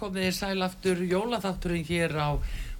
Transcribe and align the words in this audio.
Komið 0.00 0.22
þér 0.24 0.32
sælaftur 0.32 1.00
jólaþátturinn 1.04 1.84
hér 1.84 2.14
á 2.16 2.28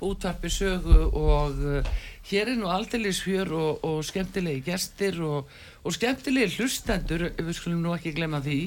útvarpi 0.01 0.49
sögu 0.49 1.11
og 1.13 1.59
uh, 1.61 1.91
hér 2.31 2.55
er 2.55 2.57
nú 2.57 2.71
aldeilis 2.73 3.21
fjör 3.21 3.53
og, 3.53 3.85
og 3.85 3.99
skemmtilegi 4.09 4.63
gestir 4.65 5.21
og, 5.21 5.51
og 5.85 5.93
skemmtilegi 5.93 6.57
hlustendur, 6.57 7.27
við 7.37 7.59
skulum 7.59 7.83
nú 7.85 7.93
ekki 7.93 8.15
glemma 8.17 8.41
því. 8.41 8.63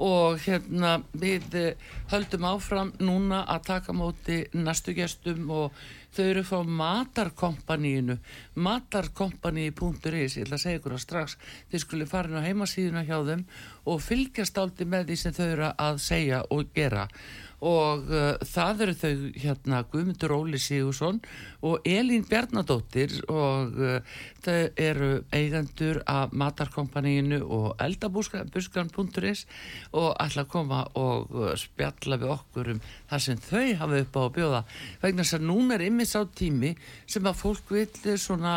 Og 0.00 0.40
hérna 0.46 0.94
við 1.12 1.58
uh, 1.60 1.90
höldum 2.14 2.48
áfram 2.48 2.94
núna 2.96 3.42
að 3.44 3.68
taka 3.68 3.92
móti 3.92 4.40
næstu 4.56 4.96
gestum 4.96 5.52
og 5.52 5.76
þau 6.16 6.24
eru 6.30 6.46
frá 6.48 6.64
matarkompaníinu 6.64 8.16
matarkompaní.is 8.56 10.40
ég 10.40 10.46
ætla 10.46 10.56
að 10.56 10.64
segja 10.64 10.80
ykkur 10.80 10.96
að 10.96 11.04
strax. 11.04 11.36
Þið 11.68 11.84
skulle 11.84 12.08
farin 12.08 12.40
á 12.40 12.46
heimasíðuna 12.48 13.04
hjá 13.04 13.18
þeim 13.28 13.46
og 13.84 14.04
fylgjast 14.08 14.64
áldi 14.64 14.88
með 14.88 15.10
því 15.12 15.22
sem 15.26 15.36
þau 15.36 15.46
eru 15.50 15.72
að 15.76 16.04
segja 16.08 16.44
og 16.48 16.72
gera 16.72 17.08
og 17.62 18.08
uh, 18.10 18.34
það 18.42 18.82
eru 18.86 18.94
þau 18.98 19.12
hérna 19.38 19.82
Guðmundur 19.92 20.34
Óli 20.34 20.58
Sigursson 20.58 21.20
og 21.62 21.86
Elín 21.86 22.24
Bjarnadóttir 22.26 23.14
og 23.30 23.78
uh, 23.78 24.16
þau 24.42 24.58
eru 24.82 25.10
eigendur 25.34 26.02
af 26.10 26.34
matarkompaníinu 26.34 27.38
og 27.46 27.78
eldabuskan.is 27.82 29.44
og 29.94 30.10
ætla 30.18 30.44
að 30.44 30.50
koma 30.50 30.82
og 30.98 31.30
uh, 31.30 31.52
spjalla 31.58 32.18
við 32.18 32.34
okkur 32.34 32.74
um 32.74 32.82
það 32.82 33.24
sem 33.28 33.42
þau 33.46 33.64
hafa 33.84 34.02
upp 34.02 34.18
á 34.18 34.22
að 34.22 34.34
bjóða. 34.40 34.62
Vegna 35.04 35.22
þess 35.22 35.38
að 35.38 35.48
núna 35.52 35.78
er 35.78 35.86
ymmið 35.86 36.12
sá 36.12 36.20
tími 36.34 36.74
sem 37.06 37.30
að 37.30 37.40
fólk 37.44 37.72
vil 37.72 38.18
svona 38.18 38.56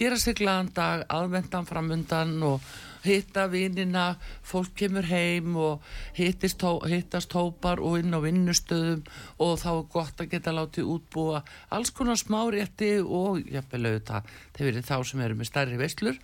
gera 0.00 0.16
sig 0.20 0.40
glaðan 0.40 0.72
dag, 0.76 1.04
aðvendan 1.12 1.68
framundan 1.68 2.38
og 2.46 2.60
hitta 3.06 3.46
vinnina, 3.52 4.06
fólk 4.46 4.74
kemur 4.78 5.06
heim 5.08 5.56
og 5.60 5.84
hittist, 6.16 6.62
hittast 6.90 7.34
hópar 7.36 7.82
og 7.82 8.00
inn 8.00 8.14
á 8.14 8.20
vinnustöðum 8.22 9.04
og 9.42 9.58
þá 9.62 9.68
er 9.72 9.82
gott 9.92 10.22
að 10.22 10.30
geta 10.34 10.54
látið 10.56 10.90
útbúa 10.96 11.42
alls 11.74 11.92
konar 11.96 12.20
smárétti 12.20 12.92
og 13.02 13.42
jafnvel 13.50 13.84
auðvitað, 13.90 14.32
þeir 14.56 14.68
verið 14.70 14.88
þá 14.90 14.96
sem 15.10 15.26
eru 15.26 15.38
með 15.38 15.50
starri 15.50 15.80
veislur 15.80 16.18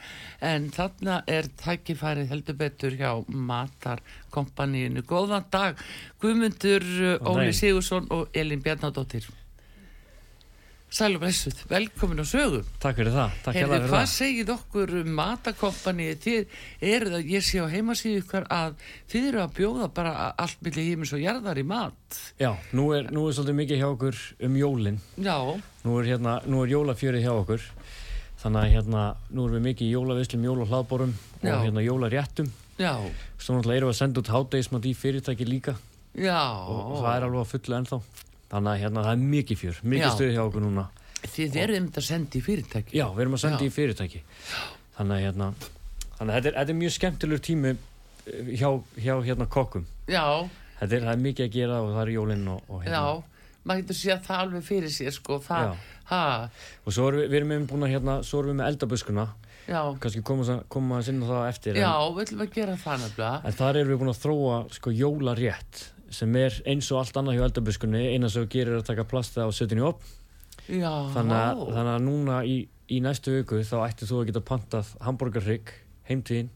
en 0.53 0.71
þarna 0.75 1.21
er 1.27 1.51
tækifærið 1.63 2.33
heldur 2.33 2.59
betur 2.59 2.99
hjá 2.99 3.13
matarkompaníinu. 3.29 5.05
Góðan 5.07 5.47
dag 5.53 5.79
Guðmundur 6.23 6.87
Óli 7.27 7.53
Sigursson 7.57 8.11
og 8.11 8.29
Elin 8.35 8.63
Bjarnadóttir. 8.63 9.31
Sælum 10.93 11.23
Essuð, 11.25 11.57
velkomin 11.71 12.21
á 12.21 12.27
sögum 12.29 12.67
Takk 12.83 12.99
fyrir 12.99 13.15
það, 13.15 13.37
takk 13.47 13.57
fyrir 13.57 13.85
hvað 13.87 13.93
það. 13.95 14.11
segið 14.13 14.51
okkur 14.53 14.91
um 14.99 15.13
matakompani 15.17 16.09
þið? 16.21 16.57
Eru 16.85 17.13
það, 17.15 17.31
ég 17.33 17.45
sé 17.47 17.63
á 17.65 17.67
heimasíðu 17.73 18.19
ykkur 18.21 18.45
að 18.53 18.75
þið 19.09 19.29
eru 19.31 19.41
að 19.41 19.55
bjóða 19.57 19.87
bara 19.97 20.13
allt 20.37 20.59
millir 20.61 20.91
hímis 20.91 21.15
og 21.17 21.23
jarðar 21.23 21.61
í 21.63 21.65
mat. 21.65 22.19
Já, 22.37 22.51
nú 22.77 22.91
er, 22.93 23.09
nú 23.09 23.23
er 23.25 23.37
svolítið 23.39 23.57
mikið 23.63 23.81
hjá 23.81 23.87
okkur 23.89 24.19
um 24.45 24.59
jólin. 24.61 24.99
Já. 25.17 25.37
Nú 25.87 25.95
er, 25.97 26.11
hérna, 26.11 26.35
nú 26.45 26.61
er 26.61 26.75
jólafjörið 26.75 27.25
hjá 27.25 27.33
okkur. 27.39 27.65
Þannig 28.43 28.61
að 28.67 28.75
hérna, 28.75 29.05
nú 29.33 29.47
erum 29.47 29.57
við 29.57 29.65
mikið 29.71 29.87
í 29.87 29.95
jólavislum, 29.95 30.45
jólahlaðborum 30.51 31.15
og 31.41 31.65
hérna 31.65 31.87
jólaréttum. 31.87 32.51
Já. 32.77 32.93
Svo 33.41 33.57
náttúrulega 33.57 33.81
erum 33.81 33.89
við 33.89 33.97
að 33.97 34.01
senda 34.03 34.21
út 34.21 34.33
hátdeismat 34.35 34.91
í 34.91 34.93
fyrirtæki 34.99 35.49
líka. 35.49 35.75
Já. 36.13 36.37
Og 36.69 36.99
það 37.01 37.15
er 37.17 37.27
alveg 37.31 37.47
að 37.47 37.51
fulla 37.55 37.81
ennþá 37.81 38.01
þannig 38.53 38.73
að 38.73 38.83
hérna 38.83 39.05
það 39.07 39.13
er 39.13 39.23
mikið 39.33 39.61
fjör, 39.63 39.79
mikið 39.93 40.15
stuð 40.17 40.35
hjá 40.37 40.43
okkur 40.45 40.65
núna. 40.67 40.89
Þið 41.23 41.57
erum 41.63 41.87
þetta 41.89 42.03
að 42.03 42.09
senda 42.09 42.39
í 42.39 42.43
fyrirtæki. 42.43 42.97
Já, 42.99 43.05
við 43.15 43.25
erum 43.25 43.37
að 43.37 43.43
senda 43.45 43.65
í 43.65 43.73
fyrirtæki. 43.73 44.23
Þannig 44.97 45.17
að 45.17 45.25
hérna 45.27 45.49
þannig 46.19 46.33
að 46.33 46.37
þetta 46.37 46.51
er, 46.51 46.57
þetta 46.59 46.75
er 46.75 46.79
mjög 46.81 46.95
skemmtilegur 46.97 47.45
tími 47.47 47.73
eh, 47.73 48.51
hjá, 48.61 48.69
hjá 49.01 49.15
hérna 49.27 49.49
kokkum. 49.51 49.87
Já. 50.11 50.25
Þetta 50.81 50.99
er, 50.99 51.07
er 51.13 51.23
mikið 51.23 51.47
að 51.47 51.55
gera 51.57 51.79
og 51.83 51.93
það 51.95 52.03
er 52.05 52.13
jólinn 52.17 52.49
og, 52.53 52.67
og 52.69 52.83
hérna. 52.85 52.99
Já, 52.99 53.55
maður 53.63 53.85
getur 53.85 54.01
séð 54.01 54.27
það 54.27 54.43
alveg 54.45 54.67
fyrir 54.67 54.93
sér 54.93 55.15
sko 55.15 55.39
það, 55.43 55.79
og 56.83 56.97
svo 56.97 57.09
erum 57.09 57.23
við, 57.23 57.31
við 57.31 57.41
erum 57.41 57.71
búin 57.71 57.87
að 57.87 57.95
hérna, 57.95 58.19
svo 58.27 58.43
erum 58.43 58.53
við 58.53 58.61
með 58.61 58.73
eldabuskuna. 58.73 59.29
Já. 59.63 59.95
kannski 60.03 60.25
koma, 60.27 60.57
koma 60.67 60.97
að 60.99 61.05
sinna 61.07 61.27
það 61.29 61.45
eftir 61.47 61.77
Já, 61.79 61.93
en, 61.95 62.15
við 62.17 62.25
ætlum 62.25 62.41
að 62.43 62.55
gera 62.57 62.73
það 62.83 63.05
nefnilega. 63.05 63.35
En 63.47 63.55
þar 63.61 63.79
erum 63.79 63.93
við 63.93 64.01
búin 64.01 64.11
að 64.11 64.23
þróa 64.25 64.57
sko 64.75 64.95
jólarétt 64.99 65.83
sem 66.13 66.37
er 66.41 66.57
eins 66.69 66.91
og 66.93 67.01
allt 67.03 67.17
annað 67.21 67.39
hjá 67.39 67.45
eldabuskunni 67.49 68.03
eina 68.15 68.29
sem 68.33 68.45
gerir 68.53 68.79
að 68.79 68.89
taka 68.91 69.05
plasta 69.09 69.47
og 69.49 69.55
setja 69.57 69.77
henni 69.77 69.87
upp 69.89 70.03
þannig, 71.15 71.63
þannig 71.75 71.93
að 71.95 72.05
núna 72.07 72.43
í, 72.47 72.57
í 72.93 73.01
næstu 73.03 73.35
viku 73.39 73.63
þá 73.67 73.77
ætti 73.87 74.09
þú 74.11 74.21
að 74.21 74.29
geta 74.31 74.45
pantað 74.53 74.93
hambúrgarrygg 75.07 75.73
heimtíðin 76.11 76.53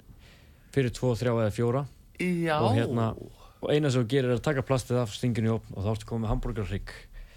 fyrir 0.74 0.92
2, 0.92 1.14
3 1.22 1.32
eða 1.32 1.50
4 1.56 1.82
og, 2.60 2.68
hérna, 2.76 3.08
og 3.62 3.72
eina 3.72 3.90
sem 3.92 4.06
gerir 4.08 4.30
er 4.34 4.38
að 4.38 4.44
taka 4.46 4.64
plastið 4.66 5.00
af 5.02 5.14
stinginu 5.16 5.56
upp 5.58 5.72
og 5.74 5.84
þá 5.84 5.90
ertu 5.94 6.10
komið 6.12 6.32
hambúrgarrygg 6.34 6.94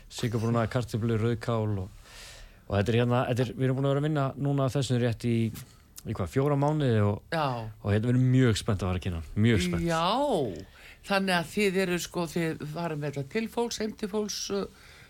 sigurbruna, 0.10 0.68
kartiblu, 0.72 1.18
rauðkál 1.22 1.84
og, 1.86 1.90
og 2.68 2.72
þetta 2.78 2.92
er 2.94 3.00
hérna 3.04 3.26
þetta 3.30 3.46
er, 3.46 3.52
við 3.56 3.68
erum 3.68 3.80
búin 3.80 3.88
að 3.90 3.94
vera 3.94 4.04
að 4.04 4.08
vinna 4.10 4.26
núna 4.42 4.70
þessum 4.74 5.02
rétt 5.04 5.28
í 5.30 5.36
í 6.08 6.16
hvað, 6.16 6.30
fjóra 6.32 6.56
mánuði 6.60 7.02
og, 7.04 7.18
og 7.84 7.90
hérna 7.92 8.08
við 8.08 8.14
erum 8.14 8.28
mjög 8.34 8.60
spennt 8.62 8.84
að 8.84 8.92
vera 8.92 9.02
að 9.02 9.06
kynna 9.08 9.22
mjög 9.36 9.64
spennt. 9.66 9.88
Já 9.90 10.79
þannig 11.10 11.36
að 11.36 11.50
þið 11.56 11.82
eru 11.86 12.00
sko 12.04 12.26
þið 12.30 12.64
varum 12.74 13.02
með 13.02 13.18
þetta 13.20 13.34
til 13.36 13.46
fólks, 13.52 13.80
heim 13.82 13.96
til 14.00 14.10
fólks 14.12 14.38
uh, 14.56 14.68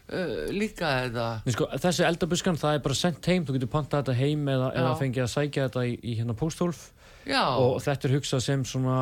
uh, 0.10 0.46
líka 0.56 0.94
eða? 1.06 1.28
Sko, 1.56 1.68
þessi 1.86 2.06
eldabuskan 2.08 2.60
það 2.60 2.78
er 2.78 2.86
bara 2.86 3.00
sendt 3.02 3.30
heim 3.32 3.48
þú 3.48 3.58
getur 3.58 3.74
pantað 3.74 4.04
þetta 4.04 4.18
heim 4.22 4.48
eða, 4.56 4.72
eða 4.80 4.96
fengið 5.02 5.26
að 5.26 5.34
sækja 5.36 5.68
þetta 5.68 5.86
í, 5.90 5.98
í 6.00 6.16
hérna 6.22 6.38
póstólf 6.40 6.88
og 7.30 7.78
þetta 7.86 8.08
er 8.08 8.16
hugsað 8.18 8.46
sem 8.46 8.66
svona 8.68 8.98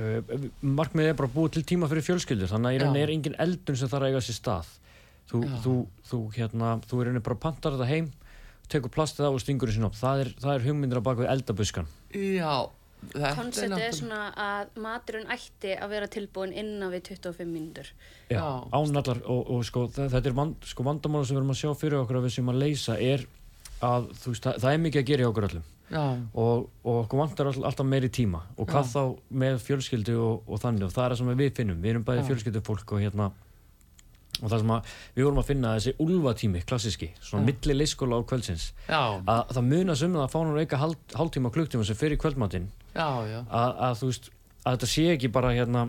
uh, 0.00 0.34
markmið 0.64 1.12
er 1.12 1.18
bara 1.18 1.32
búið 1.32 1.58
til 1.58 1.66
tíma 1.74 1.90
fyrir 1.90 2.06
fjölskyldur. 2.06 2.50
Þannig 2.50 2.70
að 2.70 2.76
í 2.76 2.82
rauninni 2.82 3.04
er 3.04 3.14
engin 3.14 3.38
eldun 3.42 3.78
sem 3.78 3.90
þarf 3.92 4.08
að 4.08 4.14
eiga 4.14 4.24
sér 4.24 4.38
stað. 4.40 4.72
Þú, 5.26 5.42
þú, 5.62 5.74
þú, 6.06 6.18
hérna, 6.36 6.76
þú 6.86 7.02
er 7.02 7.16
bara 7.18 7.34
að 7.34 7.42
panta 7.42 7.72
þetta 7.74 7.88
heim 7.90 8.10
tekur 8.70 8.90
plastið 8.94 9.26
á 9.26 9.30
og 9.30 9.40
stingur 9.42 9.70
þessin 9.70 9.86
upp 9.86 9.96
það 9.98 10.24
er, 10.24 10.32
það 10.42 10.52
er 10.52 10.64
hugmyndir 10.66 11.00
að 11.00 11.06
baka 11.06 11.22
við 11.22 11.32
eldabuskan. 11.34 11.88
Já 12.14 12.66
Konceptið 13.14 13.84
er 13.86 13.94
svona 13.96 14.20
að 14.40 14.80
maturinn 14.82 15.30
ætti 15.32 15.76
að 15.76 15.94
vera 15.94 16.08
tilbúin 16.10 16.52
innan 16.56 16.92
við 16.94 17.12
25 17.12 17.48
mínútur. 17.50 17.92
Já, 18.32 18.42
ánallar 18.74 19.22
og, 19.24 19.42
og 19.54 19.64
sko, 19.68 19.86
þetta 19.94 20.22
er 20.22 20.36
vand, 20.36 20.58
sko, 20.66 20.86
vandamála 20.86 21.28
sem 21.28 21.36
við 21.36 21.42
erum 21.42 21.54
að 21.54 21.62
sjá 21.62 21.72
fyrir 21.78 22.00
okkur 22.02 22.20
að 22.20 22.28
við 22.28 22.36
sem 22.36 22.52
að 22.52 22.60
leysa 22.64 22.98
er 22.98 23.24
að 23.86 24.10
veist, 24.24 24.44
það, 24.44 24.60
það 24.64 24.70
er 24.72 24.84
mikið 24.84 25.02
að 25.02 25.08
gera 25.10 25.24
í 25.24 25.30
okkur 25.30 25.48
öllum. 25.50 25.72
Og, 25.96 26.68
og 26.82 27.02
okkur 27.04 27.20
vantar 27.20 27.50
all, 27.52 27.58
alltaf 27.68 27.86
meiri 27.86 28.10
tíma. 28.10 28.42
Og 28.58 28.66
hvað 28.70 28.88
Já. 28.88 28.92
þá 28.96 29.34
með 29.42 29.58
fjölskyldu 29.62 30.16
og, 30.18 30.46
og 30.50 30.62
þannig 30.62 30.88
og 30.88 30.94
það 30.94 31.04
er 31.04 31.14
það 31.14 31.20
sem 31.20 31.34
við 31.42 31.52
finnum. 31.60 31.82
Við 31.82 31.92
erum 31.92 32.06
bæði 32.06 32.24
fjölskyldu 32.30 32.64
fólk 32.66 32.96
og 32.96 33.04
hérna 33.04 33.30
og 34.42 34.50
það 34.50 34.62
sem 34.62 34.72
að 34.74 34.94
við 35.16 35.26
vorum 35.26 35.40
að 35.40 35.50
finna 35.50 35.74
þessi 35.76 35.92
ulvatími, 36.04 36.62
klassíski, 36.68 37.10
svona 37.24 37.46
milli 37.46 37.76
leyskóla 37.76 38.18
á 38.20 38.28
kvöldsins, 38.28 38.66
já. 38.84 39.00
að 39.16 39.54
það 39.56 39.68
munas 39.70 40.02
um 40.04 40.18
að 40.20 40.32
fá 40.32 40.38
náttúrulega 40.40 40.66
eitthvað 40.66 40.82
hálf, 40.82 41.14
hálftíma 41.20 41.48
og 41.48 41.56
klukktíma 41.56 41.86
sem 41.88 41.98
fyrir 41.98 42.20
kvöldmatinn 42.20 42.68
að, 42.96 43.74
að 43.88 43.98
þú 44.00 44.12
veist, 44.12 44.30
að 44.62 44.78
þetta 44.78 44.92
sé 44.92 45.08
ekki 45.14 45.32
bara 45.34 45.52
hérna, 45.56 45.88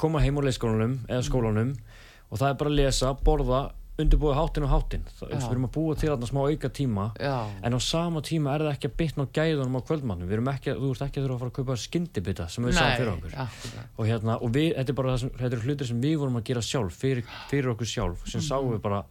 koma 0.00 0.22
heim 0.24 0.40
úr 0.40 0.48
leyskólanum 0.48 0.98
eða 1.08 1.24
skólanum 1.26 1.72
mm. 1.72 1.96
og 2.30 2.40
það 2.40 2.50
er 2.50 2.60
bara 2.60 2.72
að 2.72 2.78
lesa, 2.82 3.14
borða 3.24 3.64
undirbúið 3.94 4.34
hátinn 4.34 4.64
og 4.66 4.72
hátinn 4.72 5.02
við 5.20 5.44
erum 5.46 5.66
að 5.68 5.74
búa 5.76 5.94
til 5.94 6.08
þarna 6.08 6.26
smá 6.26 6.40
auka 6.42 6.70
tíma 6.74 7.04
Já. 7.14 7.46
en 7.62 7.76
á 7.78 7.80
sama 7.84 8.22
tíma 8.26 8.56
er 8.56 8.64
það 8.66 8.72
ekki 8.72 8.88
að 8.90 8.96
bytna 8.98 9.26
á 9.26 9.34
gæðunum 9.38 9.78
á 9.78 9.86
kvöldmannum, 9.86 10.26
við 10.26 10.36
erum 10.38 10.50
ekki, 10.50 10.74
þú 10.80 10.88
ert 10.90 11.04
ekki 11.06 11.20
að 11.20 11.26
þurfa 11.28 11.36
að 11.36 11.42
fara 11.44 11.52
að 11.52 11.58
kaupa 11.60 11.76
skyndibita 11.84 12.46
sem 12.50 12.66
við 12.66 12.74
sáum 12.80 12.96
fyrir 12.96 13.12
okkur 13.12 13.36
ja. 13.36 13.46
og 13.94 14.08
hérna, 14.10 14.38
og 14.40 14.54
við, 14.56 14.66
þetta 14.80 14.94
er 14.94 14.98
bara 14.98 15.14
þetta 15.22 15.50
eru 15.52 15.62
hlutir 15.68 15.90
sem 15.92 16.02
við 16.02 16.16
vorum 16.24 16.40
að 16.40 16.46
gera 16.50 16.64
sjálf 16.66 16.98
fyrir, 17.04 17.30
fyrir 17.52 17.70
okkur 17.76 17.90
sjálf, 17.92 18.26
sem 18.26 18.42
mm. 18.42 18.48
sáum 18.48 18.72
við 18.74 18.82
bara 18.88 19.04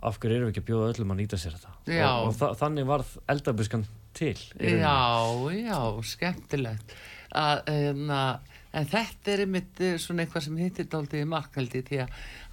af 0.00 0.18
hverju 0.20 0.36
erum 0.36 0.48
við 0.48 0.54
ekki 0.54 0.64
að 0.64 0.68
bjóða 0.70 0.92
öllum 0.94 1.14
að 1.14 1.20
nýta 1.22 1.40
sér 1.40 1.56
þetta 1.58 1.72
og, 2.10 2.28
og 2.28 2.36
þa 2.38 2.52
þannig 2.62 2.90
varð 2.90 3.16
eldabuskan 3.34 3.86
til 4.16 4.36
Já, 4.58 5.00
já, 5.54 5.80
skemmtilegt 6.14 6.94
að, 7.30 7.60
en 7.70 7.84
hérna, 7.84 8.22
að 8.30 8.50
En 8.70 8.86
þetta 8.86 9.32
er 9.32 9.40
einmitt 9.44 9.80
eh, 9.82 9.96
svona 9.98 10.22
eitthvað 10.22 10.44
sem 10.44 10.58
hittir 10.60 10.86
dálítið 10.90 11.24
í 11.24 11.28
markaldi 11.30 11.80
því 11.88 11.98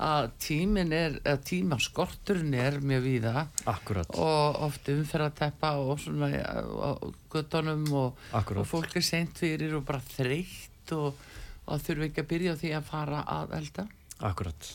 að 0.01 0.29
tímin 0.41 0.93
er, 0.95 1.19
að 1.29 1.43
tímaskorturinn 1.51 2.55
er 2.57 2.79
mjög 2.81 3.03
víða 3.05 3.43
Akkurat. 3.69 4.09
og 4.17 4.57
oft 4.65 4.89
umferðateppa 4.93 5.75
og 5.83 6.01
svona 6.01 6.31
og 6.65 7.13
guttunum 7.29 7.85
og, 7.99 8.25
og 8.33 8.65
fólk 8.65 8.97
er 8.97 9.05
seint 9.05 9.37
fyrir 9.37 9.77
og 9.77 9.85
bara 9.85 10.01
þreytt 10.01 10.95
og, 10.97 11.21
og 11.69 11.85
þurfi 11.85 12.09
ekki 12.09 12.25
að 12.25 12.31
byrja 12.33 12.57
því 12.63 12.73
að 12.79 12.89
fara 12.89 13.21
að 13.37 13.57
elda. 13.61 13.87
Akkurat. 14.25 14.73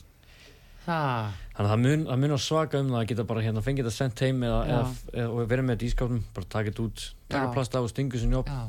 Það. 0.83 1.41
Þannig 1.53 1.69
að 1.69 1.73
það 1.73 1.83
mun, 1.87 2.05
að 2.11 2.23
mun 2.23 2.35
að 2.35 2.43
svaka 2.43 2.79
um 2.83 2.93
það 2.93 3.01
að 3.01 3.09
geta 3.13 3.27
bara 3.29 3.43
hérna 3.45 3.63
fengið 3.63 3.87
þetta 3.87 3.97
sendt 3.99 4.23
heim 4.25 4.45
eða, 4.49 4.61
eða, 4.67 4.87
eða 5.25 5.49
vera 5.53 5.65
með 5.67 5.77
þetta 5.77 5.87
í 5.87 5.93
skápnum, 5.93 6.23
bara 6.35 6.49
taka 6.55 6.73
þetta 6.73 6.87
út, 6.87 7.05
taka 7.31 7.51
plast 7.55 7.77
af 7.79 7.87
og 7.87 7.93
stingu 7.93 8.21
sér 8.23 8.33
njóp. 8.33 8.51
Já. 8.51 8.63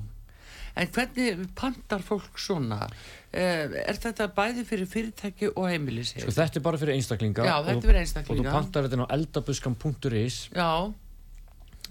En 0.74 0.90
hvernig 0.90 1.42
pandar 1.54 2.02
fólk 2.02 2.40
svona? 2.42 2.88
Eh, 3.30 3.70
er 3.84 3.98
þetta 4.02 4.26
bæði 4.34 4.64
fyrir 4.66 4.90
fyrirtæki 4.90 5.52
og 5.52 5.68
heimilis? 5.70 6.16
Sko 6.18 6.34
þetta 6.34 6.60
er 6.60 6.66
bara 6.66 6.80
fyrir 6.82 6.98
einstaklinga. 6.98 7.46
Já, 7.46 7.56
þetta 7.68 7.76
er 7.78 7.86
fyrir 7.86 8.02
einstaklinga. 8.02 8.34
Og 8.34 8.48
þú 8.48 8.56
pandar 8.58 8.88
þetta 8.88 9.06
á 9.06 9.14
eldabuskan.is 9.18 10.40
Já. 10.50 10.72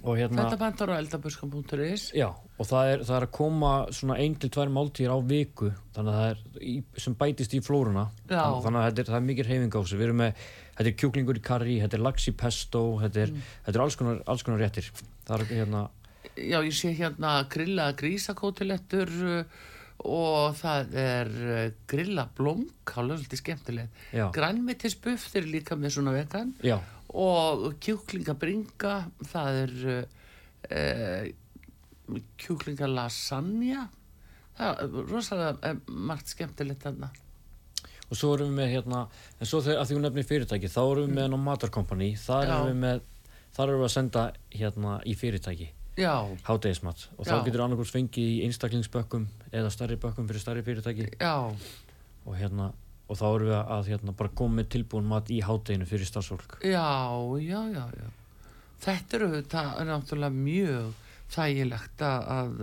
Hérna, 0.02 0.48
Þetta 0.48 0.58
bandar 0.58 0.90
á 0.90 0.94
eldabuskan.is 0.98 2.08
Já, 2.18 2.26
og 2.34 2.66
það 2.66 2.88
er, 2.90 3.04
það 3.06 3.16
er 3.18 3.26
að 3.28 3.32
koma 3.36 3.70
svona 3.94 4.16
ein 4.18 4.34
til 4.42 4.50
tvær 4.50 4.72
máltýr 4.74 5.14
á 5.14 5.18
viku 5.22 5.70
þannig 5.94 6.10
að 6.10 6.18
það 6.18 6.30
er 6.32 6.66
í, 6.66 6.74
sem 7.04 7.16
bætist 7.20 7.54
í 7.54 7.60
flórunna 7.62 8.08
þannig, 8.26 8.58
þannig 8.66 8.80
að 8.80 8.88
þetta 8.88 9.04
er, 9.04 9.10
það 9.12 9.18
er 9.20 9.26
mikið 9.28 9.50
reyfing 9.52 9.76
á 9.76 9.78
þessu. 9.78 10.00
Við 10.00 10.08
erum 10.08 10.20
með, 10.24 10.44
þetta 10.78 10.90
er 10.90 10.98
kjúklingur 11.02 11.38
í 11.38 11.44
karri 11.46 11.78
þetta 11.84 11.98
er 12.00 12.06
laxi 12.08 12.34
pesto, 12.42 12.84
þetta 13.04 13.22
er, 13.22 13.34
mm. 13.34 13.50
þetta 13.68 13.78
er 13.78 13.84
alls, 13.86 13.98
konar, 14.00 14.22
alls 14.34 14.46
konar 14.48 14.64
réttir. 14.64 14.90
Það 15.28 15.36
er 15.38 15.52
hérna 15.60 15.84
Já, 16.32 16.58
ég 16.64 16.72
sé 16.72 16.92
hérna 16.96 17.42
grilla 17.52 17.90
grísakótilettur 17.98 19.10
uh, 19.22 19.62
og 20.08 20.56
það 20.58 20.96
er 21.02 21.30
uh, 21.46 21.62
grilla 21.90 22.26
blómk, 22.36 22.94
hálfur 22.94 23.20
svolítið 23.20 23.42
skemmtilegt. 23.42 24.02
Grænmetisbuff, 24.34 25.28
eru 25.38 25.52
líka 25.52 25.78
með 25.78 25.96
svona 25.96 26.16
vegan. 26.16 26.52
Já. 26.64 26.78
Og 27.12 27.72
kjúklingabringa 27.82 28.94
það 29.30 29.58
er 29.62 29.74
uh, 29.92 31.26
kjúklingalasagna 32.42 33.88
það 34.58 34.80
er 34.82 34.96
rosalega 35.10 35.74
margt 35.88 36.32
skemmtilegt 36.32 36.86
þarna. 36.86 37.10
Og 38.12 38.18
svo 38.18 38.34
erum 38.36 38.50
við 38.50 38.58
með 38.58 38.74
hérna 38.74 39.04
en 39.40 39.48
svo 39.48 39.62
þegar 39.64 39.88
hún 39.88 40.04
nefnir 40.04 40.28
fyrirtæki 40.28 40.70
þá 40.72 40.82
erum 40.82 41.06
við 41.06 41.14
með 41.16 41.28
mm. 41.30 41.46
matarkompani 41.48 42.10
þar 42.20 42.50
erum 42.50 42.68
við 42.68 42.80
með 42.82 43.06
þar 43.56 43.68
erum 43.68 43.80
við 43.80 43.86
að 43.86 43.94
senda 43.94 44.24
hérna 44.52 44.96
í 45.08 45.14
fyrirtæki 45.16 45.68
hátegismat 45.96 47.08
og 47.18 47.26
þá 47.26 47.34
getur 47.46 47.64
annarkurs 47.66 47.92
fengið 47.92 48.28
í 48.30 48.38
einstaklingsbökkum 48.46 49.26
eða 49.52 49.72
starri 49.74 49.98
bökkum 50.00 50.28
fyrir 50.30 50.40
starri 50.40 50.64
fyrirtæki. 50.64 51.10
Já. 51.20 51.52
og 52.24 52.36
hérna 52.38 52.72
og 53.10 53.18
þá 53.18 53.26
erum 53.28 53.50
við 53.50 53.58
að 53.60 53.88
hérna, 53.90 54.14
bara 54.16 54.32
koma 54.40 54.60
með 54.60 54.68
tilbúin 54.76 55.08
mat 55.10 55.28
í 55.28 55.42
hátteginu 55.44 55.88
fyrir 55.88 56.08
starfsfólk. 56.08 56.56
Já, 56.64 57.12
já, 57.42 57.60
já, 57.74 57.84
já. 57.98 58.08
Þetta 58.82 59.18
eru 59.18 59.28
þetta 59.34 59.64
er 59.78 59.90
náttúrulega 59.90 60.38
mjög 60.38 61.10
þægilegt 61.34 62.04
að 62.06 62.54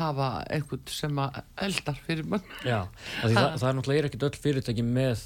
hafa 0.00 0.28
einhvern 0.52 0.92
sem 0.92 1.22
að 1.22 1.40
eldar 1.64 2.02
fyrir 2.04 2.28
mann. 2.28 2.44
Já, 2.66 2.84
það, 3.22 3.34
það, 3.38 3.56
það 3.56 3.68
er 3.70 3.78
náttúrulega 3.78 4.10
ekkert 4.10 4.28
öll 4.28 4.42
fyrirtæki 4.44 4.86
með 4.86 5.24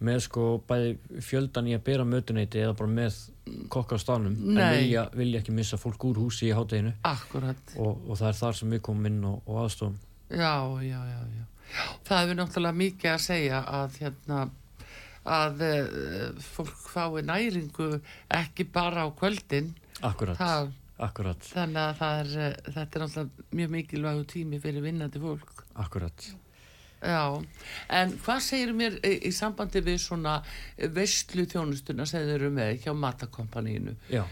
með 0.00 0.22
sko 0.24 0.44
bæði 0.68 1.20
fjöldan 1.24 1.68
í 1.68 1.74
að 1.76 1.84
bera 1.90 2.06
mötuneyti 2.08 2.62
eða 2.62 2.76
bara 2.78 2.92
með 2.94 3.18
kokka 3.72 3.96
á 3.96 4.00
stanum 4.00 4.34
en 4.34 4.60
vilja, 4.76 5.08
vilja 5.16 5.40
ekki 5.40 5.54
missa 5.56 5.78
fólk 5.80 6.04
úr 6.10 6.20
húsi 6.20 6.50
í 6.50 6.54
hátteginu 6.54 6.92
og, 7.02 8.04
og 8.06 8.14
það 8.18 8.28
er 8.28 8.38
þar 8.42 8.58
sem 8.60 8.76
við 8.76 8.82
komum 8.88 9.10
inn 9.10 9.24
og, 9.24 9.40
og 9.46 9.64
aðstofum 9.64 9.98
Já, 10.30 10.62
já, 10.78 11.00
já, 11.10 11.20
já. 11.26 11.44
Það 12.06 12.20
hefur 12.20 12.36
náttúrulega 12.38 12.78
mikið 12.78 13.10
að 13.10 13.22
segja 13.24 13.62
að 13.66 13.96
hérna 13.98 14.42
að 15.30 15.64
uh, 15.66 16.42
fólk 16.42 16.84
fái 16.90 17.24
næringu 17.26 17.88
ekki 18.38 18.66
bara 18.72 19.04
á 19.04 19.08
kvöldin. 19.10 19.72
Akkurat, 20.06 20.38
það, 20.38 20.70
akkurat. 21.02 21.50
þannig 21.50 21.82
að 21.82 22.04
er, 22.06 22.30
uh, 22.30 22.70
þetta 22.76 22.86
er 23.00 23.04
náttúrulega 23.04 23.48
mjög 23.58 23.74
mikilvægu 23.74 24.28
tími 24.34 24.62
fyrir 24.62 24.86
vinnandi 24.86 25.22
fólk. 25.22 25.66
Akkurat 25.74 26.30
Já, 27.00 27.40
en 27.96 28.16
hvað 28.20 28.42
segir 28.44 28.74
mér 28.76 28.98
í, 29.00 29.14
í 29.28 29.32
sambandi 29.32 29.80
við 29.84 30.02
svona 30.02 30.40
vestlu 30.96 31.46
þjónustuna 31.48 32.04
sem 32.08 32.26
þeir 32.26 32.34
eru 32.36 32.50
með 32.52 32.74
hjá 32.84 32.92
matakompanínu 32.92 33.94
uh, 34.20 34.26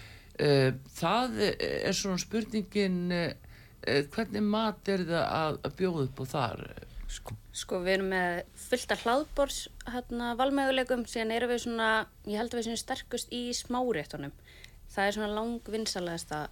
það 0.98 1.40
er 1.48 1.96
svona 1.96 2.20
spurningin 2.20 3.00
hvernig 4.12 4.44
mat 4.44 4.90
er 4.92 5.06
það 5.08 5.24
að, 5.24 5.58
að 5.64 5.76
bjóða 5.78 6.04
upp 6.04 6.20
og 6.20 6.30
þar 6.34 6.62
Sko, 7.08 7.34
sko 7.56 7.78
við 7.80 7.94
erum 7.96 8.10
með 8.12 8.38
fullt 8.68 8.90
af 8.92 9.02
hlaðbors 9.06 9.58
hérna, 9.88 10.34
valmöguleikum, 10.36 11.06
síðan 11.08 11.32
erum 11.38 11.52
við 11.54 11.62
svona, 11.62 11.88
ég 12.28 12.36
held 12.36 12.52
að 12.52 12.60
við 12.60 12.68
erum 12.68 12.80
sterkust 12.82 13.32
í 13.32 13.40
smáréttunum. 13.56 14.34
Það 14.92 15.06
er 15.06 15.16
svona 15.16 15.30
langvinsalegasta 15.38 16.42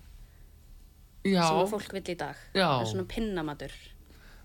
sem 1.26 1.68
fólk 1.72 1.92
vil 1.92 2.02
í 2.08 2.16
dag. 2.16 2.40
Já. 2.56 2.64
Það 2.64 2.80
er 2.80 2.90
svona 2.94 3.06
pinnamatur. 3.12 3.76
Já, 3.76 3.95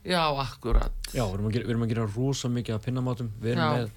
akkurat. 0.09 1.11
Já, 1.13 1.25
við 1.25 1.35
erum 1.35 1.47
að 1.47 1.53
gera, 1.55 1.65
við 1.67 1.75
erum 1.75 1.85
að 1.85 1.93
gera 1.93 2.07
rosa 2.15 2.49
mikið 2.49 2.75
af 2.75 2.85
pinnamatum. 2.85 3.31
Við 3.41 3.53
erum 3.53 3.63
Já. 3.63 3.71
með, 3.77 3.91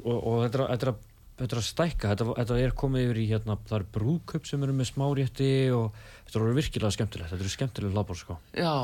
og, 0.00 0.16
og 0.16 0.40
þetta, 0.44 0.58
er, 0.58 0.70
þetta, 0.72 0.88
er, 0.88 1.28
þetta 1.42 1.56
er 1.56 1.60
að 1.60 1.68
stækka, 1.68 2.12
þetta, 2.12 2.26
þetta 2.40 2.58
er 2.62 2.74
komið 2.82 3.06
yfir 3.06 3.20
í, 3.20 3.26
hérna, 3.32 3.58
það 3.68 3.78
er 3.78 3.86
brúköp 3.98 4.48
sem 4.48 4.64
eru 4.66 4.78
með 4.78 4.90
smárétti 4.92 5.52
og 5.76 6.00
þetta 6.24 6.40
eru 6.40 6.56
virkilega 6.58 6.96
skemmtilegt. 6.96 7.32
Þetta 7.34 7.46
eru 7.46 7.54
skemmtilega 7.54 7.96
hlaðbors, 7.96 8.24
sko. 8.24 8.38
Já. 8.56 8.74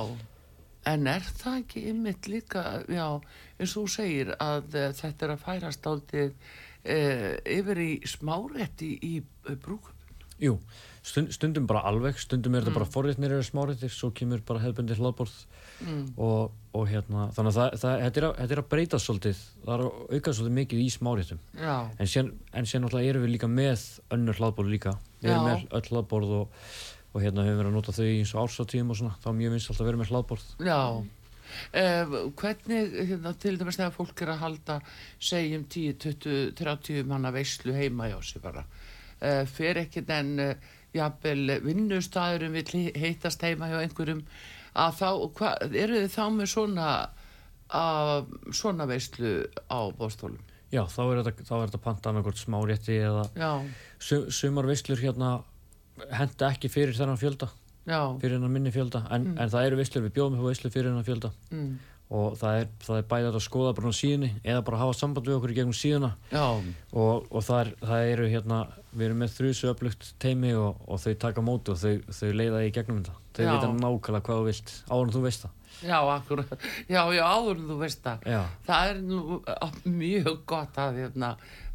En 0.85 1.09
er 1.09 1.25
það 1.25 1.59
ekki 1.63 1.87
ymmit 1.95 2.29
líka, 2.29 2.63
já, 2.93 3.07
eins 3.57 3.73
og 3.73 3.87
þú 3.87 3.93
segir 3.95 4.35
að 4.37 4.75
uh, 4.77 4.91
þetta 4.93 5.25
er 5.25 5.33
að 5.33 5.45
færast 5.47 5.87
áldið 5.89 6.27
uh, 6.29 7.31
yfir 7.55 7.81
í 7.81 7.93
smárétti 8.05 8.91
í 9.01 9.15
uh, 9.23 9.55
brúkum? 9.57 9.97
Jú, 10.43 10.57
stund, 11.07 11.31
stundum 11.37 11.69
bara 11.71 11.85
alveg, 11.89 12.19
stundum 12.19 12.57
er 12.57 12.65
þetta 12.65 12.73
mm. 12.73 12.79
bara 12.81 12.91
forréttnir 12.91 13.37
eða 13.37 13.47
smáréttir, 13.47 13.93
svo 13.95 14.11
kemur 14.17 14.43
bara 14.47 14.65
hefðbundir 14.65 14.99
hlaðborð 14.99 15.37
mm. 15.85 16.01
og, 16.27 16.57
og 16.75 16.89
hérna, 16.91 17.29
þannig 17.37 17.61
að 17.61 17.77
þetta, 17.85 18.25
er 18.49 18.63
að, 18.63 18.67
breyta 18.73 18.99
svolítið, 19.03 19.45
það 19.63 19.77
er 19.77 19.85
að 19.85 20.17
auka 20.17 20.35
svolítið 20.35 20.59
mikið 20.59 20.83
í 20.83 20.89
smáréttum. 20.97 21.45
En 21.55 22.11
sen 22.11 22.33
náttúrulega 22.57 23.15
erum 23.15 23.29
við 23.29 23.37
líka 23.37 23.51
með 23.53 23.87
önnur 24.17 24.43
hlaðborð 24.43 24.75
líka, 24.75 24.99
við 25.23 25.37
erum 25.37 25.49
með 25.53 25.71
öll 25.79 25.87
hlaðborð 25.93 26.37
og 26.41 26.59
og 27.15 27.23
hérna 27.23 27.45
hefur 27.47 27.55
við 27.55 27.61
verið 27.61 27.71
að 27.71 27.77
nota 27.79 27.95
þau 27.95 28.07
eins 28.09 28.33
og 28.35 28.41
ársatíðum 28.43 28.91
og 28.91 28.99
svona, 28.99 29.19
þá 29.23 29.29
er 29.31 29.37
mjög 29.39 29.53
vinst 29.55 29.71
alltaf 29.71 29.85
að 29.85 29.89
vera 29.89 30.01
með 30.01 30.11
hlaðborð 30.11 30.47
Já, 30.67 30.81
eh, 31.79 32.15
hvernig 32.41 32.97
hérna, 33.11 33.33
til 33.45 33.55
dæmis 33.61 33.79
þegar 33.79 33.95
fólk 33.95 34.23
er 34.25 34.33
að 34.35 34.43
halda 34.43 34.79
segjum 35.23 35.67
10, 35.71 35.95
20, 36.03 36.49
30 36.59 37.07
manna 37.11 37.31
veislu 37.35 37.77
heima 37.77 38.11
hjá 38.11 38.19
sig 38.19 38.43
bara 38.43 38.67
eh, 39.25 39.43
fer 39.51 39.81
ekki 39.85 40.05
den 40.07 40.35
eh, 40.43 40.73
jafnvel 40.95 41.59
vinnustæðurum 41.65 42.55
vil 42.59 42.85
heitast 43.01 43.43
heima 43.43 43.71
hjá 43.73 43.81
einhverjum 43.83 44.23
að 44.75 44.99
þá, 45.01 45.09
hva, 45.39 45.55
eru 45.71 46.03
þið 46.03 46.13
þá 46.15 46.25
með 46.35 46.51
svona 46.53 46.89
að, 47.75 48.29
svona 48.55 48.87
veislu 48.91 49.35
á 49.71 49.81
bóstólum? 49.99 50.43
Já, 50.75 50.83
þá 50.91 51.03
er 51.05 51.23
þetta, 51.23 51.49
þetta 51.49 51.83
panta 51.83 52.11
annarkort 52.11 52.41
smárétti 52.41 52.97
eða 52.99 53.29
sumar 54.03 54.67
veislur 54.67 55.03
hérna 55.03 55.37
henda 56.15 56.51
ekki 56.51 56.71
fyrir 56.73 56.97
þennan 56.97 57.21
fjölda 57.21 57.51
Já. 57.85 58.01
fyrir 58.21 58.39
hennar 58.39 58.53
minni 58.53 58.73
fjölda 58.73 59.05
en, 59.13 59.29
mm. 59.31 59.41
en 59.43 59.51
það 59.53 59.67
eru 59.69 59.79
visslur, 59.79 60.07
við 60.07 60.15
bjóðum 60.17 60.41
við 60.41 60.55
visslu 60.55 60.71
fyrir 60.73 60.91
hennar 60.91 61.07
fjölda 61.07 61.31
mm. 61.53 61.75
Og 62.13 62.37
það 62.39 62.59
er, 62.61 62.71
það 62.85 62.99
er 63.01 63.07
bæðið 63.11 63.39
að 63.39 63.45
skoða 63.47 63.75
bara 63.77 63.91
á 63.91 63.95
síðunni 63.97 64.31
eða 64.45 64.63
bara 64.67 64.81
hafa 64.83 64.97
samband 64.99 65.29
við 65.29 65.37
okkur 65.39 65.55
í 65.55 65.57
gegnum 65.57 65.77
síðuna. 65.79 66.11
Og, 66.93 67.27
og 67.31 67.45
það, 67.47 67.61
er, 67.63 67.71
það 67.81 68.13
eru 68.13 68.31
hérna 68.35 68.61
við 68.93 69.07
erum 69.09 69.25
með 69.25 69.35
þrjusu 69.39 69.71
upplugt 69.73 70.09
teimi 70.23 70.53
og, 70.59 70.85
og 70.87 71.01
þau 71.03 71.15
taka 71.25 71.45
móti 71.45 71.75
og 71.75 71.81
þau, 71.81 72.15
þau 72.21 72.31
leiða 72.37 72.63
í 72.67 72.73
gegnum 72.77 73.01
þetta. 73.01 73.19
Þau 73.35 73.45
veit 73.49 73.67
að 73.67 73.77
nákvæmlega 73.81 74.27
hvað 74.29 74.41
þú 74.41 74.49
vilt 74.51 74.75
áður 74.91 75.05
en 75.07 75.15
þú 75.17 75.25
veist 75.25 75.47
það. 75.47 75.61
Já, 75.85 75.97
akkurat, 76.07 76.53
já, 76.87 77.01
já, 77.17 77.25
áður 77.27 77.57
en 77.59 77.67
þú 77.67 77.81
veist 77.81 78.05
það. 78.05 78.29
Já. 78.31 78.41
það 78.69 78.91
er 78.93 79.01
nú 79.09 79.39
mjög 79.97 80.37
gott 80.53 80.79
að, 80.79 81.01
hérna, 81.03 81.33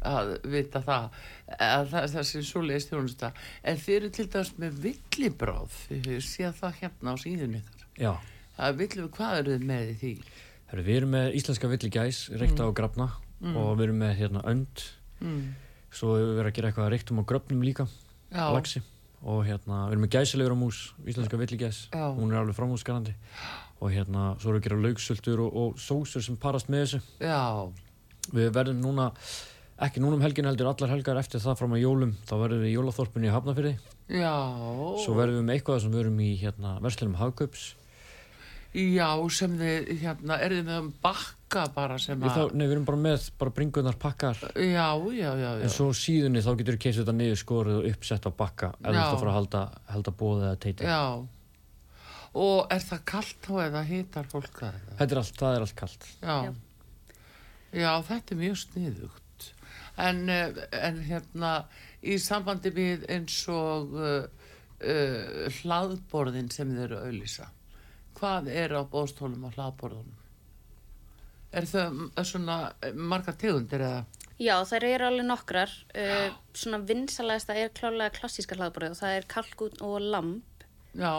að 0.08 0.32
vita 0.48 0.80
það 0.86 1.20
að 1.60 1.92
það, 1.92 2.18
sé 2.30 2.42
svo 2.48 2.62
leiðist 2.64 2.94
en 2.94 3.80
þeir 3.84 3.96
eru 3.98 4.12
til 4.16 4.28
dæs 4.32 4.54
með 4.56 4.82
villibráð 4.86 5.78
þið 5.90 6.20
séð 6.24 6.60
það 6.62 6.78
hérna 6.80 7.12
á 7.12 7.16
síðun 7.20 7.58
ykkar 7.60 7.88
Já 8.00 8.12
Er 8.60 8.76
villibráð, 8.76 9.10
hvað 9.16 9.38
eru 9.40 9.56
þið 9.56 9.66
með 9.70 9.90
því? 10.00 10.12
Heru, 10.70 10.84
við 10.86 11.00
erum 11.00 11.12
með 11.16 11.36
íslenska 11.40 11.68
villigæs 11.70 12.22
reykta 12.36 12.62
mm. 12.62 12.70
á 12.70 12.76
grafna 12.76 13.06
mm. 13.40 13.58
og 13.58 13.70
við 13.74 13.84
erum 13.88 14.00
með 14.04 14.16
hérna 14.20 14.42
önd. 14.50 14.86
Mm. 15.20 15.40
svo 15.92 16.14
við 16.16 16.38
erum 16.38 16.48
að 16.48 16.54
gera 16.56 16.70
eitthvað 16.70 16.90
reyktum 16.94 17.18
á 17.20 17.28
gröfnum 17.28 17.64
líka 17.66 17.84
lagsi 18.32 18.80
og 19.20 19.42
hérna 19.44 19.82
við 19.82 19.96
erum 19.96 20.04
með 20.06 20.14
gæsilegur 20.14 20.54
á 20.56 20.62
mús 20.62 20.78
íslenska 21.04 21.40
villigæs, 21.40 21.80
hún 21.92 22.32
er 22.32 22.40
alveg 22.40 22.56
framhúsgarandi 22.56 23.12
og 23.80 23.92
hérna 23.92 24.30
svo 24.40 24.52
erum 24.52 24.60
við 24.60 24.62
að 24.62 24.66
gera 24.68 24.78
laugsöldur 24.86 25.42
og, 25.44 25.58
og 25.60 25.80
sósur 25.80 26.24
sem 26.24 26.38
parast 26.40 26.70
með 26.72 26.84
þessu. 26.84 27.00
Já. 27.20 27.68
Við 28.32 28.48
verðum 28.54 28.80
núna 28.84 29.10
ekki 29.80 30.00
núnum 30.04 30.24
helgin 30.24 30.48
heldur 30.48 30.70
allar 30.70 30.92
helgar 30.92 31.20
eftir 31.20 31.42
það 31.42 31.58
fram 31.60 31.76
á 31.76 31.78
jólum. 31.80 32.14
Þá 32.28 32.34
verðum 32.44 32.64
við 32.64 32.70
í 32.70 32.74
jólaþorpunni 32.76 33.28
í 33.28 33.34
Hafnafyrði 33.34 33.74
já. 34.20 34.34
Svo 35.04 35.16
verðum 35.16 35.40
við 35.40 35.46
með 35.48 35.56
eitthvað 35.56 35.84
sem 35.84 35.92
við 35.92 36.02
verum 36.02 36.24
í 36.24 36.30
hérna, 36.40 36.74
verslunum 36.84 37.20
Hagköps 37.20 37.70
já 38.74 39.08
sem 39.34 39.56
þið 39.58 39.88
hérna 39.98 40.38
er 40.38 40.54
þið 40.54 40.68
með 40.68 40.90
bakka 41.02 41.64
bara 41.74 41.96
sem 41.98 42.22
að 42.22 42.54
nei 42.54 42.64
við 42.68 42.76
erum 42.76 42.86
bara 42.86 43.02
með 43.02 43.26
bara 43.40 43.54
bringunar 43.56 43.98
pakkar. 43.98 44.38
Já 44.54 44.94
já 45.10 45.30
já, 45.34 45.50
já. 45.58 45.64
en 45.66 45.74
svo 45.74 45.90
síðunni 45.96 46.42
þá 46.44 46.52
getur 46.60 46.78
við 46.78 46.84
keisið 46.86 47.02
þetta 47.02 47.16
niður 47.18 47.42
skorið 47.42 47.80
og 47.80 47.90
uppsett 47.90 48.30
á 48.30 48.30
bakka 48.30 48.72
ef 48.78 48.94
að 48.94 49.18
fara 49.18 49.32
að 49.32 49.38
halda, 49.40 49.64
halda 49.90 50.16
bóðið 50.22 50.46
eða 50.46 50.62
teiti 50.62 50.86
já. 50.86 51.02
Og 52.40 52.58
er 52.70 52.84
það 52.86 53.04
kallt 53.10 53.46
þá 53.48 53.54
eða 53.66 53.86
hitar 53.88 54.30
fólk 54.30 54.52
það? 54.60 54.82
þetta 55.00 55.14
er 55.16 55.22
allt, 55.24 55.38
það 55.42 55.56
er 55.56 55.66
allt 55.66 55.78
kallt 55.82 56.10
já. 56.20 56.38
Já, 57.70 57.92
þetta 58.06 58.34
er 58.34 58.38
mjög 58.38 58.58
sniðugt. 58.64 59.48
En, 60.00 60.28
eh, 60.30 60.60
en 60.78 61.02
hérna 61.06 61.50
í 62.02 62.16
sambandi 62.22 62.70
við 62.74 63.02
eins 63.10 63.36
og 63.52 63.94
uh, 63.98 64.26
uh, 64.80 65.48
hlaðborðin 65.60 66.50
sem 66.54 66.70
þeir 66.70 66.86
eru 66.86 67.00
að 67.00 67.10
auðlýsa 67.10 67.50
hvað 68.20 68.50
er 68.52 68.76
á 68.76 68.82
bóstólum 68.84 69.48
á 69.48 69.50
hlaðborðunum 69.56 70.20
er 71.50 71.66
það 71.66 72.24
svona 72.26 72.56
marga 72.94 73.34
tegundir 73.38 73.82
eða? 73.84 74.02
Já, 74.40 74.54
þær 74.64 74.86
eru 74.88 75.08
alveg 75.10 75.26
nokkrar. 75.28 75.72
Uh, 75.92 76.30
svona 76.56 76.80
vinsalegasta 76.88 77.56
er 77.60 77.72
klálega 77.76 78.14
klassíska 78.16 78.56
hlaðborðið 78.56 78.94
og 78.94 79.00
það 79.02 79.16
er 79.18 79.26
kalkun 79.34 79.82
og 79.84 79.96
lamp. 80.14 80.64
Já. 80.96 81.12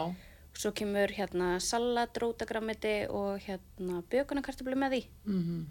Svo 0.58 0.72
kemur 0.76 1.12
hérna 1.16 1.54
salat, 1.64 2.18
rótagrammiti 2.20 2.96
og 3.08 3.38
hérna 3.46 4.02
bökunarkartablu 4.12 4.76
með 4.76 4.96
því. 4.96 5.02
Mm 5.26 5.42
-hmm. 5.42 5.62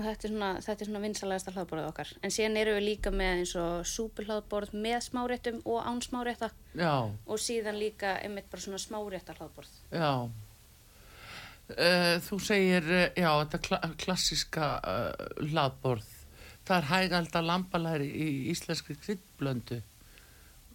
Og 0.00 0.06
þetta 0.06 0.26
er 0.26 0.32
svona, 0.32 0.50
þetta 0.64 0.84
er 0.84 0.88
svona 0.88 1.02
vinsalegasta 1.04 1.52
hlaðborðið 1.52 1.88
okkar. 1.90 2.12
En 2.24 2.32
síðan 2.32 2.60
eru 2.62 2.76
við 2.78 2.86
líka 2.86 3.12
með 3.12 3.32
eins 3.42 3.56
og 3.60 3.88
súpulhlaðborð 3.90 4.76
með 4.80 5.00
smáréttum 5.10 5.58
og 5.68 5.82
án 5.84 6.00
smárétta. 6.04 6.48
Já. 6.72 6.94
Og 7.28 7.42
síðan 7.42 7.76
líka 7.80 8.14
einmitt 8.24 8.48
bara 8.48 8.64
svona 8.64 8.80
smárétta 8.80 9.36
hlaðborð. 9.36 9.74
Já. 9.92 10.14
Uh, 11.70 12.16
þú 12.26 12.40
segir, 12.42 12.88
uh, 12.88 13.04
já, 13.12 13.28
þetta 13.44 13.60
kla 13.66 13.78
klassiska 14.00 14.70
uh, 14.80 15.44
hlaðborð 15.52 16.16
það 16.70 16.76
er 16.76 16.88
hægalda 16.90 17.42
lambalæri 17.42 18.08
í 18.10 18.28
íslenski 18.52 18.94
kryddblöndu 19.00 19.80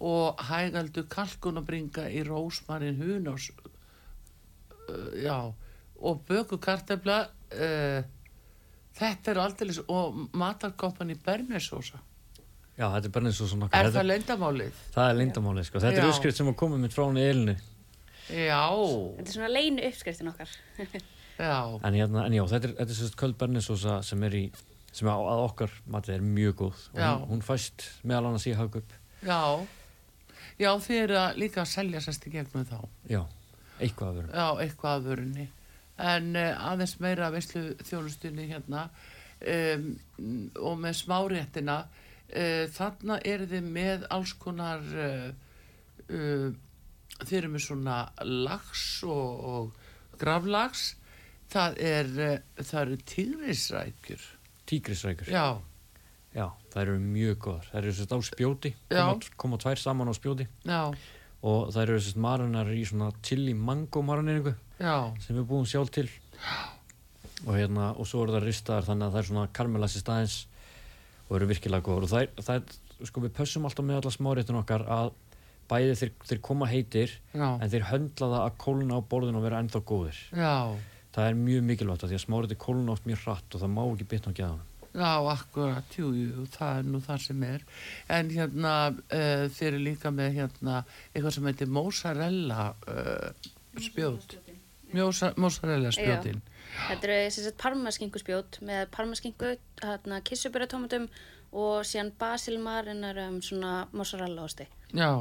og 0.06 0.42
hægaldu 0.50 1.06
kalkunabringa 1.12 2.10
í 2.12 2.24
rósmarin 2.28 3.00
hunás 3.00 3.48
uh, 3.56 5.14
já 5.16 5.54
og 5.96 6.26
bökukartefla 6.28 7.20
uh, 7.56 8.02
þetta 8.96 9.32
er 9.34 9.42
aldrei 9.44 9.78
og 9.92 10.20
matarkoppan 10.38 11.14
í 11.14 11.18
bernesósa. 11.26 12.02
Já, 12.76 12.90
þetta 12.90 13.08
er 13.08 13.14
bernesósa 13.16 13.56
nokkar 13.60 13.80
Er 13.80 13.88
þetta, 13.88 14.00
það 14.02 14.08
lendamálið? 14.10 14.80
Það 14.92 15.10
er 15.10 15.18
lendamálið, 15.22 15.68
sko, 15.70 15.80
þetta 15.80 15.96
já. 15.96 16.04
er 16.04 16.10
uppskrift 16.12 16.40
sem 16.42 16.52
að 16.52 16.58
koma 16.60 16.80
mitt 16.82 16.96
frá 16.96 17.06
henni 17.06 17.24
eilinu 17.24 17.56
Já. 18.26 18.66
Þetta 19.16 19.30
er 19.30 19.36
svona 19.36 19.52
leinu 19.54 19.84
uppskriftin 19.86 20.32
okkar. 20.32 20.54
Já. 21.36 21.80
En, 21.84 21.94
hérna, 21.94 22.24
en 22.26 22.34
já, 22.34 22.46
þetta 22.48 22.70
er, 22.70 22.74
þetta 22.78 22.94
er 22.94 22.98
svona 22.98 23.20
köld 23.20 23.38
bernesósa 23.42 23.96
sem 24.08 24.22
er 24.24 24.38
í 24.40 24.44
sem 24.96 25.10
á, 25.12 25.16
að 25.20 25.42
okkar 25.50 25.74
matið 25.92 26.14
er 26.16 26.22
mjög 26.24 26.54
góð. 26.62 26.84
Og 26.94 27.02
hún, 27.02 27.26
hún 27.34 27.42
fæst 27.44 27.90
meðal 28.08 28.30
annars 28.30 28.46
í 28.48 28.54
haggup 28.56 28.94
Já, 29.26 29.42
já 30.62 30.70
þið 30.86 31.02
eru 31.02 31.18
að 31.20 31.42
líka 31.42 31.66
að 31.66 31.74
selja 31.74 32.04
sérst 32.06 32.28
í 32.30 32.32
gegnum 32.38 32.64
þá. 32.70 32.78
Já, 33.12 33.22
eitthvað 33.82 34.08
að 34.08 34.22
vörunni 34.22 34.40
Já, 34.40 34.48
eitthvað 34.64 34.94
að 34.94 35.10
vörunni 35.10 35.48
en 35.98 36.34
uh, 36.36 36.72
aðeins 36.72 36.98
meira 37.04 37.30
veistlu 37.34 37.70
þjólustunni 37.86 38.50
hérna 38.50 38.90
um, 39.40 39.88
og 40.60 40.78
með 40.84 40.98
smáréttina 41.02 41.78
uh, 41.86 42.66
þarna 42.76 43.20
eru 43.24 43.48
þið 43.52 43.70
með 43.78 44.06
alls 44.12 44.36
konar 44.42 44.84
uh, 44.84 45.32
þið 47.24 47.38
eru 47.40 47.54
með 47.54 47.66
svona 47.66 48.00
lags 48.28 48.86
og, 49.08 49.46
og 49.56 50.20
gravlags 50.20 50.94
það 51.52 51.80
er 51.80 52.12
það 52.60 52.82
eru 52.82 52.98
tígrisrækjur. 53.12 54.28
Tígrisrækjur? 54.70 55.32
Já. 55.32 55.62
Já, 56.36 56.50
það 56.74 56.82
eru 56.82 56.96
mjög 57.00 57.38
góðar. 57.46 57.68
Það 57.70 57.80
eru 57.80 57.94
sérst 57.96 58.12
á 58.12 58.20
spjóti, 58.28 58.72
koma, 58.92 59.14
koma 59.40 59.60
tvær 59.62 59.80
saman 59.80 60.12
á 60.12 60.14
spjóti. 60.18 60.48
Já. 60.68 60.82
og 61.46 61.70
það 61.72 61.82
eru 61.84 62.00
sérst 62.02 62.20
marinar 62.20 62.72
í 62.74 62.82
svona 62.90 63.12
chili 63.24 63.54
mango 63.54 64.02
marineringu 64.80 65.26
sem 65.26 65.38
við 65.40 65.48
búum 65.50 65.68
sjálf 65.70 65.92
til 65.96 66.10
og 67.46 67.54
hérna, 67.54 67.92
og 67.94 68.08
svo 68.10 68.24
eru 68.24 68.36
það 68.36 68.48
ristaðar 68.48 68.88
þannig 68.90 69.06
að 69.08 69.14
það 69.14 69.22
er 69.22 69.30
svona 69.30 69.52
karmelassi 69.54 70.02
staðins 70.02 70.38
og 71.28 71.38
eru 71.38 71.50
virkilega 71.50 71.86
góður 71.86 72.08
og 72.08 72.12
það 72.12 72.26
er, 72.26 72.44
það 72.48 72.60
er, 72.60 73.08
sko 73.10 73.24
við 73.24 73.34
pössum 73.38 73.68
alltaf 73.68 73.86
með 73.86 74.02
alla 74.02 74.14
smáréttun 74.16 74.60
okkar 74.62 74.86
að 74.96 75.14
bæði 75.70 75.96
þeir, 76.00 76.12
þeir 76.30 76.42
koma 76.46 76.70
heitir 76.70 77.16
Já. 77.34 77.48
en 77.56 77.72
þeir 77.72 77.88
höndla 77.90 78.30
það 78.34 78.44
að 78.44 78.60
kóluna 78.62 79.00
á 79.02 79.08
borðinu 79.10 79.42
og 79.42 79.48
vera 79.48 79.62
ennþá 79.64 79.82
góðir. 79.90 80.22
Já. 80.38 80.56
Það 81.16 81.30
er 81.30 81.38
mjög 81.42 81.68
mikilvægt 81.72 82.06
því 82.06 82.18
að 82.18 82.24
smárétti 82.26 82.58
kóluna 82.62 82.94
oft 82.94 83.10
mjög 83.10 83.22
hratt 83.24 83.56
og 83.56 83.64
það 83.64 83.74
má 83.74 83.84
ekki 83.86 84.10
bitna 84.14 84.34
á 84.34 84.38
gæðanum. 84.38 84.72
Já, 84.96 85.12
akkurat, 85.28 85.96
jú, 86.00 86.10
jú, 86.16 86.46
það 86.54 86.78
er 86.80 86.86
nú 86.88 87.02
það 87.04 87.24
sem 87.26 87.42
er. 87.44 87.64
En 88.16 88.30
hérna, 88.32 88.76
uh, 88.96 89.46
þeir 89.58 89.74
eru 89.74 89.82
líka 89.90 90.12
með 90.16 90.38
hérna 90.38 90.78
eitthvað 91.12 91.36
sem 91.36 91.50
heitir 91.50 91.74
mozzarella 91.76 92.70
uh, 92.88 93.50
spjót. 93.84 94.38
Mozzarella 94.96 95.92
spjótin. 95.96 96.42
Þetta 96.76 97.08
eru 97.08 97.18
þess 97.26 97.50
að 97.50 97.58
parmaskingu 97.62 98.22
spjót 98.22 98.60
með 98.66 98.88
parmaskingu, 98.96 99.52
hérna, 99.84 100.22
kissuberatómatum 100.28 101.10
og 101.56 101.86
síðan 101.88 102.14
basilmarinar 102.20 103.22
um 103.28 103.42
svona 103.46 103.86
mozzarella 103.96 104.48
ásti. 104.48 104.68
Já. 104.92 105.12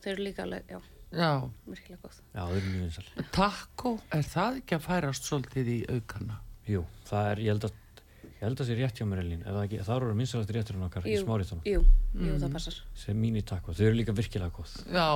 Þeir 0.00 0.14
eru 0.14 0.26
líka 0.26 0.46
alveg, 0.46 0.70
já. 0.70 0.80
Já. 1.10 1.50
Virkilega 1.66 2.00
góð. 2.04 2.22
Já, 2.30 2.40
það 2.40 2.56
er 2.56 2.66
mjög 2.70 2.82
vinsal. 2.86 3.28
Taco, 3.34 3.94
er 4.14 4.26
það 4.30 4.62
ekki 4.62 4.76
að 4.76 4.86
færast 4.86 5.26
svolítið 5.28 5.70
í 5.74 5.78
aukana? 5.90 6.40
Jú, 6.70 6.84
það 7.08 7.30
er, 7.32 7.44
ég 7.46 7.54
held 7.54 7.70
að 7.70 7.78
Ég 8.40 8.46
held 8.46 8.56
að 8.56 8.60
það 8.62 8.68
sé 8.70 8.74
rétt 8.78 8.96
hjá 8.96 9.04
mér 9.04 9.18
ekki, 9.20 9.78
það 9.84 9.98
eru 9.98 10.14
minnstalega 10.16 10.54
réttur 10.56 10.76
en 10.78 10.84
okkar 10.86 11.04
jú, 11.04 11.12
í 11.12 11.20
smáriðtunum. 11.20 11.64
Jú, 11.68 11.80
jú, 12.14 12.20
mm. 12.22 12.38
það 12.40 12.54
passar. 12.54 12.78
Sem 12.96 13.18
mín 13.20 13.36
í 13.36 13.42
takk 13.44 13.68
og 13.68 13.76
þau 13.76 13.82
eru 13.84 13.98
líka 13.98 14.14
virkilega 14.16 14.54
góð. 14.56 14.72
Já, 14.88 15.08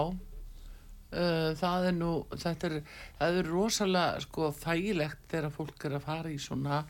það 1.61 1.89
er 1.89 1.97
nú, 1.97 2.13
þetta 2.35 2.71
er, 2.71 2.77
það 3.19 3.39
er 3.41 3.51
rosalega 3.51 4.23
sko 4.25 4.51
þægilegt 4.61 5.27
þegar 5.33 5.55
fólk 5.55 5.87
er 5.89 5.99
að 5.99 6.07
fara 6.07 6.33
í 6.33 6.39
svona 6.43 6.81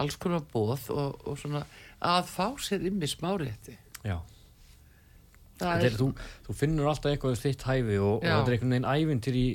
alls 0.00 0.18
konar 0.20 0.44
bóð 0.52 0.88
og, 0.94 1.18
og 1.28 1.40
svona 1.40 1.64
að 2.04 2.30
fá 2.30 2.46
sér 2.60 2.86
inn 2.88 3.02
í 3.02 3.10
smáriðti. 3.10 3.76
Já. 4.04 4.18
Er, 5.62 5.86
er, 5.86 5.94
þú, 5.94 6.10
þú 6.46 6.56
finnur 6.58 6.90
alltaf 6.90 7.12
eitthvað 7.12 7.38
þitt 7.38 7.62
hæfi 7.68 7.98
og, 8.00 8.16
og 8.18 8.24
þetta 8.24 8.50
er 8.50 8.56
einhvern 8.56 8.74
veginn 8.74 8.88
ævintýr 8.90 9.36
í, 9.38 9.48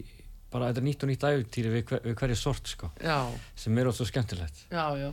bara 0.50 0.69
þetta 0.69 0.81
er 0.81 0.88
nýtt 0.88 1.03
og 1.03 1.12
nýtt 1.12 1.25
ævintýri 1.27 1.74
við, 1.74 1.83
hver, 1.89 2.05
við 2.05 2.15
hverja 2.21 2.39
sort 2.39 2.71
sko. 2.71 2.93
Já. 3.03 3.17
Sem 3.59 3.75
er 3.77 3.91
ótrúlega 3.91 4.13
skemmtilegt. 4.13 4.63
Já, 4.71 4.86
já 5.01 5.09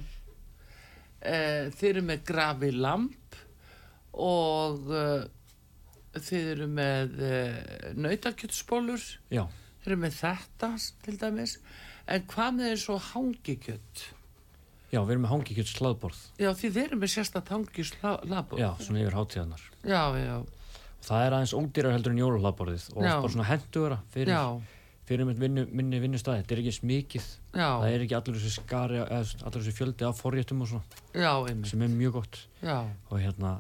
uh, 1.27 1.73
þeir 1.77 1.91
eru 1.93 2.05
með 2.11 2.25
grafi 2.29 2.73
lamp 2.75 3.41
og 4.17 4.93
þeir 6.25 6.51
eru 6.55 6.69
með 6.73 7.17
uh, 7.21 7.31
eh, 7.31 7.89
nautakjöttsbólur 7.99 9.07
þeir 9.31 9.87
eru 9.87 9.99
með 10.03 10.21
þetta 10.21 10.71
til 11.05 11.17
dæmis. 11.21 11.59
En 12.07 12.27
hvað 12.31 12.55
með 12.57 12.71
þeir 12.71 12.83
svo 12.85 13.01
hangikjött 13.13 14.05
Já, 14.93 15.01
við 15.03 15.17
erum 15.17 15.25
með 15.27 15.33
hangikjött 15.33 15.73
slaðborð 15.73 16.21
Já, 16.39 16.53
því 16.55 16.69
þeir 16.77 16.85
eru 16.85 16.99
með 17.03 17.13
sérstatt 17.17 17.51
hangikjött 17.51 17.97
slaðborð 17.97 18.63
Já, 18.63 18.69
svona 18.79 19.03
yfir 19.03 19.17
hátíðanar 19.19 19.65
Já, 19.83 20.03
já. 20.21 20.37
Það 21.07 21.25
er 21.25 21.37
aðeins 21.37 21.55
ódýrar 21.59 21.95
heldur 21.97 22.15
en 22.15 22.23
jólahlaðborðið 22.23 22.87
og 22.95 23.03
bara 23.03 23.33
svona 23.35 23.49
hendugra 23.51 23.99
fyrir 24.15 24.35
fyrir 25.07 25.29
vinnu, 25.39 25.63
minni 25.71 26.01
vinnustæði, 26.03 26.43
þetta 26.43 26.55
er 26.55 26.61
ekki 26.63 26.75
smikið 26.81 27.27
Já. 27.55 27.69
það 27.69 27.89
er 27.91 28.05
ekki 28.07 28.17
allur 28.19 28.39
þessi 28.39 28.55
skari 28.57 29.03
allur 29.03 29.59
þessi 29.61 29.75
fjöldi 29.77 30.07
af 30.09 30.23
forréttum 30.23 30.65
og 30.65 30.71
svona 30.73 31.03
Já, 31.15 31.31
sem 31.71 31.85
er 31.87 31.93
mjög 31.95 32.17
gott. 32.21 32.41
Já. 32.63 32.79
og 33.11 33.21
hérna 33.23 33.53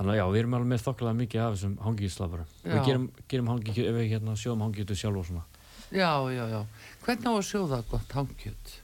þannig 0.00 0.14
að 0.14 0.18
já, 0.18 0.24
við 0.32 0.40
erum 0.40 0.56
alveg 0.56 0.70
með 0.72 0.84
þokkilega 0.86 1.18
mikið 1.20 1.44
af 1.44 1.54
þessum 1.54 1.78
hangíðslafara 1.84 2.46
við 2.64 2.82
gerum, 2.88 3.06
gerum 3.28 3.50
hangíð, 3.52 3.80
ef 3.84 3.98
við 4.00 4.10
hérna 4.14 4.36
sjóðum 4.40 4.64
hangíðu 4.64 4.96
sjálf 4.96 5.20
og 5.20 5.28
svona. 5.28 5.44
Já, 5.90 6.10
já, 6.32 6.44
já, 6.48 6.60
hvernig 7.04 7.28
á 7.28 7.34
að 7.34 7.46
sjóða 7.50 7.80
gott 7.90 8.14
hangíð? 8.16 8.76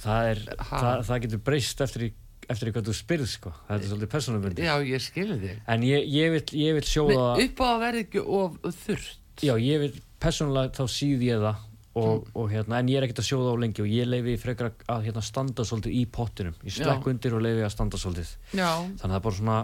Það 0.00 0.30
er, 0.30 0.42
það, 0.70 1.02
það 1.10 1.22
getur 1.26 1.42
breyst 1.50 1.84
eftir 1.84 2.06
í 2.06 2.10
eftir 2.50 2.66
því 2.66 2.74
hvað 2.74 2.88
þú 2.88 2.94
spyrð 2.98 3.30
sko, 3.30 3.50
þetta 3.68 3.84
er 3.84 3.90
svolítið 3.90 4.10
persónubundi 4.10 4.64
Já, 4.66 4.72
ég 4.82 5.02
skilði 5.04 5.38
þig. 5.44 5.58
En 5.70 5.84
ég, 5.86 6.06
ég, 6.10 6.32
vil, 6.34 6.44
ég 6.58 6.78
vil 6.78 6.86
sjóða 6.88 7.26
Upp 7.44 7.60
á 7.62 7.66
að 7.68 7.82
verði 7.84 8.04
ekki 8.06 8.22
of 8.38 8.56
þurft 8.80 9.44
Já, 9.46 9.52
ég 9.62 9.84
vil 9.84 9.90
persónulega 10.20 10.72
þá 10.74 10.96
síð 10.96 11.26
ég 11.28 11.44
það 11.44 11.66
og, 11.90 12.10
mm. 12.22 12.32
og 12.38 12.50
hérna, 12.52 12.78
en 12.78 12.90
ég 12.90 13.00
er 13.00 13.06
ekkert 13.06 13.22
að 13.22 13.28
sjóða 13.30 13.54
á 13.54 13.56
lengi 13.64 13.82
og 13.82 13.90
ég 13.90 14.06
leifi 14.06 14.36
frekar 14.38 14.70
að 14.90 15.06
hérna, 15.08 15.22
standa 15.26 15.64
svolítið 15.66 15.96
í 15.98 16.02
pottinum, 16.14 16.58
ég 16.62 16.76
slekk 16.76 17.06
Já. 17.06 17.10
undir 17.12 17.34
og 17.34 17.42
leifi 17.42 17.64
að 17.66 17.72
standa 17.74 17.98
svolítið. 17.98 18.30
Já. 18.54 18.68
þannig 18.78 19.02
að 19.02 19.08
það 19.08 19.16
er 19.18 19.24
bara 19.24 19.38
svona, 19.40 19.56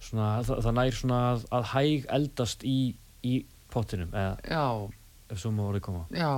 svona 0.00 0.32
það, 0.46 0.64
það 0.64 0.76
nær 0.78 0.96
svona 0.96 1.20
að, 1.30 1.46
að 1.56 1.68
hæg 1.74 2.10
eldast 2.16 2.66
í, 2.66 2.78
í 3.26 3.36
pottinum 3.72 4.12
eða? 4.16 4.58
Ef 5.30 5.38
svo 5.38 5.52
má 5.54 5.64
orðið 5.68 5.84
koma. 5.86 6.04
Já, 6.10 6.32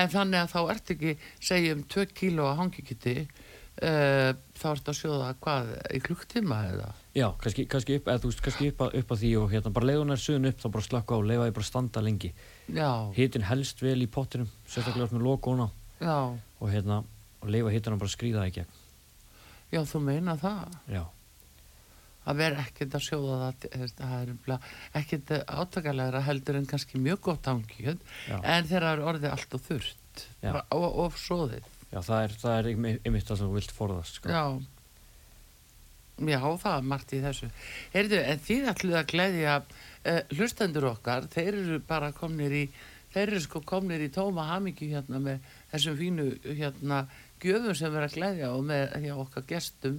en 0.00 0.12
þannig 0.14 0.40
að 0.40 0.52
þá 0.54 0.60
ert 0.74 0.92
ekki 0.94 1.16
segjum 1.42 1.82
2 1.92 2.06
kíló 2.16 2.46
að 2.48 2.60
hangikitti 2.62 3.14
uh, 3.26 4.30
þá 4.56 4.66
ert 4.72 4.90
að 4.92 4.98
sjóða 5.00 5.34
hvað 5.42 5.74
í 5.92 6.02
klukktíma 6.06 6.62
eða? 6.70 6.88
Já, 7.16 7.26
kannski, 7.42 7.66
kannski, 7.70 7.98
upp, 8.00 8.08
eða, 8.08 8.24
veist, 8.24 8.42
kannski 8.46 8.70
upp, 8.70 8.86
að, 8.86 8.98
upp 9.02 9.14
að 9.14 9.22
því 9.24 9.34
og 9.42 9.52
hérna 9.52 9.74
bara 9.76 9.90
leiðunar 9.90 10.22
suðun 10.22 10.50
upp 10.52 10.62
þá 10.62 10.68
bara 10.70 10.88
slakka 10.88 11.18
á 11.18 11.20
leiða 11.26 11.46
því 11.48 11.56
bara 11.58 11.70
standa 11.70 12.04
lengi. 12.06 12.32
Hitin 13.18 13.48
helst 13.50 13.82
vel 13.82 13.98
í 14.00 14.10
pottinum 14.10 14.50
sérstaklega 14.70 15.16
með 15.16 15.26
lokóna 15.26 15.70
og 16.00 16.68
hérna 16.70 17.02
og 17.40 17.48
leiða 17.50 17.72
hitina 17.74 18.00
bara 18.00 18.12
skrýða 18.12 18.46
í 18.48 18.54
gegn. 18.60 18.76
Já, 19.70 19.82
þú 19.86 20.06
meina 20.06 20.38
það. 20.38 20.76
Já 20.90 21.04
að 22.30 22.40
vera 22.44 22.64
ekkert 22.64 22.96
að 22.96 23.06
sjóða 23.06 23.38
það 23.40 23.94
það 23.98 24.16
er 24.20 24.70
ekkert 25.02 25.34
átakalega 25.46 26.24
heldur 26.28 26.60
en 26.60 26.70
kannski 26.70 27.02
mjög 27.02 27.20
gott 27.30 27.50
ángjöð 27.50 27.98
en 28.40 28.70
þeirra 28.70 28.94
er 28.96 29.04
orðið 29.12 29.30
allt 29.34 29.58
og 29.58 29.66
þurft 29.68 30.26
og, 30.70 30.88
og 31.04 31.18
svoðið 31.20 31.68
Já, 31.90 31.98
það 32.06 32.20
er, 32.22 32.34
það 32.38 32.52
er 32.56 32.68
einmitt 32.70 33.26
það 33.26 33.40
sem 33.40 33.48
þú 33.48 33.56
vilt 33.56 33.72
forðast 33.74 34.20
sko. 34.20 34.30
Já 34.30 34.44
Já, 36.20 36.40
það 36.60 36.74
er 36.74 36.84
margt 36.84 37.12
í 37.16 37.18
þessu. 37.22 37.46
Heyrðu, 37.94 38.18
en 38.28 38.40
þið 38.44 38.66
ætluð 38.74 38.96
að 38.98 39.06
gleyðja 39.08 39.52
uh, 39.64 40.18
hlustendur 40.36 40.86
okkar, 40.90 41.28
þeir 41.32 41.48
eru 41.54 41.78
bara 41.88 42.10
komnir 42.12 42.52
í, 42.58 42.64
þeir 43.14 43.22
eru 43.24 43.40
sko 43.40 43.62
komnir 43.64 44.04
í 44.04 44.10
tóma 44.12 44.44
hamingju 44.50 44.90
hérna 44.90 45.20
með 45.24 45.46
þessum 45.72 45.96
fínu 45.96 46.26
hérna 46.44 46.98
gjöfum 47.40 47.78
sem 47.78 47.94
verður 47.94 48.10
að 48.10 48.18
gleyðja 48.18 48.50
og 48.52 48.66
með 48.68 48.98
hjá 49.06 49.14
okkar 49.16 49.46
gestum. 49.48 49.96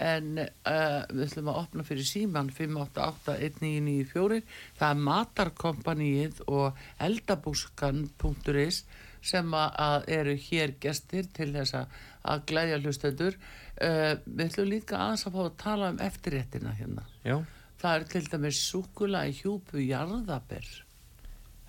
En 0.00 0.38
uh, 0.42 1.02
við 1.10 1.24
ætlum 1.28 1.50
að 1.52 1.58
opna 1.60 1.84
fyrir 1.86 2.06
síman 2.08 2.50
5881994 2.54 4.40
það 4.78 4.88
er 4.88 5.02
matarkompanið 5.08 6.40
og 6.50 6.80
eldabúskan.is 7.06 8.82
sem 9.24 9.54
að 9.56 10.08
eru 10.18 10.34
hér 10.48 10.74
gestir 10.82 11.28
til 11.32 11.50
þess 11.54 11.74
að 11.78 12.42
glæðja 12.50 12.80
hlustendur. 12.82 13.38
Uh, 13.74 14.14
við 14.26 14.46
ætlum 14.48 14.72
líka 14.72 15.00
aðeins 15.00 15.26
að 15.28 15.36
fá 15.36 15.42
að 15.44 15.60
tala 15.64 15.92
um 15.94 16.00
eftirréttina 16.04 16.72
hérna. 16.78 17.04
Já. 17.24 17.36
það 17.80 17.94
er 17.98 18.04
til 18.12 18.24
dæmis 18.32 18.58
súkula 18.64 19.26
í 19.28 19.32
hjúpu 19.36 19.82
jarðaber. 19.84 20.66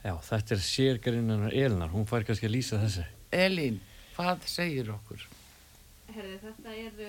Já, 0.05 0.13
þetta 0.21 0.53
er 0.53 0.61
sérgrinnar 0.61 1.49
Elinar, 1.49 1.89
hún 1.89 2.05
fær 2.07 2.23
kannski 2.27 2.45
að 2.45 2.53
lýsa 2.53 2.77
þessi 2.83 3.05
Elín, 3.35 3.79
hvað 4.15 4.45
segir 4.47 4.91
okkur? 4.93 5.23
Herði, 6.13 6.35
þetta 6.43 6.75
er, 6.77 6.99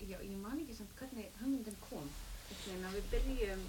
já, 0.00 0.18
ég 0.22 0.36
man 0.38 0.58
ekki 0.62 0.76
samt 0.76 0.94
hvernig 0.98 1.30
hugmyndin 1.40 1.78
kom. 1.88 2.06
Þannig 2.64 2.86
að 2.88 2.96
við 2.96 3.08
byrjum, 3.12 3.62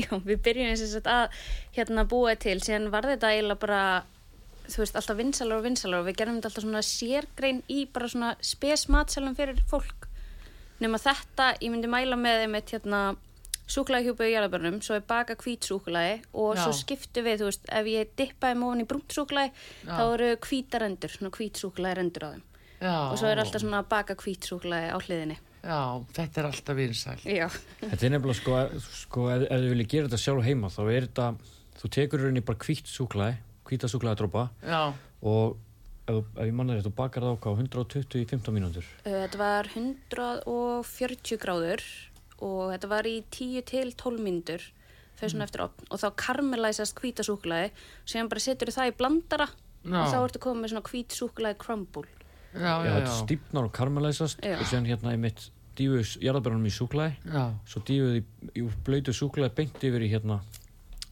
já, 0.00 0.10
við 0.28 0.42
byrjum 0.46 0.70
eins 0.70 0.84
og 0.84 0.92
þess 0.94 1.10
að 1.10 1.40
hérna 1.76 2.06
búa 2.08 2.34
til, 2.40 2.56
síðan 2.64 2.90
var 2.94 3.08
þetta 3.10 3.32
eiginlega 3.34 3.62
bara, 3.64 3.80
þú 4.68 4.82
veist, 4.84 5.00
alltaf 5.00 5.18
vinsalur 5.18 5.60
og 5.60 5.66
vinsalur 5.66 6.02
og 6.02 6.10
við 6.10 6.20
gerum 6.20 6.38
þetta 6.38 6.52
alltaf 6.52 6.66
svona 6.66 6.84
sérgrein 6.86 7.64
í 7.72 7.80
bara 7.92 8.12
svona 8.12 8.34
spesmatselum 8.52 9.36
fyrir 9.38 9.64
fólk. 9.70 10.06
Nefn 10.80 10.96
að 10.96 11.08
þetta, 11.10 11.50
ég 11.60 11.74
myndi 11.74 11.90
mæla 11.92 12.16
með 12.16 12.44
þeim 12.44 12.60
eitt 12.60 12.76
hérna 12.76 13.00
súkulæðihjúpu 13.70 14.26
í 14.26 14.32
jarðabörnum, 14.32 14.80
svo 14.82 14.96
er 14.98 15.04
baka 15.06 15.36
hvít 15.38 15.66
súkulæði 15.68 16.16
og 16.34 16.56
Já. 16.56 16.64
svo 16.64 16.72
skiptu 16.74 17.22
við, 17.22 17.42
þú 17.42 17.50
veist, 17.50 17.68
ef 17.70 17.90
ég 17.92 18.14
dippaði 18.18 18.58
móðan 18.58 18.82
í 18.82 18.86
brúnt 18.90 19.14
súkulæði, 19.14 19.52
Já. 19.84 19.92
þá 19.92 20.04
eru 20.08 20.30
hvítar 20.48 20.86
endur, 20.88 21.12
svona 21.14 21.34
hvít 21.36 21.60
súkulæði 21.60 22.02
endur 22.02 22.26
á 22.26 22.30
þeim 22.32 22.46
og 22.80 23.16
svo 23.20 23.28
er 23.30 23.42
alltaf 23.42 23.62
svona 23.62 23.82
baka 23.88 24.16
hvítsúklaði 24.18 24.90
á 24.92 24.98
hliðinni. 24.98 25.38
Já, 25.60 25.80
þetta 26.16 26.40
er 26.40 26.46
alltaf 26.48 26.76
vinsæl 26.78 27.16
já, 27.28 27.46
Þetta 27.82 28.06
er 28.06 28.12
nefnilega 28.14 28.38
sko, 28.38 28.60
sko 28.80 29.24
ef, 29.28 29.42
ef 29.44 29.58
þið 29.60 29.72
viljið 29.74 29.88
gera 29.92 30.08
þetta 30.08 30.20
sjálf 30.22 30.46
heima 30.46 30.70
þá 30.72 30.80
er 30.86 31.06
þetta, 31.06 31.26
þú 31.82 31.90
tekur 31.96 32.22
rauninni 32.24 32.44
bara 32.48 32.62
hvítt 32.64 32.88
súklaði, 32.88 33.34
hvíta 33.68 33.90
súklaði 33.92 34.20
drópa 34.22 34.46
Já, 34.64 34.80
og 35.20 35.58
ef, 36.08 36.22
ef 36.24 36.48
ég 36.48 36.54
manna 36.56 36.78
þetta, 36.78 36.88
þú 36.88 36.94
bakar 37.02 37.26
það 37.26 37.36
á 37.36 37.42
hvað, 37.44 37.60
120 37.66 38.22
í 38.22 38.26
15 38.30 38.56
mínútur? 38.56 38.88
Uh, 39.04 39.18
þetta 39.26 39.42
var 39.42 39.68
140 39.74 41.42
gráður 41.44 41.84
og 42.40 42.62
þetta 42.72 42.92
var 42.94 43.10
í 43.10 43.18
10 43.28 43.66
til 43.68 43.92
12 43.92 44.24
myndur 44.24 44.64
fyrir 45.20 45.34
svona 45.34 45.44
eftir 45.44 45.66
opn 45.66 45.90
og 45.92 46.00
þá 46.00 46.08
karmelæsast 46.24 46.96
hvíta 46.96 47.26
súklaði 47.26 47.68
síðan 48.08 48.32
bara 48.32 48.44
setur 48.46 48.72
það 48.72 48.94
í 48.94 48.96
blandara 48.96 49.50
Já. 49.84 50.00
og 50.00 50.08
þá 50.08 50.18
ertu 50.22 50.40
komið 50.40 50.64
með 50.64 50.72
svona 50.72 50.88
hvít 50.88 51.16
súklaði 51.16 51.60
crumble 51.60 52.08
þetta 52.54 53.16
stípnar 53.20 53.68
og 53.68 53.72
karmelæsast 53.76 54.44
og 54.44 54.64
síðan 54.66 54.88
hérna 54.90 55.14
í 55.14 55.20
mitt 55.22 55.48
dífuð 55.78 56.16
jarðabörnum 56.24 56.66
í 56.66 56.72
súklaði 56.74 57.14
já, 57.30 57.44
svo 57.70 57.82
dífuð 57.88 58.16
í, 58.18 58.24
í 58.58 58.64
blöytu 58.86 59.14
súklaði 59.16 59.54
beint 59.60 59.84
yfir 59.86 60.02
í 60.04 60.10
hérna 60.12 60.40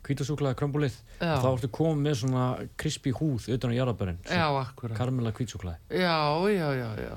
hvíta 0.08 0.24
súklaði 0.26 0.58
krömbulið 0.58 0.96
Já. 1.20 1.34
og 1.36 1.42
þá 1.44 1.48
ertu 1.50 1.70
komið 1.74 2.04
með 2.06 2.18
svona 2.22 2.44
krispi 2.80 3.12
húð 3.12 3.48
utan 3.54 3.74
á 3.74 4.48
akkurat. 4.62 4.96
karmela 4.96 5.32
hvít 5.36 5.52
súklaði 5.52 6.00
Já, 6.00 6.16
já, 6.48 6.68
já, 6.78 6.90
já. 7.04 7.16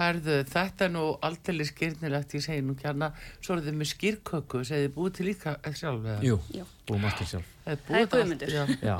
Herðu, 0.00 0.36
þetta 0.48 0.86
er 0.86 0.92
nú 0.94 1.02
aldrei 1.20 1.66
skýrnilegt 1.68 2.34
ég 2.38 2.44
segi 2.44 2.62
nú 2.64 2.76
kjarna, 2.78 3.10
svo 3.42 3.56
er 3.58 3.64
þið 3.66 3.74
með 3.80 3.90
skýrköku 3.90 4.62
segið 4.64 4.86
þið 4.86 4.94
búið 4.94 5.16
til 5.18 5.26
líka 5.28 5.56
sjálf 5.76 6.06
eða? 6.06 6.22
Jú, 6.24 6.38
Já. 6.56 6.64
búum 6.88 7.04
allt 7.04 7.18
til 7.20 7.26
sjálf. 7.34 7.50
Það 7.66 7.98
er 7.98 8.06
Guðmundur. 8.14 8.54
Já, 8.54 8.62
Já, 8.80 8.94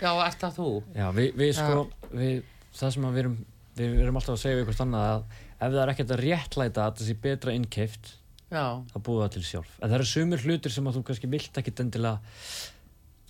já 0.00 0.08
ert 0.24 0.40
það 0.46 0.56
þú? 0.56 0.70
já 0.96 1.06
við, 1.18 1.28
við 1.42 1.52
sko 1.58 1.82
við, 2.14 2.40
það 2.78 2.94
sem 2.96 3.08
að 3.10 3.18
við 3.18 3.24
erum 3.24 3.36
við 3.76 3.98
erum 4.04 4.20
alltaf 4.20 4.36
að 4.36 4.42
segja 4.42 4.58
við 4.58 4.62
eitthvað 4.64 4.84
annað 4.86 5.08
að 5.10 5.26
ef 5.56 5.66
það 5.66 5.80
er 5.82 5.92
ekkert 5.92 6.14
að 6.14 6.22
réttlæta 6.22 6.86
að 6.86 6.96
það 7.00 7.10
sé 7.10 7.18
betra 7.26 7.56
innkeift 7.56 8.14
þá 8.50 8.98
búið 9.02 9.22
það 9.24 9.34
til 9.34 9.44
sjálf. 9.50 9.74
En 9.80 9.90
það 9.90 9.98
eru 9.98 10.08
sumir 10.12 10.46
hlutir 10.46 10.74
sem 10.74 10.86
að 10.86 10.98
þú 10.98 11.04
kannski 11.08 11.30
vilt 11.32 11.60
ekkit 11.60 11.82
endilega 11.84 12.16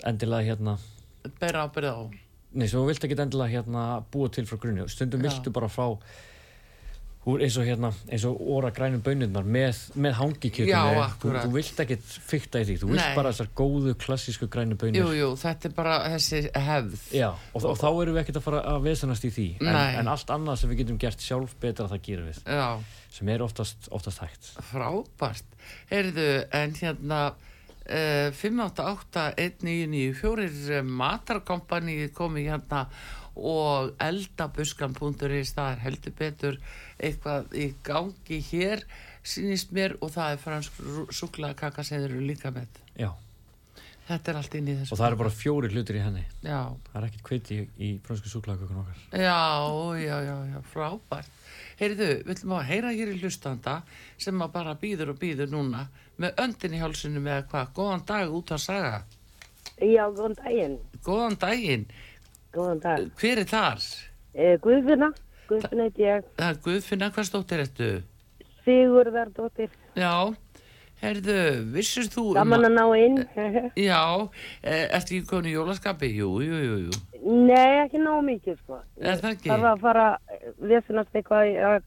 endilega 0.07 0.51
hérna 0.51 0.77
bera 1.41 1.67
ábyrð 1.67 1.91
á. 1.91 1.99
Nei, 2.57 2.69
þú 2.71 2.87
vilt 2.89 3.05
ekkit 3.05 3.23
endilega 3.25 3.59
hérna 3.59 3.85
búa 4.13 4.31
til 4.33 4.47
frá 4.49 4.59
grunni. 4.61 4.87
Stundum 4.93 5.25
viltu 5.25 5.53
bara 5.53 5.69
fá 5.73 5.87
úr 7.27 7.43
eins 7.43 7.57
og 7.59 7.67
hérna 7.67 7.89
eins 8.07 8.23
og 8.29 8.39
óra 8.39 8.71
grænum 8.75 9.01
bönirnar 9.03 9.43
með, 9.43 9.75
með 9.99 10.13
Já, 10.13 10.17
hangikjötunni 10.21 11.07
þú, 11.23 11.31
þú 11.43 11.51
vilt 11.57 11.81
ekkit 11.83 12.05
fykta 12.31 12.61
í 12.63 12.65
því. 12.69 12.75
Þú 12.83 12.87
vilt 12.93 13.03
Nei. 13.03 13.17
bara 13.19 13.33
þessar 13.35 13.49
góðu 13.59 13.93
klassísku 13.99 14.47
grænu 14.53 14.75
bönir 14.79 15.01
Jú, 15.03 15.09
jú, 15.17 15.29
þetta 15.41 15.65
er 15.69 15.73
bara 15.75 15.95
þessi 16.15 16.39
hefð. 16.55 16.95
Já, 17.17 17.31
og, 17.35 17.61
og 17.73 17.77
þá 17.81 17.89
erum 17.91 18.15
við 18.15 18.21
ekkert 18.23 18.39
að 18.41 18.47
fara 18.47 18.61
að 18.75 18.79
vesenast 18.87 19.25
í 19.27 19.31
því 19.35 19.49
en, 19.65 19.75
en 19.75 20.13
allt 20.15 20.29
annað 20.37 20.57
sem 20.61 20.69
við 20.71 20.79
getum 20.85 21.01
gert 21.03 21.21
sjálf 21.27 21.53
betra 21.63 21.91
það 21.91 22.01
gerum 22.07 22.27
við, 22.31 22.39
Já, 22.47 22.69
sem 23.19 23.27
er 23.35 23.41
oftast, 23.49 23.81
oftast 23.91 24.19
hægt. 24.23 24.45
Frábært. 24.71 25.49
Heyrðu, 25.91 26.31
en 26.55 26.71
hérna 26.79 27.21
uh, 27.35 28.29
588-1994 28.39 30.87
matarkompani 30.87 32.07
komið 32.15 32.45
hérna 32.55 32.81
og 33.37 33.93
eldabuskan.is 34.01 35.53
það 35.57 35.71
er 35.73 35.85
heldur 35.85 36.17
betur 36.19 36.59
eitthvað 36.97 37.53
í 37.57 37.69
gangi 37.85 38.41
hér 38.51 38.85
sínist 39.27 39.73
mér 39.77 39.97
og 40.01 40.13
það 40.15 40.33
er 40.33 40.43
fransk 40.43 40.83
súklaðakaka 41.19 41.85
sem 41.85 42.01
þeir 42.01 42.11
eru 42.15 42.27
líka 42.29 42.53
með. 42.55 42.81
Já, 42.97 43.11
þetta 44.09 44.33
er 44.33 44.39
allt 44.41 44.55
inn 44.59 44.71
í 44.71 44.77
þessu. 44.79 44.95
Og 44.95 45.01
það 45.01 45.09
eru 45.11 45.21
bara 45.25 45.35
fjóri 45.35 45.73
hlutir 45.75 45.99
í 45.99 46.05
henni. 46.05 46.25
Já, 46.47 46.61
það 46.93 47.01
er 47.01 47.09
ekkert 47.09 47.27
kveiti 47.27 47.59
í, 47.59 47.67
í 47.77 47.91
frönsku 48.07 48.33
súklakökun 48.33 48.81
okkar. 48.85 49.03
Já, 49.13 49.41
já, 50.01 50.17
já, 50.29 50.37
já, 50.55 50.61
frábært. 50.73 51.43
Heyrðu, 51.77 52.09
við 52.25 52.33
ætlum 52.37 52.57
að 52.57 52.69
heyra 52.71 52.95
hér 52.97 53.13
í 53.13 53.19
hlustanda 53.21 53.81
sem 54.17 54.41
að 54.41 54.55
bara 54.55 54.77
býður 54.81 55.13
og 55.13 55.21
býður 55.21 55.51
núna 55.53 55.83
með 56.23 56.39
öndin 56.47 56.77
í 56.79 56.81
hálsinu 56.81 57.21
með 57.21 57.43
hvað. 57.51 57.73
Góðan 57.77 58.07
dag 58.09 58.33
út 58.39 58.55
að 58.57 58.63
saga. 58.65 58.95
Já, 59.77 60.07
góðan 60.09 60.39
daginn. 60.39 60.77
góðan 61.05 61.35
daginn, 61.43 61.83
Góðan 62.57 62.81
dag. 62.83 63.07
hver 63.21 63.39
er 63.43 63.49
þar? 63.51 63.87
Eh, 64.35 64.57
Guðfinna, 64.65 65.11
Guðfinna 65.49 65.87
heit 65.91 65.99
ég. 66.01 66.27
Það 66.39 66.51
er 66.55 66.61
Guðfinna, 66.67 67.11
hvað 67.15 67.29
stóttir 67.31 67.63
ertu? 67.67 67.91
Sigurðardóttir. 68.67 69.71
Já, 69.97 70.13
heyrðu, 71.03 71.37
vissur 71.75 72.09
þú 72.13 72.25
um 72.33 72.39
Gaman 72.41 72.67
að 72.69 72.75
ná 72.77 72.85
inn. 72.99 73.19
Já, 73.79 74.01
eh, 74.63 74.87
ertu 74.97 75.19
ekki 75.19 75.29
konu 75.31 75.51
í 75.51 75.55
jólaskapi? 75.55 76.11
Jú, 76.17 76.31
jú, 76.45 76.59
jú, 76.65 76.79
jú. 76.87 77.03
Nei, 77.27 77.83
ekki 77.85 78.01
ná 78.03 78.15
mikið, 78.25 78.59
sko. 78.65 78.81
Er 79.01 79.21
það 79.23 79.33
ekki? 79.37 79.51
Það 79.51 79.63
var 79.67 79.73
að 79.77 79.85
fara, 79.87 80.07
veðfinnast 80.63 81.17
eitthvað 81.21 81.53
að 81.71 81.79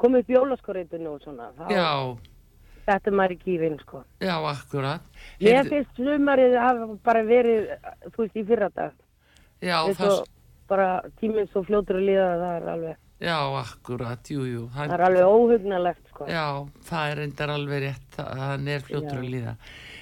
koma 0.00 0.20
upp 0.22 0.30
jólaskoritinu 0.34 1.14
og 1.14 1.22
svona. 1.24 1.50
Þá, 1.58 1.70
Já, 1.74 1.88
Þetta 2.88 3.10
er 3.10 3.16
maður 3.18 3.32
í 3.34 3.38
kýfin, 3.42 3.74
sko. 3.82 3.98
já, 4.24 4.32
akkurat. 4.48 5.02
Ég 5.44 5.66
finnst 5.68 5.98
sumarið 5.98 6.54
hafa 6.56 6.86
bara 7.04 7.20
verið, 7.28 7.66
þú 8.14 8.22
veist, 8.22 8.36
í 8.40 8.44
fyrra 8.48 8.70
dag. 8.72 8.94
Já, 9.60 9.78
Það 9.88 9.98
það, 9.98 10.24
bara 10.68 10.88
tíminn 11.20 11.48
svo 11.52 11.62
fljótur 11.66 11.98
að 12.00 12.08
líða, 12.08 12.30
það 12.42 12.56
er 12.58 12.66
alveg, 12.74 12.96
já, 13.24 13.36
akkurat, 13.62 14.30
jú, 14.30 14.46
jú. 14.46 14.64
það 14.74 14.92
er 14.96 15.04
alveg 15.08 15.28
óhugnalegt, 15.34 16.08
sko. 16.12 16.26
Já, 16.30 16.46
það 16.90 17.10
er 17.12 17.22
reyndar 17.22 17.54
alveg 17.54 17.82
rétt, 17.86 18.08
það- 18.16 18.68
er 18.68 18.80
fljótur 18.88 19.16
Já. 19.16 19.22
að 19.22 19.30
líða. 19.34 19.56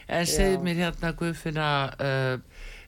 En 0.08 0.26
segð 0.26 0.62
mér 0.62 0.76
hérna, 0.84 1.12
Guðfinna, 1.18 1.68
uh, 1.98 2.38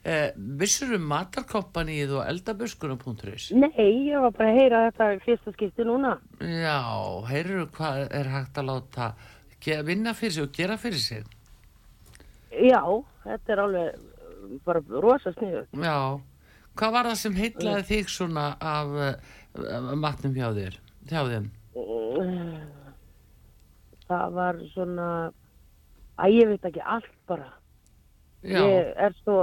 uh, 0.05 0.29
vissur 0.59 0.93
um 0.95 1.07
matarkompanið 1.11 2.13
og 2.15 2.27
eldaböskunum.is? 2.31 3.51
Nei, 3.51 4.07
ég 4.07 4.21
var 4.21 4.31
bara 4.31 4.53
að 4.53 4.59
heyra 4.59 4.83
þetta 4.91 5.09
fyrsta 5.25 5.51
skipti 5.57 5.83
núna. 5.83 6.17
Já, 6.39 6.79
heyrðu 7.27 7.67
hvað 7.75 8.05
er 8.11 8.31
hægt 8.35 8.55
að 8.61 8.69
láta 8.71 9.13
vinna 9.83 10.13
fyrir 10.15 10.31
sig 10.31 10.43
og 10.43 10.53
gera 10.55 10.77
fyrir 10.77 10.99
sig? 11.03 11.25
Já, 12.51 12.81
þetta 13.25 13.53
er 13.53 13.61
alveg 13.65 13.99
bara 14.65 14.81
rosa 14.89 15.33
sniðu. 15.35 15.65
Já, 15.75 15.97
hvað 16.79 16.95
var 16.95 17.09
það 17.11 17.17
sem 17.21 17.37
heitlaði 17.39 17.85
þig 17.89 18.11
svona 18.13 18.45
af 18.63 18.95
uh, 18.95 19.93
matnum 19.99 20.35
hjá 20.37 20.49
þér? 20.55 20.77
Hjá 21.09 21.21
þeim? 21.33 21.47
Það 24.09 24.33
var 24.39 24.59
svona, 24.73 25.07
að 26.19 26.35
ég 26.39 26.49
veit 26.53 26.67
ekki 26.71 26.81
allt 26.95 27.11
bara. 27.29 27.49
Já, 28.39 28.61
Ég 28.63 28.93
er 29.03 29.15
svo, 29.19 29.35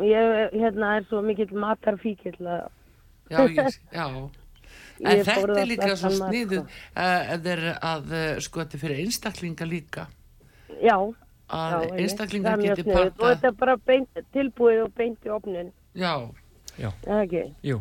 ég 0.00 0.54
hérna 0.56 0.94
er 0.96 1.04
svo 1.10 1.20
mikill 1.22 1.50
matarfíkill 1.52 2.38
að 2.48 2.62
já, 3.28 3.42
ég, 3.44 3.80
já. 3.92 4.06
En 4.98 5.20
Ég 5.20 5.28
þetta 5.28 5.60
er 5.60 5.68
líka 5.68 5.88
svo 6.00 6.08
mat, 6.16 6.32
sniðuð 6.32 6.62
sko. 6.64 6.80
uh, 6.98 7.28
þeir 7.44 7.60
að 7.76 8.08
uh, 8.16 8.40
sko 8.42 8.62
þetta 8.64 8.74
er 8.78 8.80
fyrir 8.82 9.02
einstaklinga 9.04 9.68
líka 9.68 10.06
já, 10.80 10.96
að 10.96 11.76
já, 11.76 11.92
mjög 12.64 12.80
geti 12.80 12.86
sniðugt. 12.88 13.20
Og 13.20 13.20
parta 13.20 13.28
þetta 13.28 13.50
er 13.52 13.56
bara 13.60 13.76
beint, 13.92 14.20
tilbúið 14.34 14.80
og 14.86 14.90
beint 14.98 15.28
í 15.28 15.32
opnin, 15.36 15.70
Já, 15.98 16.12
eða 16.78 17.22
ekki? 17.24 17.42
Jú, 17.66 17.80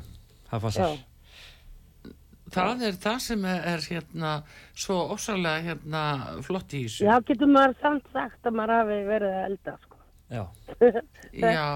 það 0.52 0.66
passar 0.66 0.88
Já. 0.88 2.14
það 2.58 2.86
er 2.88 2.98
það 3.04 3.20
sem 3.28 3.46
er, 3.52 3.86
hérna 3.92 4.32
svo 4.78 4.98
ósalega 5.16 5.66
hérna 5.68 6.04
flott 6.48 6.74
í 6.78 6.86
þessu 6.88 7.08
Já, 7.10 7.14
getur 7.28 7.52
maður 7.52 7.78
samt 7.84 8.10
sagt 8.16 8.50
að 8.50 8.58
maður 8.62 8.76
hafi 8.82 9.00
verið 9.12 9.38
að 9.38 9.46
elda, 9.52 9.78
sko. 9.86 10.02
Já, 10.28 10.44
Já, 11.46 11.70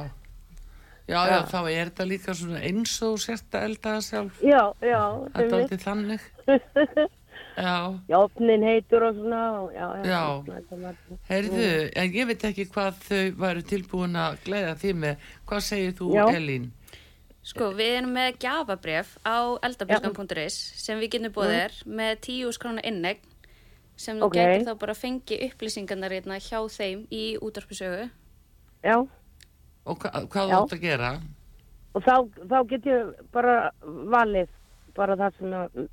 já, 1.07 1.21
já, 1.27 1.39
þá 1.51 1.57
er 1.71 1.89
þetta 1.91 2.05
líka 2.07 2.35
svona 2.37 2.61
eins 2.67 2.97
og 3.07 3.17
sért 3.23 3.57
að 3.57 3.69
elda 3.69 3.95
það 3.97 4.05
sjálf 4.09 4.43
Já, 4.45 4.61
já, 4.85 5.01
Þetta 5.35 5.47
er 5.47 5.57
aldrei 5.61 5.81
þannig 5.87 6.29
Já. 7.57 7.99
Já, 8.07 8.17
opnin 8.17 8.63
heitur 8.63 9.03
og 9.03 9.15
svona. 9.15 9.41
og 9.61 9.73
Já, 9.75 9.87
já. 9.99 10.05
Já. 10.07 10.61
svona, 10.69 10.93
Heyrðu, 11.27 11.65
en 11.99 12.13
ég 12.15 12.29
veit 12.29 12.45
ekki 12.47 12.65
hvað 12.71 13.01
þau 13.07 13.23
væru 13.43 13.63
tilbúin 13.67 14.15
að 14.19 14.37
gleiða 14.45 14.75
því 14.79 14.93
með. 15.01 15.25
Hvað 15.49 15.65
segir 15.67 15.97
þú, 15.99 16.09
Já. 16.15 16.23
Sko, 17.51 17.71
við 17.75 17.97
erum 17.99 18.13
með 18.15 18.37
gjafabref 18.45 19.17
á 19.27 19.59
eldabuskan.is 19.67 20.55
sem 20.79 20.99
við 21.01 21.09
getum 21.17 21.33
búið 21.35 21.51
þér 21.57 21.73
með 21.99 22.11
10 22.27 22.53
skrána 22.55 22.83
innegn 22.87 23.19
sem 23.99 24.17
þú 24.21 24.29
Ok. 24.29 24.37
getur 24.37 24.63
þá 24.69 24.79
bara 24.85 24.95
fengið 24.95 25.43
upplýsingarnar 25.49 26.15
hérna 26.15 26.37
hjá 26.39 26.59
þeim 26.71 27.01
í 27.11 27.23
útvarpisögu. 27.43 28.09
Já, 28.85 28.95
Og 29.85 29.97
hva, 29.97 30.11
hvað 30.29 30.45
þú 30.45 30.49
Já. 30.53 30.57
átt 30.61 30.73
að 30.77 30.81
gera? 30.81 31.11
og 31.93 32.03
þá, 32.05 32.13
þá 32.47 32.57
get 32.69 32.85
ég 32.87 33.07
bara 33.33 33.55
valið 33.83 34.47
bara 34.95 35.15
það 35.19 35.37
sem 35.39 35.51
að, 35.57 35.87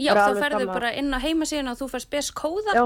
Já, 0.00 0.14
þá 0.16 0.20
alveg 0.24 0.42
ferðu 0.42 0.64
sama. 0.64 0.72
bara 0.74 0.92
inn 0.98 1.12
á 1.14 1.18
heimasíðun 1.22 1.70
og 1.70 1.78
þú 1.78 1.88
færst 1.92 2.10
best 2.10 2.32
kóða 2.34 2.74
já, 2.74 2.84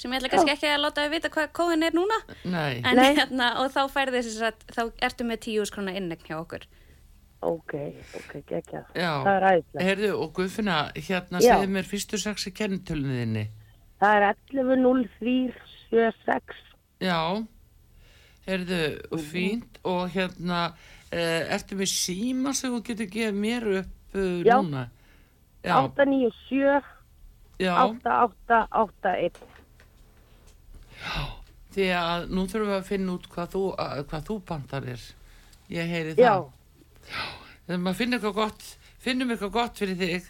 sem 0.00 0.10
ég 0.10 0.18
ætla 0.22 0.30
kannski 0.32 0.50
ekki 0.56 0.66
að 0.72 0.80
láta 0.82 1.04
þið 1.04 1.10
vita 1.14 1.28
hvað 1.30 1.52
kóðin 1.54 1.84
er 1.86 1.92
núna 1.94 2.18
Nei. 2.44 2.80
en 2.82 2.96
Nei. 2.96 3.14
hérna, 3.14 3.52
og 3.62 3.70
þá 3.70 3.82
færðu 3.92 4.18
þess 4.24 4.40
að 4.48 4.64
þá 4.74 4.82
ertu 5.06 5.24
með 5.28 5.38
10 5.46 5.68
skrána 5.70 5.94
innegn 5.94 6.24
hjá 6.26 6.40
okkur. 6.40 6.64
Ok, 7.48 7.72
ok, 8.20 8.32
geggjað. 8.48 8.84
Já. 8.96 9.10
Það 9.26 9.34
er 9.34 9.44
æðislega. 9.48 9.84
Heyrðu, 9.88 10.10
og 10.20 10.28
Guðfinna, 10.38 10.78
hérna 10.96 11.38
Já. 11.42 11.46
segðu 11.50 11.68
mér 11.76 11.86
fyrstu 11.90 12.16
sexi 12.20 12.50
kennitöluninni. 12.54 13.44
Það 14.02 14.12
er 14.16 14.22
11.03.76. 14.32 16.54
Já. 17.04 17.20
Heyrðu, 18.48 18.82
fínt. 19.30 19.72
Og 19.84 20.02
hérna, 20.14 20.58
uh, 21.12 21.42
ertu 21.54 21.72
með 21.80 21.88
síma 21.92 22.50
sem 22.56 22.70
þú 22.72 22.80
getur 22.88 23.08
gefið 23.12 23.36
mér 23.40 23.62
upp 23.82 23.94
uh, 24.16 24.40
Já. 24.44 24.56
núna? 24.58 24.82
Já. 25.64 25.74
897 25.80 26.82
Já. 27.62 27.74
8881. 27.86 29.38
Því 31.74 31.86
að 31.98 32.20
nú 32.30 32.40
þurfum 32.46 32.70
við 32.70 32.76
að 32.78 32.88
finna 32.88 33.10
út 33.16 33.24
hvað 33.30 33.48
þú, 33.54 33.62
að, 33.82 33.90
hvað 34.10 34.22
þú 34.28 34.34
bandar 34.48 34.82
þér. 34.88 35.02
Ég 35.74 35.84
heyri 35.90 36.10
Já, 36.14 36.16
það. 36.28 36.44
Þegar 37.66 37.80
maður 37.84 37.98
finnur 38.00 38.18
eitthvað 38.18 38.34
gott, 38.38 38.64
finnum 39.04 39.30
eitthvað 39.34 39.52
gott 39.58 39.78
fyrir 39.80 39.96
þig 40.00 40.26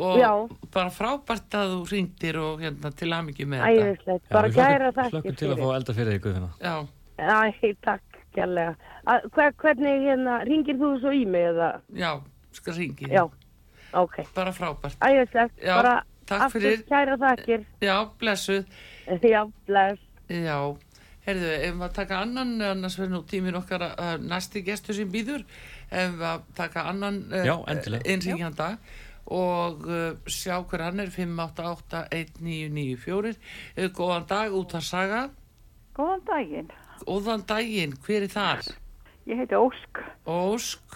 og 0.00 0.20
Já. 0.20 0.30
bara 0.72 0.90
frábært 0.94 1.56
að 1.58 1.72
þú 1.74 1.80
ringdir 1.90 2.36
og 2.40 2.60
hérna 2.62 2.92
til 2.96 3.10
aðmyggi 3.12 3.46
með 3.50 3.64
þetta. 3.64 3.86
æðislegt. 3.90 4.28
Bara 4.30 4.48
kæra 4.54 4.92
þakkir 4.96 5.16
Hlökkum 5.16 5.36
til 5.40 5.50
að 5.50 5.62
fá 5.64 5.74
elda 5.76 5.94
fyrir 5.98 6.12
þig, 6.14 6.22
Guðfinna. 6.26 6.50
Æ, 7.20 7.74
takk, 7.84 8.20
kjærlega. 8.36 8.76
Að- 9.06 9.26
hver- 9.34 9.56
Hvernig 9.60 10.04
hérna, 10.06 10.38
ringir 10.46 10.78
þú 10.78 10.92
svo 11.00 11.10
í 11.12 11.24
mig 11.26 11.42
eða? 11.50 11.80
já, 11.92 12.20
skal 12.52 12.74
ringi. 12.74 13.08
Já, 13.10 13.24
ok. 13.92 14.16
Bara 14.34 14.52
frábært. 14.52 14.96
Æðislegt, 15.00 15.58
Já, 15.60 15.74
bara 15.82 16.04
takk 16.26 16.42
aftur 16.46 16.60
fyrir. 16.60 16.84
kæra 16.88 17.16
þakkir. 17.18 17.66
Já, 17.82 17.96
blessuð. 18.20 18.64
Já, 19.22 19.44
bless. 19.66 19.98
Já, 20.30 20.76
heyrðu, 21.26 21.50
ef 21.66 21.74
við 21.74 21.82
að 21.88 21.92
taka 21.94 22.20
annan, 22.22 22.60
annars 22.62 22.96
verður 22.96 23.10
nú 23.10 23.22
tíminn 23.26 23.56
okkar 23.58 23.82
uh, 23.98 24.16
næsti 24.22 24.62
gestur 24.64 24.94
sem 24.94 25.10
býður, 25.10 25.42
ef 25.90 26.10
við 26.16 26.24
að 26.30 26.40
taka 26.58 26.80
annan 26.90 27.16
endilega. 27.34 28.02
einringjanda 28.06 28.68
og 29.30 29.84
uh, 29.86 30.12
sjá 30.26 30.56
hver 30.66 30.82
hann 30.88 31.00
er 31.04 31.10
5881994. 31.14 33.34
Uh, 33.78 33.88
góðan 33.94 34.26
dag 34.30 34.48
út 34.56 34.74
að 34.78 34.84
saga. 34.86 35.20
Góðan 35.96 36.22
daginn. 36.26 36.70
Góðan 37.06 37.44
daginn, 37.48 37.94
hver 38.06 38.22
er 38.26 38.32
þar? 38.32 38.60
Ég 39.28 39.36
heiti 39.42 39.56
Ósk. 39.58 39.92
Ósk, 40.26 40.86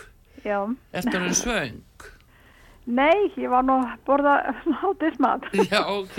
Já. 0.44 0.58
ertu 0.92 1.18
hann 1.20 1.34
svöng? 1.44 1.80
Nei, 2.84 3.30
ég 3.40 3.48
var 3.48 3.62
nú 3.64 3.78
að 3.80 3.94
borða 4.04 4.34
hátismat. 4.82 5.40
Já, 5.72 5.80
ok. 5.88 6.18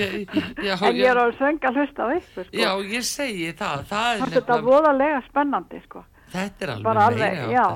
Já, 0.66 0.74
En 0.82 0.96
ég 0.98 1.06
er 1.12 1.20
á 1.22 1.30
söng 1.38 1.60
að 1.62 1.76
hlusta 1.82 2.02
á 2.08 2.10
ykkur, 2.16 2.46
sko. 2.48 2.56
já, 2.58 2.72
ég 2.90 3.04
segi 3.06 3.52
það. 3.60 3.84
Það 3.92 4.08
er 4.08 4.16
þetta 4.24 4.40
nefnilega, 4.40 4.66
voðalega 4.72 5.20
spennandi, 5.28 5.78
sko. 5.86 6.00
þetta 6.34 6.60
er 6.66 6.70
alveg 6.74 6.96
meiri 7.22 7.54
já. 7.54 7.68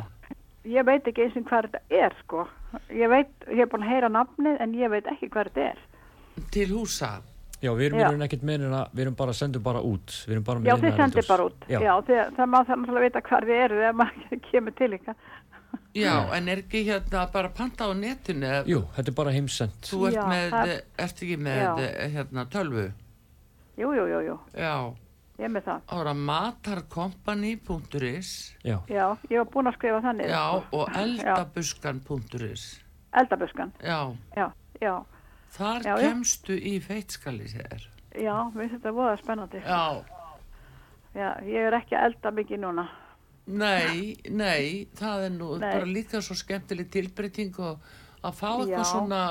Ég 0.70 0.86
veit 0.86 1.08
ekki 1.10 1.24
eins 1.26 1.38
og 1.40 1.48
hvað 1.50 1.68
þetta 1.70 1.80
er, 2.04 2.16
sko. 2.24 2.44
Ég 2.94 3.10
veit, 3.10 3.32
ég 3.50 3.64
er 3.66 3.70
búin 3.72 3.86
að 3.88 3.92
heyra 3.96 4.10
nafnið, 4.14 4.60
en 4.62 4.74
ég 4.78 4.92
veit 4.94 5.08
ekki 5.10 5.30
hvað 5.34 5.50
þetta 5.50 5.66
er. 5.72 5.80
Til 6.54 6.68
húsa. 6.76 7.10
Já, 7.60 7.74
við 7.76 7.90
erum 7.90 8.00
raun 8.06 8.22
ekkert 8.24 8.44
meðin 8.48 8.72
að 8.78 8.94
við 8.96 9.02
erum 9.04 9.16
bara 9.20 9.34
að 9.34 9.40
senda 9.42 9.60
bara 9.60 9.82
út. 9.84 10.14
Við 10.28 10.36
erum 10.38 10.46
bara 10.48 10.62
með 10.62 10.70
Já, 10.70 10.76
þið 10.84 10.94
sendir 11.02 11.26
bara 11.28 11.48
út. 11.50 11.66
Já, 11.68 11.80
Já, 11.84 11.92
þið, 12.08 12.22
það 12.38 12.48
má 12.54 12.60
það 12.70 12.78
náttúrulega 12.84 13.08
vita 13.10 13.22
hvað 13.26 13.48
þið 13.50 13.64
eru 13.66 13.80
þegar 13.82 13.98
maður 14.00 14.40
kemur 14.52 14.76
til 14.80 14.90
ykkar. 15.00 15.18
Já, 16.00 16.14
en 16.38 16.48
er 16.54 16.62
ekki 16.64 16.84
hérna 16.88 17.26
bara 17.34 17.50
panta 17.58 17.90
á 17.90 17.92
netinu? 17.98 18.46
eða- 18.48 18.70
Jú, 18.70 18.80
þetta 18.96 19.12
er 19.12 19.18
bara 19.20 19.34
heimsend. 19.36 19.76
Þú 19.90 20.00
ert 20.08 20.16
Já, 20.16 20.24
með, 20.30 20.48
það- 20.56 20.74
ert 21.08 21.24
ekki 21.26 21.38
með 21.50 21.60
Já. 21.66 21.92
hérna 22.16 22.46
tölvu? 22.56 22.86
Jú, 23.80 23.92
jú, 23.98 24.06
jú, 24.14 24.20
jú. 24.30 24.38
Já, 24.56 24.74
Ég 25.40 25.46
er 25.48 25.52
með 25.56 25.64
það. 25.70 25.80
ára 25.96 26.12
matarkompany.is 26.14 28.30
Já, 28.68 28.78
Já, 28.92 29.06
ég 29.32 29.38
var 29.40 29.48
búin 29.54 29.68
að 29.72 29.76
skrifa 29.78 30.02
það 30.04 30.14
niður. 30.18 30.32
Já, 30.34 30.46
sko. 30.66 30.78
og 30.82 30.88
eldabuskan.is 31.04 32.64
Eldabuskan. 33.22 33.70
Já, 33.84 34.00
Já, 34.36 34.48
já, 34.84 34.96
þar 35.56 35.80
Já, 35.84 35.94
já. 35.96 36.02
kemstu 36.10 36.54
í 36.60 36.74
feitskali 36.84 37.48
sér 37.50 37.80
já, 38.20 38.36
mér 38.54 38.68
finnst 38.68 38.76
þetta 38.84 38.92
voða 38.98 39.16
spennandi. 39.22 39.60
Já, 39.64 40.04
Já, 41.16 41.30
ég 41.42 41.58
er 41.66 41.74
ekki 41.80 41.96
að 41.98 42.06
elda 42.12 42.30
mikið 42.38 42.60
núna. 42.62 42.84
nei, 43.50 44.14
nei, 44.30 44.86
það 44.94 45.24
er 45.26 45.30
nú 45.34 45.48
Nei. 45.58 45.72
bara 45.74 45.86
líka 45.90 46.22
svo 46.22 46.36
skemmtileg 46.38 46.86
tilbreyting 46.94 47.50
og 47.60 47.80
að 48.22 48.34
fá 48.38 48.50
eitthvað 48.60 48.78
Já. 48.78 48.84
svona, 48.92 49.22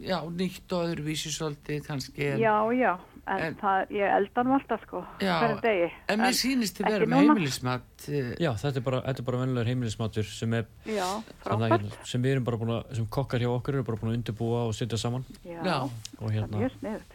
já, 0.00 0.22
nýtt 0.30 0.72
og 0.72 0.84
öðruvísi 0.88 1.28
svolítið 1.34 1.84
kannski 1.86 2.30
en, 2.32 2.38
Já, 2.40 2.56
já, 2.72 2.96
en, 3.28 3.42
En- 3.48 3.56
það, 3.60 3.90
ég 3.94 4.12
elda 4.16 4.42
nú 4.46 4.54
alltaf 4.56 4.82
sko, 4.86 5.00
Já, 5.20 5.34
hverjum 5.42 5.60
degi. 5.64 5.88
en 6.08 6.20
mér 6.22 6.36
sýnist 6.38 6.78
þið 6.78 6.88
vera 6.92 7.06
með 7.12 7.22
heimilismat 7.24 8.06
eh, 8.08 8.30
já 8.40 8.50
þetta 8.62 8.76
er 8.80 8.84
bara, 8.88 9.00
þetta 9.06 9.22
er 9.22 9.26
bara 9.28 9.40
vennilegur 9.42 9.70
heimilismatur 9.72 10.24
sem, 10.30 10.54
er, 10.58 10.66
Já, 10.86 11.06
hérna, 11.44 11.78
sem 12.08 12.22
við 12.22 12.32
erum 12.36 12.44
bara 12.48 12.60
búin 12.62 12.72
að, 12.78 12.94
sem 12.98 13.06
kokkar 13.18 13.40
hjá 13.44 13.50
okkur 13.52 13.74
eru 13.78 13.84
bara 13.90 14.00
búin 14.00 14.12
að 14.14 14.18
undirbúa 14.20 14.64
og 14.68 14.74
setja 14.78 14.98
saman 14.98 15.24
Já, 15.44 15.60
Já, 15.64 15.76
og 16.20 16.32
hérna, 16.32 16.70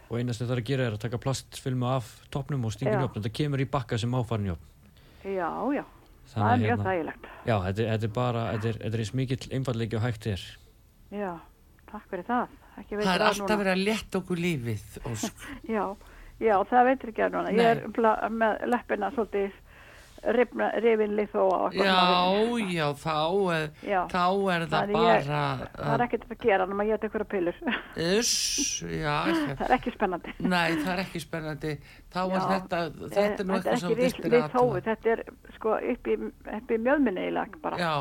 og 0.10 0.18
einast 0.20 0.42
þetta 0.44 0.60
að 0.60 0.64
gera 0.70 0.88
er 0.92 0.98
að 0.98 1.04
taka 1.08 1.18
plastfilmu 1.24 1.90
af 1.96 2.14
topnum 2.32 2.66
og 2.66 2.74
stingin 2.78 2.94
Já. 2.98 3.02
í 3.02 3.10
opn, 3.10 3.22
þetta 3.22 3.34
kemur 3.42 3.64
í 3.66 3.70
bakka 3.70 3.98
sem 3.98 4.12
áfarin 4.14 4.48
í 4.50 4.54
opn. 4.54 4.70
Já, 5.24 5.50
já, 5.74 5.84
það 6.34 6.50
er 6.54 6.58
mjög 6.64 6.70
hérna, 6.74 6.84
þægilegt. 6.90 7.28
já, 7.48 7.56
þetta, 7.68 7.80
er- 7.80 7.90
þetta 7.94 8.04
er 8.10 8.14
bara, 8.18 8.42
þetta 8.54 8.68
er, 8.74 8.78
þetta 8.84 8.94
er 8.98 9.04
eins 9.06 9.14
mikill 9.14 9.48
einfallegi 9.58 9.96
og 9.96 10.02
hægt 10.04 10.28
er. 10.34 10.44
Já, 11.14 11.32
takk 11.92 12.08
fyrir 12.12 12.26
það. 12.28 12.48
Það 12.78 13.14
er 13.16 13.22
af 13.22 13.28
alltaf 13.34 13.60
verið 13.60 13.74
að 13.76 13.84
leta 13.88 14.20
okkur 14.22 14.40
lífið. 14.44 14.88
Já, 15.76 15.86
já, 16.42 16.56
það 16.70 16.88
veitir 16.92 17.12
ekki 17.14 17.26
að 17.28 17.36
núna. 17.38 17.52
Nei. 17.52 17.60
Ég 17.62 17.70
er 17.78 17.84
bla, 17.96 18.16
með 18.34 18.64
leppina 18.74 19.12
svolítið 19.14 19.60
rifna, 20.34 20.70
rifin 20.80 21.14
lið 21.18 21.34
og 21.36 21.52
eitthvað. 21.68 21.84
Já, 21.84 21.96
svona. 22.40 22.68
já, 22.72 22.86
þá, 23.04 23.16
Já. 23.84 24.00
þá 24.14 24.24
er 24.56 24.66
það 24.72 24.88
ég- 24.88 24.94
bara 24.96 25.34
Það 25.76 25.94
er 25.98 26.04
ekkert 26.06 26.26
að 26.32 26.38
gera 26.46 26.68
nema 26.72 26.86
ég 26.88 26.94
geta 26.94 27.10
ykkur 27.10 27.26
að 27.26 27.32
pillur. 27.34 27.58
Uss, 28.20 28.34
já, 29.04 29.18
það 29.60 29.64
er 29.68 29.74
ekki 29.78 29.94
spennandi. 29.98 30.36
nei, 30.40 30.70
það 30.80 30.92
er 30.94 31.02
ekki 31.04 31.24
spennandi 31.26 31.74
þá 32.14 32.20
er 32.24 32.38
Já, 32.38 32.44
þetta, 32.54 32.82
Eh, 32.88 33.10
þetta 33.18 33.44
er 33.44 33.50
nú 33.50 33.58
eitthvað 33.58 33.82
sem 33.84 33.96
við, 34.00 34.06
að 34.08 34.30
þóið, 34.32 34.48
athuga. 34.48 34.84
þetta 34.88 35.14
er 35.18 35.24
sko 35.58 35.76
upp 35.94 36.08
í, 36.08 36.18
í 36.78 36.82
mjöðminni 36.88 37.28
í 37.28 37.34
lag 37.36 37.60
bara. 37.62 37.78
Já, 37.84 37.96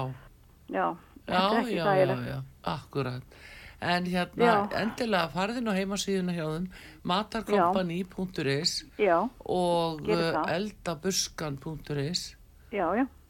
Já, 0.73 0.87
já, 1.27 1.43
þetta 1.67 1.97
er 1.99 2.15
já, 2.15 2.23
já, 2.31 2.39
akkurat 2.71 3.42
en 3.83 4.07
hérna, 4.07 4.47
Já. 4.47 4.55
endilega 4.83 5.29
farðin 5.35 5.71
á 5.71 5.73
heimasíðuna 5.75 6.35
hjá 6.37 6.45
þeim 6.53 6.67
matarkompany.is 7.11 8.73
Já, 9.03 9.17
og 9.45 10.09
uh, 10.09 10.43
eldabuskan.is 10.57 12.23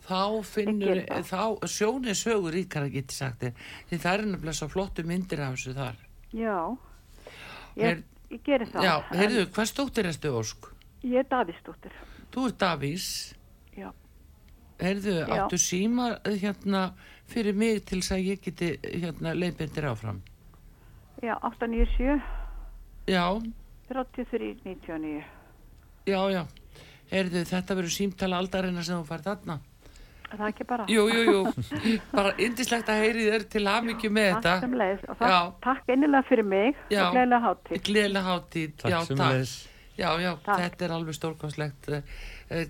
þá 0.03 0.21
finnur, 0.47 1.01
þá 1.29 1.43
sjónið 1.71 2.17
sögur 2.19 2.55
ríkara 2.57 2.89
geti 2.91 3.15
sagt 3.15 3.45
þér, 3.45 3.53
því 3.91 3.99
það 4.03 4.15
er 4.19 4.25
nefnilega 4.33 4.59
svo 4.59 4.69
flottu 4.73 5.05
myndir 5.07 5.43
af 5.45 5.55
þessu 5.57 5.75
þar 5.77 6.01
já. 6.35 6.57
Ég, 7.77 7.85
Her- 7.87 8.03
ég 8.35 8.43
geri 8.45 8.67
það. 8.69 8.85
Já, 8.85 8.95
en 9.13 9.21
heyrðu, 9.23 9.45
hvað 9.55 9.71
stóttir 9.71 10.09
erstu 10.11 10.33
Ósk? 10.37 10.69
Ég 11.03 11.23
er 11.23 11.29
Davíðsdóttir. 11.31 11.95
Þú 12.35 12.45
ert 12.51 12.59
Davís 12.63 13.07
Já, 13.79 13.89
Heyrðu, 14.83 15.15
Já. 15.23 15.33
áttu 15.39 15.59
síma 15.63 16.11
eh, 16.27 16.37
hérna 16.43 16.83
fyrir 17.31 17.55
mig 17.57 17.85
til 17.87 18.01
þess 18.03 18.13
að 18.17 18.27
ég 18.27 18.43
geti 18.45 18.73
hérna 18.83 19.33
leipindir 19.39 19.87
áfram 19.89 20.19
já, 21.23 21.35
897, 21.43 22.23
Já, 23.11 23.25
33, 23.89 24.57
99. 24.65 25.25
já, 26.07 26.21
já 26.31 26.43
Heyrðu, 27.13 27.43
þetta 27.45 27.75
verður 27.77 27.93
símtala 27.93 28.39
aldarina 28.41 28.83
sem 28.87 28.97
þú 28.97 29.07
fær 29.11 29.25
þarna 29.27 29.59
Er 30.33 30.39
það 30.41 30.49
ekki 30.49 30.65
bara? 30.65 30.85
Jú, 30.89 31.03
jú, 31.13 31.23
jú, 31.29 31.41
bara 32.17 32.31
indislegt 32.41 32.89
að 32.89 33.03
heyri 33.05 33.27
þér 33.29 33.43
til 33.53 33.65
hamingju 33.69 34.11
með 34.17 34.31
Takk 34.39 34.63
sem 34.63 34.73
þetta 34.73 34.81
leiðis. 34.81 35.03
Og 35.13 35.19
það, 35.21 35.51
takk 35.67 35.91
innilega 35.93 36.29
fyrir 36.31 36.47
mig 36.49 36.79
Já. 36.89 37.03
og 37.05 37.13
gleðilega 37.13 37.43
hátíð. 37.45 37.83
Gleðilega 37.89 38.31
hátíð 38.31 38.73
Takk 38.81 38.95
Já, 38.95 38.99
sömuleiðis. 39.11 39.53
Já, 39.93 40.09
já, 40.25 40.31
Takk. 40.47 40.63
þetta 40.63 40.87
er 40.87 40.95
alveg 40.97 41.19
stórkostlegt 41.19 41.91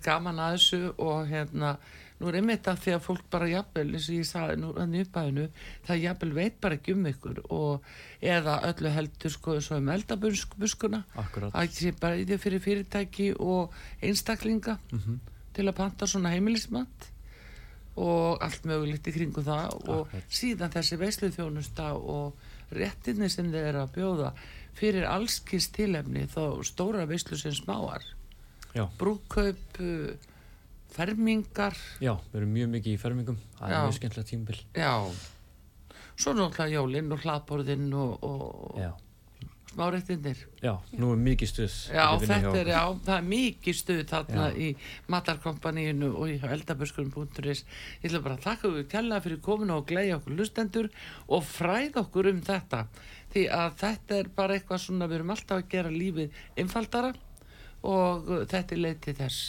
gaman 0.03 0.43
að 0.43 0.57
þessu 0.57 0.81
og 0.99 1.31
hérna 1.31 1.77
nú 2.23 2.31
er 2.31 2.39
einmitt 2.39 2.69
að 2.71 2.83
því 2.85 2.93
að 2.95 3.05
fólk 3.07 3.25
bara 3.33 3.49
jafnvel, 3.51 3.87
eins 3.91 4.09
og 4.09 4.17
ég 4.17 4.29
sagði 4.29 4.59
nú 4.63 4.73
að 4.79 4.93
nýpaðinu, 4.93 5.47
það 5.89 6.03
jafnvel 6.05 6.33
veit 6.37 6.61
bara 6.63 6.79
ekki 6.79 6.95
um 6.95 7.09
ykkur 7.11 7.41
og 7.51 7.89
eða 8.23 8.59
öllu 8.69 8.93
heldur 8.95 9.35
sko 9.35 9.57
svo 9.59 9.81
um 9.83 9.91
eldabuskuna 9.97 11.03
að 11.51 11.75
sé 11.75 11.95
bara 11.99 12.21
í 12.21 12.27
því 12.29 12.39
fyrir 12.45 12.63
fyrirtæki 12.63 13.33
og 13.43 13.75
einstaklinga 14.01 14.79
mm 14.79 14.99
-hmm. 14.99 15.19
til 15.53 15.67
að 15.69 15.79
panta 15.81 16.07
svona 16.07 16.31
heimilismat 16.31 17.11
og 17.97 18.41
allt 18.41 18.65
mögulegt 18.65 19.09
í 19.09 19.13
kringu 19.13 19.43
það 19.45 19.75
og 19.75 20.07
Akkurat. 20.07 20.25
síðan 20.31 20.73
þessi 20.73 20.97
veisluð 20.97 21.37
þjónusta 21.37 21.93
og 21.93 22.35
réttinni 22.73 23.29
sem 23.29 23.51
þeir 23.53 23.69
eru 23.69 23.83
að 23.83 23.95
bjóða 23.97 24.33
fyrir 24.73 25.05
allskist 25.05 25.75
tilefni 25.77 26.27
þó 26.27 26.63
stóra 26.65 27.05
veislu 27.07 27.37
sem 27.37 27.53
smáar 27.53 28.03
brúkkaup 28.99 29.81
uh, 29.81 30.15
fermingar. 30.93 31.77
Já, 32.05 32.15
við 32.33 32.41
erum 32.43 32.53
mjög 32.57 32.73
mikið 32.77 32.93
í 32.97 32.99
fermingum. 33.01 33.39
Það 33.59 33.71
Já. 33.73 33.77
er 33.79 33.87
mjög 33.87 33.97
skemmtilega 34.01 34.29
tímbil 34.33 34.59
já. 34.77 34.93
Svo 36.23 36.35
náttúrulega 36.37 36.75
jólinn 36.77 37.15
og 37.15 37.23
hlaðborðinn 37.25 37.89
og, 37.97 38.13
og 38.29 38.77
Já, 38.83 38.91
smáréttinir 39.73 40.37
já, 40.61 40.75
nú 41.01 41.15
er 41.15 41.21
mikið 41.25 41.49
stuð. 41.49 41.77
Já, 41.97 42.03
að 42.11 42.21
vinna 42.27 42.37
hjá 42.37 42.43
þetta 42.45 42.59
er, 42.61 42.69
okkur. 42.69 42.73
já, 42.77 43.05
það 43.07 43.15
er 43.17 43.25
mikið 43.31 43.79
stuð 43.79 44.03
þarna 44.11 44.49
í 44.53 44.69
matarkompaníinu 45.15 46.11
og 46.13 46.29
í 46.29 46.37
eldabörskunum.is 46.59 47.63
Ég 48.03 48.11
ætla 48.11 48.21
bara 48.27 48.37
að 48.37 48.45
þakka 48.45 48.69
ykkur 48.75 48.87
kjalla 48.93 49.21
fyrir 49.25 49.41
kominu 49.49 49.79
og 49.79 49.87
gleyja 49.89 50.19
okkur 50.21 50.37
lustendur 50.37 50.91
og 51.33 51.49
fræða 51.49 52.05
okkur 52.05 52.29
um 52.35 52.43
þetta. 52.45 52.85
Því 53.33 53.47
að 53.49 53.75
þetta 53.81 54.21
er 54.21 54.31
bara 54.37 54.59
eitthvað 54.61 54.85
svona 54.85 55.09
við 55.09 55.23
erum 55.23 55.33
alltaf 55.33 55.63
að 55.63 55.69
gera 55.73 55.95
lífið 55.97 56.39
einfaldara 56.61 57.15
og 57.83 58.29
uh, 58.29 58.45
þetta 58.53 58.77
er 58.77 58.85
leið 58.85 59.01
til 59.09 59.17
þess. 59.25 59.41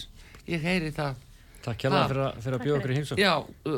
Ég 0.48 0.64
heyri 0.64 0.96
það 0.96 1.20
Takk 1.64 1.78
kjærlega 1.80 2.02
Ha. 2.04 2.08
fyrir, 2.10 2.56
að- 2.58 2.64
bjóða 2.66 2.78
okkur 2.80 2.92
í 2.92 2.96
heimsókn. 2.98 3.22
Já, 3.24 3.34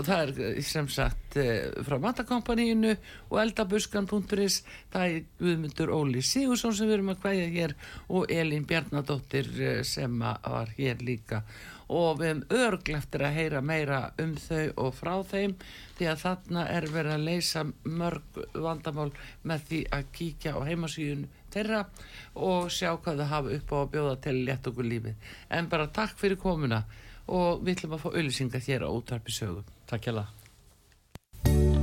það 0.08 0.22
er 0.24 0.32
eh, 0.56 0.62
sem 0.66 0.88
sagt 0.90 1.36
eh, 1.38 1.68
frá 1.86 2.00
matakompaníinu 2.02 2.96
og 3.30 3.38
eldabuskan.is 3.44 4.56
það 4.94 5.06
er 5.06 5.22
Guðmundur 5.40 5.92
Óli 5.94 6.24
Sigursson 6.26 6.74
sem 6.74 6.90
við 6.90 6.98
erum 6.98 7.14
að 7.14 7.22
kvæða 7.22 7.46
hér 7.54 7.76
og 8.10 8.32
Elín 8.34 8.66
Bjarnadóttir 8.66 9.52
eh, 9.62 9.84
sem 9.86 10.18
að 10.26 10.50
var 10.56 10.74
hér 10.80 11.04
líka. 11.06 11.44
Og 11.94 12.18
við 12.18 12.32
hefum 12.32 12.44
örgleftir 12.58 13.22
að 13.28 13.36
heyra 13.38 13.62
meira 13.62 14.00
um 14.18 14.32
þau 14.42 14.64
og 14.88 14.96
frá 14.98 15.14
þeim 15.30 15.54
því 16.00 16.08
að 16.10 16.22
þarna 16.24 16.64
er 16.74 16.88
verið 16.90 17.14
að 17.20 17.26
leysa 17.30 17.64
mörg 17.86 18.40
vandamál 18.58 19.12
með 19.46 19.68
því 19.70 19.84
að 19.94 20.08
kíkja 20.18 20.56
á 20.58 20.60
heimasíðun 20.66 21.28
þeirra 21.54 21.84
og 22.42 22.72
sjá 22.74 22.90
hvað 22.98 23.22
þau 23.22 23.30
hafa 23.36 23.54
upp 23.60 23.70
á 23.70 23.78
að 23.84 23.92
bjóða 23.94 24.16
til 24.26 24.38
létt 24.50 24.66
okkur 24.74 24.90
lífið. 24.90 25.14
En 25.54 25.70
bara 25.70 25.86
takk 25.94 26.18
fyrir 26.18 26.42
komuna 26.42 26.82
og 27.28 27.64
við 27.64 27.78
ætlum 27.78 27.96
að 27.98 28.04
fá 28.04 28.10
auðlýsingar 28.14 28.68
hér 28.68 28.86
á 28.86 28.90
útvarpi 28.90 29.32
sögum. 29.34 29.66
Takk 29.90 30.08
kjærlega 30.08 30.46
Út 31.46 31.75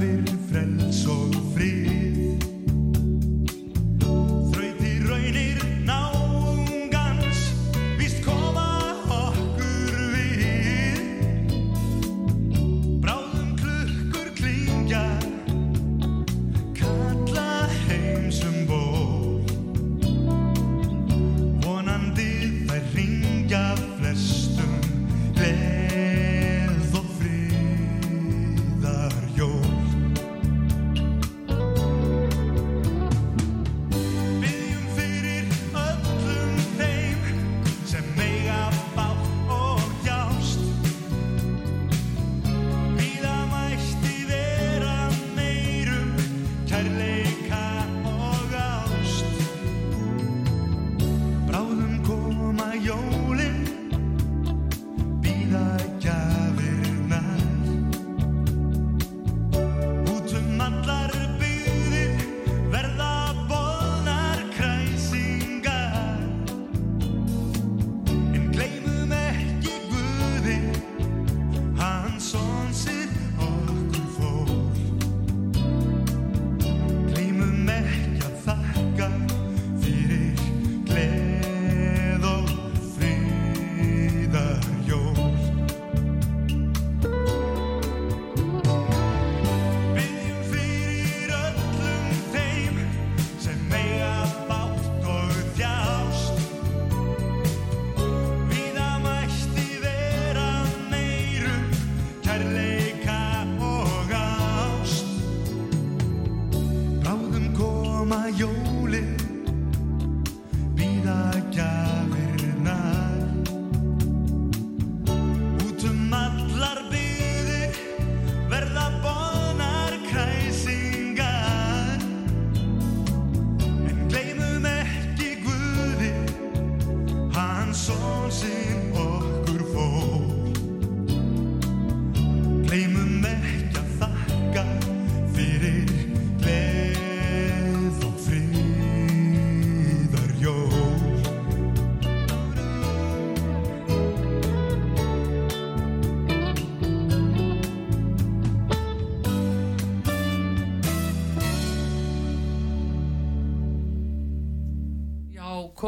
ver 0.00 0.22
fra 0.48 0.62
il 0.62 0.92
sol. 0.92 2.09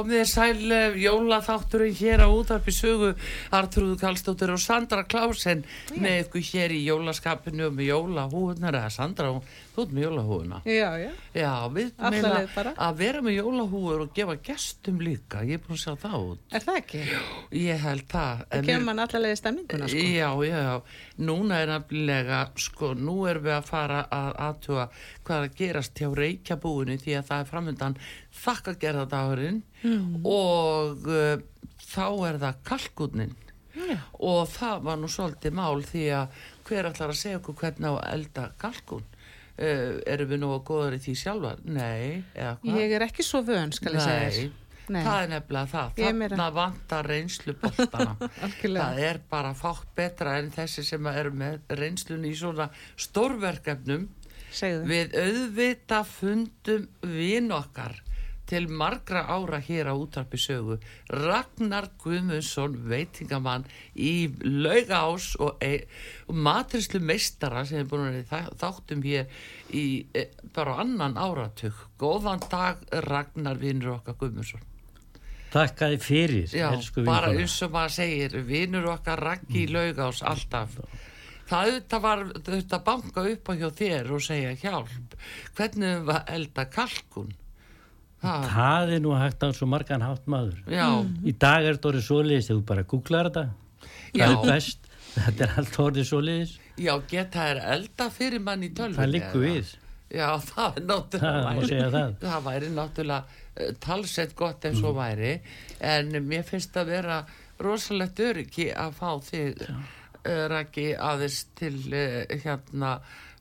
Komið 0.03 0.19
þið 0.19 0.29
sæl 0.33 0.73
eh, 0.75 0.97
jólaþátturinn 1.03 1.95
hér 1.95 2.23
á 2.27 2.29
útarpi 2.35 2.73
sögu 2.75 3.13
Artrúðu 3.55 3.97
Kallstóttir 4.01 4.51
og 4.51 4.61
Sandra 4.61 5.05
Klásen 5.07 5.63
með 5.95 6.25
ykkur 6.25 6.47
hér 6.51 6.75
í 6.75 6.81
jólaskapinu 6.89 7.69
og 7.69 7.77
með 7.77 7.93
jólahúðunar 7.93 8.79
eða 8.81 8.91
Sandra, 8.93 9.31
þú 9.77 9.85
ert 9.85 9.95
með 9.95 10.07
jólahúðuna 10.09 10.61
Já, 10.67 10.89
já, 10.99 11.11
Já, 11.39 11.53
leið 11.73 11.93
bara. 12.57 12.75
að 12.77 12.99
vera 12.99 13.23
með 13.23 13.39
jólahúður 13.39 14.05
og 14.07 14.13
gefa 14.17 14.37
gestum 14.51 14.99
líka, 15.03 15.45
ég 15.47 15.61
er 15.61 15.65
búin 15.65 15.79
að 15.79 15.85
sjá 15.85 15.95
það 16.03 16.19
út 16.33 16.57
er 16.59 16.67
það 16.67 16.81
ekki? 16.83 17.03
Ég 17.63 17.87
held 17.87 18.07
það 18.11 18.45
Það 18.53 18.69
kemur 18.69 18.87
mann 18.89 19.05
allavega 19.07 19.37
í 19.37 19.41
stemninguna, 19.41 19.89
sko. 19.93 20.03
Já, 20.03 20.29
já, 20.49 20.59
já, 20.67 20.75
núna 21.23 21.63
er 21.63 21.73
nefnilega, 21.73 22.43
sko, 22.59 22.93
nú 22.99 23.17
erum 23.31 23.47
við 23.47 23.57
að 23.61 23.71
fara 23.71 24.03
að 24.13 24.33
aðtuga 24.49 24.89
hvað 25.23 25.47
að 25.47 25.57
gerast 25.63 26.03
hjá 26.03 26.11
reykjabúinu 26.19 26.99
því 26.99 27.17
að 27.21 27.29
það 27.31 27.43
er 27.45 27.51
framöndan 27.53 27.97
þakkagerðadagurinn 28.43 29.63
Mm. 29.83 30.21
og 30.25 31.07
uh, 31.11 31.41
þá 31.91 32.05
er 32.29 32.37
það 32.39 32.59
kalkunin 32.69 33.33
og 34.23 34.45
það 34.53 34.83
var 34.87 35.01
nú 35.01 35.09
svolítið 35.11 35.55
mál 35.59 35.81
því 35.83 36.03
að 36.15 36.37
hver 36.69 36.87
ætlar 36.93 37.11
að 37.11 37.19
segja 37.19 37.41
okkur 37.41 37.57
hvernig 37.59 37.89
á 37.91 37.95
að 37.99 38.13
elda 38.15 38.45
kalkun? 38.63 39.03
Uh, 39.59 39.99
erum 40.07 40.31
við 40.31 40.39
nú 40.45 40.53
að 40.55 40.63
góður 40.71 40.95
í 40.97 41.01
því 41.03 41.15
sjálfar? 41.19 41.59
Nei, 41.67 42.23
eða 42.39 42.53
hvað? 42.63 42.79
Ég 42.79 42.95
er 43.01 43.05
ekki 43.09 43.27
svo 43.27 43.41
vön, 43.49 43.73
skal 43.75 43.97
ég 43.99 44.05
segja 44.07 44.31
þér. 44.37 44.53
Nei. 44.93 45.03
það 45.07 45.19
er 45.25 45.29
nefnilega 45.35 45.71
það. 45.73 45.99
Er 46.07 46.15
meira- 46.21 46.37
Þarna 46.37 46.47
vantar 46.61 47.07
reynslu. 47.11 47.55
Algjörlega. 47.63 48.87
það 48.87 49.03
er 49.09 49.21
bara 49.31 49.53
fátt 49.59 49.91
betra 49.99 50.37
en 50.39 50.51
þessi 50.55 50.85
sem 50.87 51.07
eru 51.11 51.31
með 51.43 51.59
reynslunni 51.79 52.31
í 52.33 52.39
svona 52.39 52.67
stórverkefnum. 52.97 54.09
Segðu. 54.53 54.87
Við 54.91 55.15
auðvita 55.27 56.03
fundum 56.07 56.89
vin 57.03 57.51
okkar 57.57 57.99
til 58.53 58.69
margra 58.69 59.25
ára 59.33 59.61
hér 59.65 59.89
á 59.89 59.95
útarpi 59.97 60.37
sögu. 60.37 60.77
Ragnar 61.09 61.89
Guðmundsson, 62.03 62.77
veitingamann 62.89 63.65
í 63.97 64.29
laugás 64.45 65.33
og, 65.41 65.57
e 65.65 65.87
og 66.29 66.37
matrislu 66.37 67.01
meistara 67.01 67.65
sem 67.65 67.81
er 67.81 67.89
búin 67.89 68.11
að 68.11 68.21
í 68.21 68.27
þáttum 68.61 69.07
hér 69.07 69.33
í 69.73 69.87
e 70.13 70.27
bara 70.53 70.77
annan 70.85 71.17
áratug. 71.17 71.87
Góðan 71.97 72.45
dag 72.53 72.85
Ragnar 73.09 73.57
vinnur 73.57 73.97
okkar 73.97 74.21
Guðmundsson. 74.21 74.69
Takk 75.53 75.83
að 75.85 75.97
þið 75.97 76.05
fyrir, 76.05 76.53
Já, 76.57 76.69
bara 77.05 77.33
eins 77.37 77.59
og 77.65 77.75
maður 77.75 77.97
segir, 77.99 78.37
vinnur 78.49 78.89
okkar 78.95 79.21
raggi 79.21 79.67
í 79.67 79.69
laugás 79.69 80.23
alltaf. 80.25 80.79
Það 81.49 81.69
auðvitað 81.69 82.03
var 82.05 82.23
auðvitað 82.23 82.79
að 82.79 82.85
banka 82.87 83.25
upp 83.33 83.49
á 83.49 83.53
hjá 83.61 83.69
þér 83.77 84.13
og 84.17 84.25
segja 84.25 84.53
hjálp. 84.63 85.17
Hvernig 85.59 86.07
var 86.09 86.25
elda 86.33 86.65
kalkun? 86.73 87.35
Það, 88.23 88.45
Það 88.53 88.93
er 88.97 89.01
nú 89.03 89.13
hægt 89.19 89.43
á 89.43 89.49
svo 89.57 89.67
margan 89.67 90.05
hátt 90.07 90.27
maður. 90.31 90.59
já, 90.71 90.87
Í 91.27 91.33
dag 91.43 91.65
er 91.67 91.75
þetta 91.77 91.89
orðið 91.93 92.05
svoleiðis, 92.07 92.47
þegar 92.49 92.61
þú 92.61 92.65
bara 92.73 92.85
googlar 92.93 93.31
þetta. 93.31 93.45
Já. 94.13 94.25
Það 94.27 94.33
er 94.37 94.51
best. 94.53 94.91
Þetta 95.13 95.45
er 95.45 95.55
allt 95.61 95.79
orðið 95.83 96.07
svoleiðis. 96.09 96.53
já, 96.79 96.93
geta 97.11 97.47
þær 97.49 97.61
elda 97.75 98.11
fyrir 98.15 98.41
mann 98.47 98.63
í 98.63 98.71
tölvunni? 98.73 99.21
Það 99.21 99.37
eða? 99.37 99.41
við. 99.47 99.73
Já, 100.13 100.29
það 100.45 100.77
er 100.79 100.87
náttúrulega 100.93 101.43
Það 101.53 101.67
segja 101.73 101.89
það. 101.97 102.15
það 102.29 102.47
væri 102.47 102.71
náttúrulega 102.77 103.25
uh, 103.27 103.73
talsett 103.81 104.35
gott 104.37 104.65
ef 104.69 104.77
svo 104.79 104.93
væri 104.97 105.33
en 105.81 106.11
mér 106.29 106.45
finnst 106.49 106.77
að 106.77 106.91
vera 106.95 107.19
rosalegt 107.63 108.21
öryggi 108.21 108.69
að 108.77 108.93
fá 108.99 109.11
þig 109.25 109.63
uh, 109.67 110.47
Raki 110.53 110.87
aðeins 110.95 111.39
til 111.59 111.75
uh, 111.91 112.23
hérna 112.45 112.93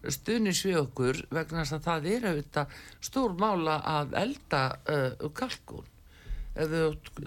stuðnis 0.10 0.64
við 0.66 0.78
okkur 0.82 1.20
vegna 1.30 1.62
þess 1.64 1.76
að 1.78 1.84
það 1.86 2.06
er 2.16 2.28
auðvitað 2.32 2.76
stór 3.02 3.34
mála 3.40 3.76
að 3.86 4.14
elda 4.26 4.62
uh, 4.90 5.30
kalkun 5.38 5.88
Ef 6.52 6.68
þú, 6.68 6.80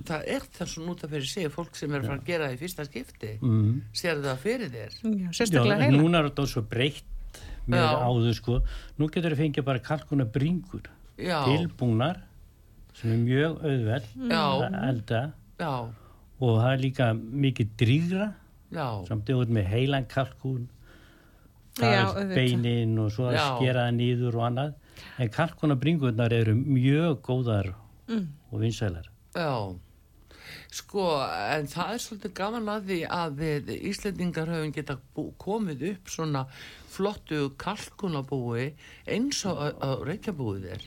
það 0.05 0.25
er 0.29 0.43
það 0.53 0.68
svona 0.68 0.91
út 0.93 1.05
af 1.07 1.12
fyrir 1.14 1.29
sig 1.31 1.47
fólk 1.55 1.77
sem 1.79 1.95
er 1.97 2.03
að 2.03 2.09
fara 2.11 2.18
að 2.20 2.27
gera 2.29 2.49
það 2.51 2.55
í 2.55 2.59
fyrsta 2.61 2.85
skipti 2.85 3.31
Mm. 3.41 3.70
sér 3.97 4.18
það 4.20 4.43
fyrir 4.43 4.68
þér 4.75 4.99
sérstaklega 5.33 5.79
heila. 5.87 5.97
núna 6.03 6.18
er 6.20 6.29
þetta 6.29 6.45
svo 6.51 6.62
breytt 6.68 7.39
með 7.66 7.81
Já. 7.81 8.05
áður 8.05 8.35
sko. 8.37 8.59
Nú 8.99 9.09
getur 9.09 9.33
þið 9.33 9.41
fengið 9.41 9.64
bara 9.64 9.79
kalkuna 9.81 10.25
bringur. 10.29 10.83
já, 11.16 11.39
Tilbúnar, 11.47 12.20
sem 12.93 13.12
er 13.14 13.22
mjög 13.25 13.64
auðveld 13.64 14.11
já, 14.29 14.45
að 14.61 14.77
elda. 14.91 15.22
já, 15.59 15.72
Og 16.45 16.59
það 16.61 16.72
er 16.75 16.79
líka 16.85 17.09
mikið 17.14 17.68
drýgra, 17.81 18.29
já 18.77 18.87
samt 19.09 19.31
út 19.31 19.49
með 19.49 19.64
heilan 19.72 20.05
kalkun. 20.07 20.68
Já, 21.75 21.83
Það 21.83 21.95
er 21.95 22.05
auðvitað. 22.05 22.35
beinin 22.35 22.99
og 23.03 23.11
svo 23.12 23.25
að 23.31 23.35
Já. 23.35 23.47
skera 23.59 23.81
það 23.89 23.95
nýður 23.99 24.35
og 24.39 24.45
annað. 24.49 24.75
En 25.18 25.29
kalkuna 25.29 25.75
bringurnar 25.77 26.33
eru 26.33 26.55
mjög 26.55 27.20
góðar 27.22 27.75
Mm. 28.09 28.29
og 28.53 28.61
vinsælar. 28.61 29.07
Já, 29.35 29.75
sko, 30.70 31.05
en 31.25 31.66
það 31.66 31.93
er 31.95 32.03
svolítið 32.05 32.35
gaman 32.35 32.66
að 32.68 32.85
því 32.91 32.99
að 33.09 33.37
við 33.41 33.70
Íslendingar 33.91 34.47
höfum 34.53 34.72
geta 34.75 34.97
komið 35.39 35.83
upp 35.93 36.11
svona 36.12 36.47
flottu 36.95 37.51
kalkunabúi 37.59 38.75
eins 39.09 39.45
og 39.47 39.81
Reykjabúið 40.07 40.64
er. 40.77 40.83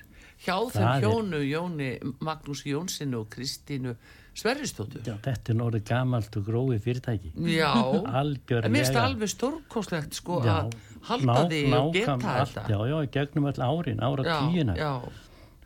Hjá 0.46 0.58
þeim 0.72 0.88
er- 0.96 1.02
hjónu, 1.02 1.40
Jóni 1.50 2.14
Magnús 2.22 2.64
Jónsinu 2.64 3.22
og 3.22 3.30
Kristínu 3.30 3.96
Sverristóttur. 4.38 5.02
Já, 5.08 5.16
þetta 5.26 5.54
er 5.54 5.62
orðið 5.66 5.86
gamalt 5.90 6.36
og 6.38 6.44
gróið 6.46 6.82
fyrirtæki. 6.86 7.32
Já, 7.56 7.72
Algjörlega. 8.22 8.66
en 8.68 8.76
mér 8.76 8.84
finnst 8.84 8.98
það 8.98 9.08
alveg 9.12 9.32
stórkoslegt 9.34 10.18
sko 10.20 10.42
Já, 10.46 10.58
að 10.58 10.76
halda 11.10 11.38
því 11.50 11.62
og 11.80 11.94
geta 11.96 12.18
þetta. 12.22 12.66
Já, 12.70 12.78
já, 12.92 12.98
í 13.02 13.10
gegnum 13.18 13.48
all 13.50 13.64
árin, 13.70 14.04
ára 14.06 14.28
já, 14.28 14.36
tíuna. 14.46 14.76
já, 14.78 14.92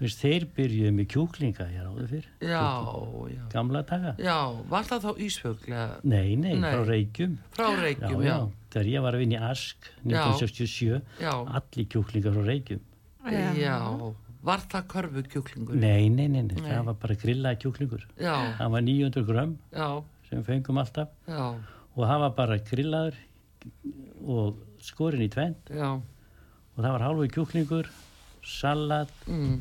Þú 0.01 0.05
veist, 0.07 0.21
þeir 0.23 0.45
byrjuðu 0.57 0.91
með 0.97 1.05
kjúklinga 1.13 1.65
hér 1.69 1.89
áður 1.91 2.07
fyrr. 2.09 2.29
já, 2.41 2.61
já, 3.35 3.41
Gamla 3.51 3.81
daga. 3.85 4.13
já, 4.17 4.37
var 4.71 4.87
það 4.89 5.03
þá 5.03 5.11
Ísfjöglega 5.27 5.83
Nei, 6.09 6.31
nei, 6.41 6.55
Nei. 6.57 6.71
frá 6.73 6.81
Reykjum. 6.87 7.35
frá 7.53 7.67
Já, 7.67 7.75
Reykjum, 7.83 8.23
já, 8.25 8.31
já, 8.31 8.37
Þegar 8.73 8.89
ég 8.95 9.03
var 9.05 9.13
að 9.13 9.21
vinna 9.21 9.35
í 9.37 9.43
Ask 9.51 9.91
Já. 10.01 10.23
1967, 10.31 11.01
já, 11.21 11.33
allir 11.59 11.85
kjúklingar 11.93 12.33
frá 12.39 12.47
Reykjum. 12.49 12.81
Já. 13.61 13.77
Var 14.43 14.63
það 14.71 14.85
körfukjúklingur? 14.93 15.75
Nei, 15.77 16.09
nei, 16.09 16.27
nei, 16.27 16.41
nei, 16.47 16.55
Nei. 16.57 16.69
það 16.71 16.85
var 16.89 16.97
bara 17.03 17.17
grillaði 17.23 17.59
kjúklingur. 17.63 18.05
Já, 18.21 18.35
Það 18.57 18.71
var 18.75 18.81
900 18.87 19.25
grömm 19.27 19.55
já, 19.75 19.87
sem 20.29 20.39
við 20.41 20.47
fengum 20.51 20.79
alltaf. 20.81 21.11
Já, 21.27 21.43
og 21.95 22.01
það 22.07 22.23
var 22.25 22.33
bara 22.39 22.57
grillaður 22.71 23.19
og 24.25 24.61
skorinn 24.81 25.25
í 25.25 25.29
tvend 25.31 25.69
já, 25.75 25.89
og 25.93 26.79
það 26.79 26.91
var 26.95 27.03
hálfu 27.05 27.27
kjúklingur, 27.35 27.89
salat, 28.47 29.11
mm, 29.27 29.59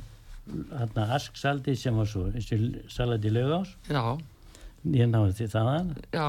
asksaldi 1.10 1.74
sem 1.76 1.96
var 2.00 2.08
svo 2.08 2.26
eins 2.30 2.48
og 2.56 2.64
salat 2.90 3.24
í 3.28 3.32
laugás. 3.34 3.74
Já, 3.90 4.16
ég 4.96 5.10
náði 5.10 5.36
því 5.40 5.48
þaðan. 5.52 5.90
Já, 6.16 6.28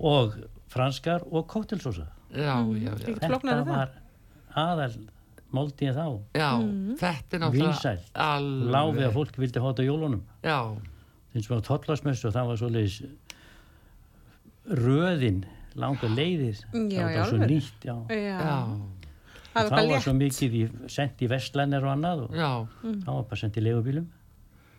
og 0.00 0.38
franskar 0.72 1.24
og 1.28 1.44
kóttelsósa 1.52 2.06
já, 2.32 2.54
já, 2.80 2.94
já, 2.96 3.16
þetta 3.20 3.58
var 3.68 3.90
aðal 4.56 4.94
máltíð 5.56 5.96
þá. 5.98 6.06
Já, 6.38 6.50
þetta 7.02 7.36
er 7.38 7.42
náttúrulega 7.44 8.72
láfið 8.76 9.06
að 9.08 9.16
fólk 9.18 9.38
vildi 9.42 9.62
hóta 9.64 9.86
jólunum. 9.86 10.22
Já, 10.44 10.58
eins 11.34 11.50
og 11.50 11.60
á 11.60 11.66
tollasmessu 11.68 12.28
og 12.30 12.34
það 12.36 12.50
var 12.52 12.60
svoleiðis 12.62 12.96
röðin 14.82 15.42
langa 15.78 16.08
leiðir. 16.12 16.58
Já, 16.72 17.04
það 17.06 17.18
var 17.18 17.30
svo 17.30 17.40
nýtt 17.46 17.86
já. 17.88 17.94
Já. 18.12 18.38
já, 18.38 18.56
Það 19.52 19.70
var 19.74 19.88
var 19.90 20.00
svo 20.00 20.12
mikið 20.16 20.54
í, 20.56 20.62
sendt 20.88 21.20
í 21.20 21.28
vestlænir 21.28 21.84
og 21.84 21.92
annað 21.92 22.22
og 22.24 22.36
já, 22.36 22.50
það 22.82 23.08
var 23.12 23.24
bara 23.28 23.40
sendt 23.42 23.58
í 23.60 23.64
leigubílum 23.66 24.06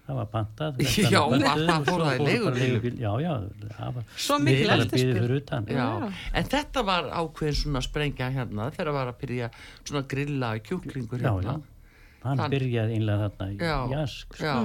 það 0.03 0.17
var 0.19 0.25
pantað 0.33 0.79
Já, 0.83 1.19
það 1.21 1.69
og 1.73 1.85
fór 1.87 2.01
það 2.03 2.15
í 2.15 2.25
leigubíl- 2.59 2.97
já, 2.99 3.11
já, 3.23 3.33
það 3.77 3.93
var 3.97 4.07
Svo 4.19 4.39
mikil 4.43 4.65
já, 4.67 5.75
Já. 5.77 6.09
en 6.33 6.49
þetta 6.53 6.83
var 6.89 7.07
ákveðin 7.21 7.59
svona 7.61 7.81
sprengja 7.85 8.27
hérna 8.35 8.67
þegar 8.75 8.91
var 8.97 9.13
að 9.13 9.21
byrja 9.21 9.51
svona 9.85 10.03
grilla 10.11 10.49
kjúklingur 10.59 11.23
já, 11.23 11.29
hérna, 11.31 11.55
já, 11.55 11.87
hann 12.25 12.37
Þann- 12.43 12.51
byrjaði 12.57 12.97
einlega 12.99 13.29
þarna 13.29 13.47
í 13.53 13.57
Já, 13.63 13.77
jask 13.95 14.37
já, 14.43 14.55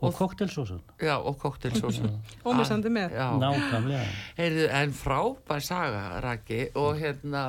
og 0.00 0.14
koktelsósan 0.16 0.80
já, 0.98 1.14
og 1.20 1.38
koktelsósa, 1.38 2.10
Ómissandi 2.48 2.88
með. 2.98 3.14
já, 3.14 3.28
nákvæmlega. 3.36 4.04
Heyrðu, 4.38 4.66
en 4.80 4.94
frábær 4.96 5.60
saga, 5.62 6.04
Raki, 6.24 6.60
og 6.80 6.96
hérna, 6.98 7.42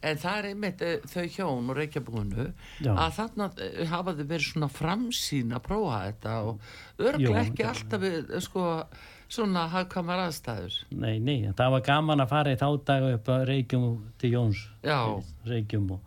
en 0.00 0.20
það 0.20 0.38
er 0.38 0.48
einmitt 0.50 0.82
eh, 0.86 1.06
þau 1.12 1.24
hjón 1.34 1.70
og 1.72 1.76
reykjabúinu 1.78 2.46
að 2.94 3.14
þarna 3.18 3.48
eh, 3.60 3.80
hafa 3.90 4.14
þau 4.18 4.24
verið 4.24 4.46
svona 4.46 4.68
framsýn 4.72 5.54
að 5.56 5.64
prófa 5.66 6.02
þetta 6.08 6.34
og 6.48 6.68
örglega 7.10 7.42
ekki 7.44 7.64
já. 7.66 7.70
alltaf 7.74 8.04
við, 8.04 8.18
eh, 8.30 8.44
sko, 8.46 8.66
svona 9.30 9.66
hagkamar 9.74 10.24
aðstæður. 10.26 10.78
nei, 10.90 11.18
nei, 11.20 11.38
en 11.50 11.54
það 11.58 11.74
var 11.76 11.84
gaman 11.90 12.24
að 12.24 12.32
fara 12.32 12.54
í 12.54 12.60
þá 12.60 12.68
daga 12.92 13.12
upp 13.18 13.28
að 13.36 13.46
Reykjum 13.52 13.86
til 14.18 14.32
Jóns 14.34 14.64
Já. 14.82 14.98
Reykjum 15.46 15.92
og 15.98 16.00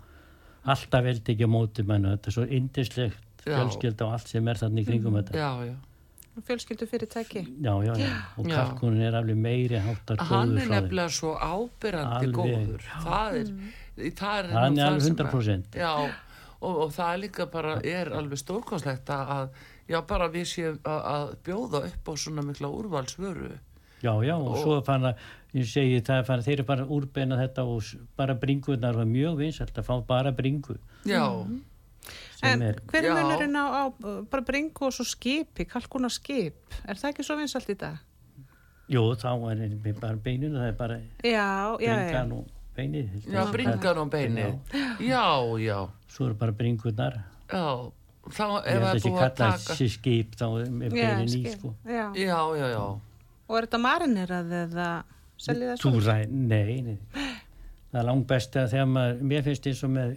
alltaf 0.63 1.05
veldi 1.05 1.35
ekki 1.35 1.47
á 1.47 1.51
móti 1.51 1.85
mennu, 1.87 2.15
þetta 2.17 2.29
er 2.31 2.37
svo 2.39 2.49
indislegt 2.49 3.43
fjölskylda 3.43 4.05
og 4.07 4.13
allt 4.17 4.29
sem 4.31 4.47
er 4.47 4.59
þarna 4.61 4.81
í 4.81 4.87
kringum 4.87 5.17
þetta 5.21 5.37
Já, 5.37 5.49
já. 5.69 5.75
Fjölskyldu 6.33 6.87
fyrirtæki. 6.89 7.41
já, 7.61 7.73
já, 7.85 7.93
já, 7.93 8.13
og 8.41 8.47
kalkunin 8.49 9.03
er 9.05 9.13
alveg 9.19 9.37
meiri 9.37 9.77
háttar 9.77 10.17
Hann 10.17 10.49
góður 10.49 10.57
er 10.57 10.65
frá 10.65 10.71
þeim 10.71 10.71
nefnilega 10.73 11.11
svo 11.13 11.33
ábyrrandi 11.37 12.31
góður. 12.33 12.87
Það 13.03 13.35
er, 13.37 13.51
það 13.97 14.39
er 14.39 14.49
er 14.49 14.57
alveg 14.63 15.01
sem 15.01 15.15
100%. 15.15 15.75
Já, 15.77 15.91
og, 16.63 16.77
og 16.85 16.91
það 16.95 17.13
er 17.13 17.21
líka 17.27 17.45
bara, 17.51 17.75
er 17.83 18.11
alveg 18.13 18.37
stórkonslegt 18.41 19.09
að 19.09 19.49
Já, 19.91 19.99
bara 20.07 20.29
við 20.31 20.45
séum 20.47 20.77
að, 20.87 20.99
að 21.11 21.31
bjóða 21.43 21.79
upp 21.89 22.07
á 22.07 22.13
svona 22.15 22.43
mikla 22.47 22.69
úrvalsvöru. 22.71 23.49
Já, 24.03 24.13
já, 24.23 24.35
og, 24.37 24.53
Og- 24.53 24.61
svo 24.63 24.77
fann 24.83 25.03
að, 25.09 25.19
ég 25.53 25.67
segi 25.67 25.99
það 26.01 26.21
er 26.21 26.23
fann, 26.29 26.43
þeir 26.43 26.53
eru 26.53 26.63
bara 26.69 26.85
úrbeina 26.87 27.37
þetta 27.39 27.65
og 27.67 27.83
bara 28.19 28.33
bringunar 28.39 28.95
var 28.95 29.05
mjög 29.05 29.37
vinsalt 29.43 29.75
að 29.77 29.85
fá 29.87 29.93
bara 30.07 30.31
bringu 30.31 30.77
Já, 31.05 31.27
En 32.43 32.61
er, 32.61 32.79
hver 32.87 33.03
er 33.03 33.09
Já. 33.11 33.13
munurinn 33.15 33.55
á, 33.55 33.65
á 33.79 33.83
bara 34.31 34.43
bringu 34.43 34.87
og 34.87 34.91
svo 34.95 35.05
skipi, 35.07 35.63
kalkuna 35.67 36.09
skip? 36.11 36.55
Er 36.87 36.95
það 36.99 37.11
ekki 37.13 37.23
svo 37.23 37.37
vinsalt 37.39 37.69
í 37.71 37.77
dag? 37.79 37.99
jú, 38.91 39.03
þá 39.15 39.29
er 39.51 39.93
bara 39.99 40.15
beininu, 40.15 40.57
það 40.59 40.67
er 40.67 40.75
bara 40.79 40.97
Já, 41.23 41.75
já, 41.79 41.79
já. 41.79 41.95
bringan 41.95 42.31
og 42.39 42.47
beinið. 42.78 43.09
já, 43.34 43.41
bringan 43.51 43.97
og 44.03 44.09
beini. 44.13 44.45
Já, 44.99 45.26
já, 45.61 45.78
Svo 46.07 46.26
eru 46.30 46.36
bara 46.36 46.51
bringunar, 46.51 47.19
já. 47.49 47.91
Þá 48.24 48.43
ég 48.47 48.59
ef 48.63 48.71
held 48.71 48.84
að 48.84 48.88
að 48.88 48.93
þessi 48.95 49.09
búið 49.09 49.15
að 49.15 49.24
kalla 49.24 49.38
taka... 49.51 49.63
þessi 49.74 49.88
skip, 49.91 50.36
þá 50.39 50.45
er 50.63 51.24
í, 51.24 51.28
skip. 51.28 51.47
sko. 51.57 51.74
Já. 51.86 52.05
Já, 52.15 52.38
já, 52.59 52.67
já. 52.71 52.84
Og 53.49 53.57
er 53.59 53.65
þetta 53.67 53.80
marinerað 53.84 54.53
eða 54.63 54.89
seljið 55.43 55.71
það 55.74 55.82
svo? 55.82 55.91
Túræ, 55.97 56.15
nei, 56.32 56.82
nei. 56.82 56.97
Það 57.91 57.99
er 57.99 58.07
langt 58.07 58.28
best 58.32 58.55
að 58.57 58.69
þegar 58.71 58.88
maður, 58.93 59.19
mér 59.34 59.43
finnst 59.49 59.67
eins 59.69 59.84
og 59.84 59.91
með 59.97 60.13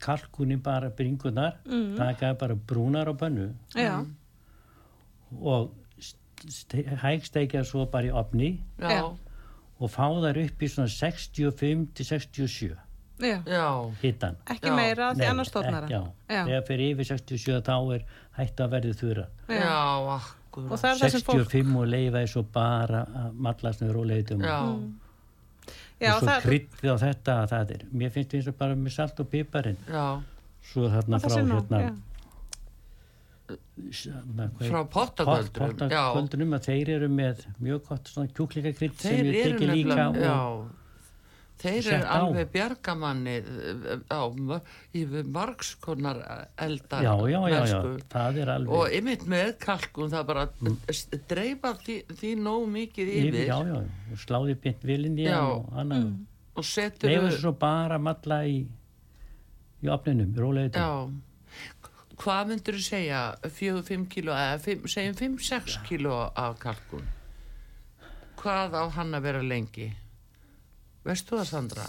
kalkunni 0.00 0.56
bara 0.62 0.90
bringunar, 0.90 1.56
Mm. 1.64 1.96
taka 1.96 2.34
bara 2.34 2.54
brúnar 2.54 3.08
á 3.08 3.14
pönnu 3.16 3.48
Já, 3.74 4.04
og 5.40 5.72
hægsteikja 7.02 7.64
svo 7.68 7.86
bara 7.90 8.08
í 8.08 8.12
opni 8.16 8.52
Já, 8.80 8.88
Já. 8.90 9.02
Og 9.80 9.90
fá 9.90 10.06
þær 10.22 10.38
upp 10.44 10.62
í 10.62 10.68
svona 10.68 10.92
65 10.92 11.86
til 11.96 12.06
67 12.06 12.76
já. 13.20 13.36
já, 13.44 13.64
hittan. 14.02 14.36
Ekki 14.48 14.68
Já. 14.70 14.76
meira 14.76 15.10
því 15.16 15.26
annars 15.28 15.50
Já. 16.30 16.44
þegar 16.46 16.66
fyrir 16.68 16.94
yfir 16.94 17.08
67 17.14 17.60
þá 17.66 17.74
er 17.96 18.04
hægt 18.38 18.60
að 18.64 18.70
verði 18.76 18.94
þurra. 19.00 19.26
já, 19.48 19.74
Og 20.00 20.10
akkur. 20.16 20.68
það 20.76 20.90
er 20.90 20.98
það 21.02 21.10
sem 21.16 21.20
fólk... 21.26 21.44
65 21.50 21.76
og 21.80 21.86
leifa 21.92 22.20
er 22.24 22.26
svo 22.32 22.42
bara 22.42 23.04
að 23.06 23.32
mallast 23.46 23.80
nefnir 23.82 23.96
og 24.00 24.06
leitum. 24.10 24.40
Já, 24.40 24.58
Já, 26.00 26.14
og 26.14 26.22
svo 26.22 26.28
það, 26.30 26.42
kryddið 26.46 26.90
á 26.92 26.96
þetta 27.04 27.32
að 27.42 27.50
það 27.52 27.72
er, 27.74 27.82
mér 27.92 28.10
finnst 28.14 28.34
eins 28.38 28.46
og 28.48 28.54
bara 28.56 28.76
með 28.76 28.94
salt 28.96 29.20
og 29.20 29.28
piparinn. 29.32 29.76
já. 29.88 30.06
Svo 30.70 30.88
þarna 30.92 31.18
það 31.20 31.30
frá 31.30 31.40
hérna, 31.40 31.78
já. 31.80 31.92
Frá 34.60 34.82
pottakvöldrum 34.90 36.58
að 36.58 36.68
þeir 36.68 36.92
eru 36.98 37.08
með 37.12 37.46
mjög 37.62 37.86
gott 37.88 38.12
svona 38.12 38.32
kjúklingakrydd 38.34 39.00
sem 39.00 39.22
eru 39.22 39.32
teki 39.38 39.70
líka 39.72 40.06
já. 40.14 40.36
Þeir 41.60 41.88
eru 41.92 42.06
á. 42.08 42.12
alveg 42.16 42.52
bjargamanni 42.54 43.34
á, 44.08 44.20
mö- 44.32 44.62
í 44.96 45.02
margskonar 45.28 46.20
eldar. 46.56 47.04
já, 47.04 47.40
já, 47.52 47.58
er 48.40 48.52
Og 48.64 48.96
ymitt 48.96 49.26
með 49.28 49.52
kalkun, 49.60 50.08
það 50.08 50.26
bara 50.30 50.46
mm. 50.56 50.78
dreifa 51.28 51.74
því, 51.82 51.98
því 52.16 52.34
nóg 52.40 52.66
mikið 52.78 53.12
yfir, 53.18 53.38
yfir, 53.44 53.92
og 54.08 54.24
sláði 54.24 54.56
bynt 54.64 54.88
vilinn 54.88 55.20
í 55.20 55.28
og 55.36 55.68
annað. 55.84 56.12
Og 56.56 56.66
setur 56.66 57.12
þessu 57.12 57.42
svo 57.44 57.52
bara 57.60 58.00
að 58.00 58.06
malla 58.08 58.40
í 58.48 58.60
í 59.80 59.90
opninum, 59.92 60.32
rólega 60.36 60.70
þetta 60.70 60.86
hvað 62.20 62.50
myndur 62.50 62.76
þú 62.76 62.84
segja, 62.84 63.20
4-5 63.56 64.04
kíló, 64.12 64.34
eða 64.36 64.58
fimm- 64.60 64.86
segjum 64.92 65.16
5-6 65.38 65.78
kíló 65.88 66.18
af 66.36 66.58
kalkun? 66.60 67.06
Hvað 68.40 68.76
á 68.76 68.84
hann 68.96 69.16
að 69.16 69.24
vera 69.28 69.42
lengi? 69.44 69.90
Veist 71.04 71.28
þú 71.28 71.40
það, 71.40 71.50
Sandra? 71.54 71.86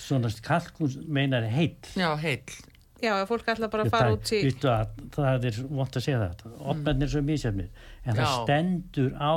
svona 0.00 0.30
kalkun 0.40 0.94
meinar 1.12 1.44
heitt 1.52 1.90
Já, 1.92 2.14
heill. 2.16 2.54
já, 3.02 3.12
fólk 3.28 3.44
ætla 3.52 3.68
bara 3.68 3.84
að 3.84 3.90
fara 3.92 4.14
út 4.16 4.30
í... 4.32 4.38
Að, 4.64 4.94
það 5.12 5.44
er 5.50 5.58
vont 5.68 5.96
að 5.98 6.04
segja 6.06 6.20
það 6.22 6.54
opnarnir 6.72 7.04
er 7.04 7.12
svo 7.12 7.20
mísjafnir 7.26 7.68
en 8.06 8.16
það 8.16 8.24
Já. 8.24 8.30
stendur 8.44 9.10
á 9.20 9.34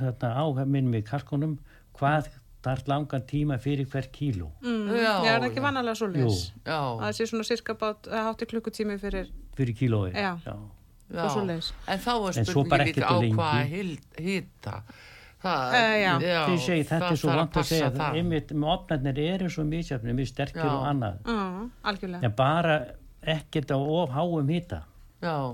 þetta 0.00 0.30
á 0.32 0.44
minnum 0.64 0.96
í 0.96 1.02
kalkunum 1.04 1.58
hvað 2.00 2.30
þarf 2.64 2.88
langan 2.88 3.22
tíma 3.26 3.56
fyrir 3.58 3.86
hver 3.88 4.08
kíló 4.12 4.50
Mm, 4.60 4.90
Já, 4.92 5.14
já, 5.24 5.30
er 5.34 5.40
það 5.40 5.46
ekki 5.50 5.62
vanalega 5.64 5.94
svo 5.96 6.08
leis? 6.12 6.52
Já, 6.66 6.80
Það 7.00 7.12
sé 7.20 7.26
svona 7.30 7.44
cirka 7.48 7.74
bát, 7.74 8.06
hátti 8.10 8.46
klukkutími 8.50 8.98
fyrir, 9.00 9.30
fyrir 9.56 9.74
kílói 9.78 10.12
Já. 10.14 10.36
og 10.46 11.30
svoleiðis. 11.34 11.72
En 11.88 11.98
þá 11.98 12.12
er 12.28 12.44
svo 12.44 12.64
spurningin 12.64 12.94
líka 12.94 13.08
á 13.08 13.16
hvað 13.18 14.02
hýta. 14.20 14.82
Það, 15.40 15.72
Eh, 15.72 16.58
segi 16.60 16.82
þetta 16.84 16.98
það 17.00 17.12
er 17.12 17.16
svo 17.16 17.30
vant 17.32 17.54
að 17.56 17.64
segja 17.64 17.86
passa 17.90 18.02
það. 18.02 18.16
einmitt 18.20 18.50
með 18.52 18.72
opnarnir 18.74 19.18
eru 19.18 19.48
svo 19.48 19.64
mísjafnir 19.64 20.12
mjög 20.18 20.28
sterkir 20.28 20.64
Já. 20.64 20.74
og 20.74 20.84
annað 20.90 22.24
en 22.24 22.32
bara 22.36 22.74
ekkert 23.24 23.70
á 23.72 23.78
of 23.80 24.10
háum 24.10 24.46
hýta 24.52 24.82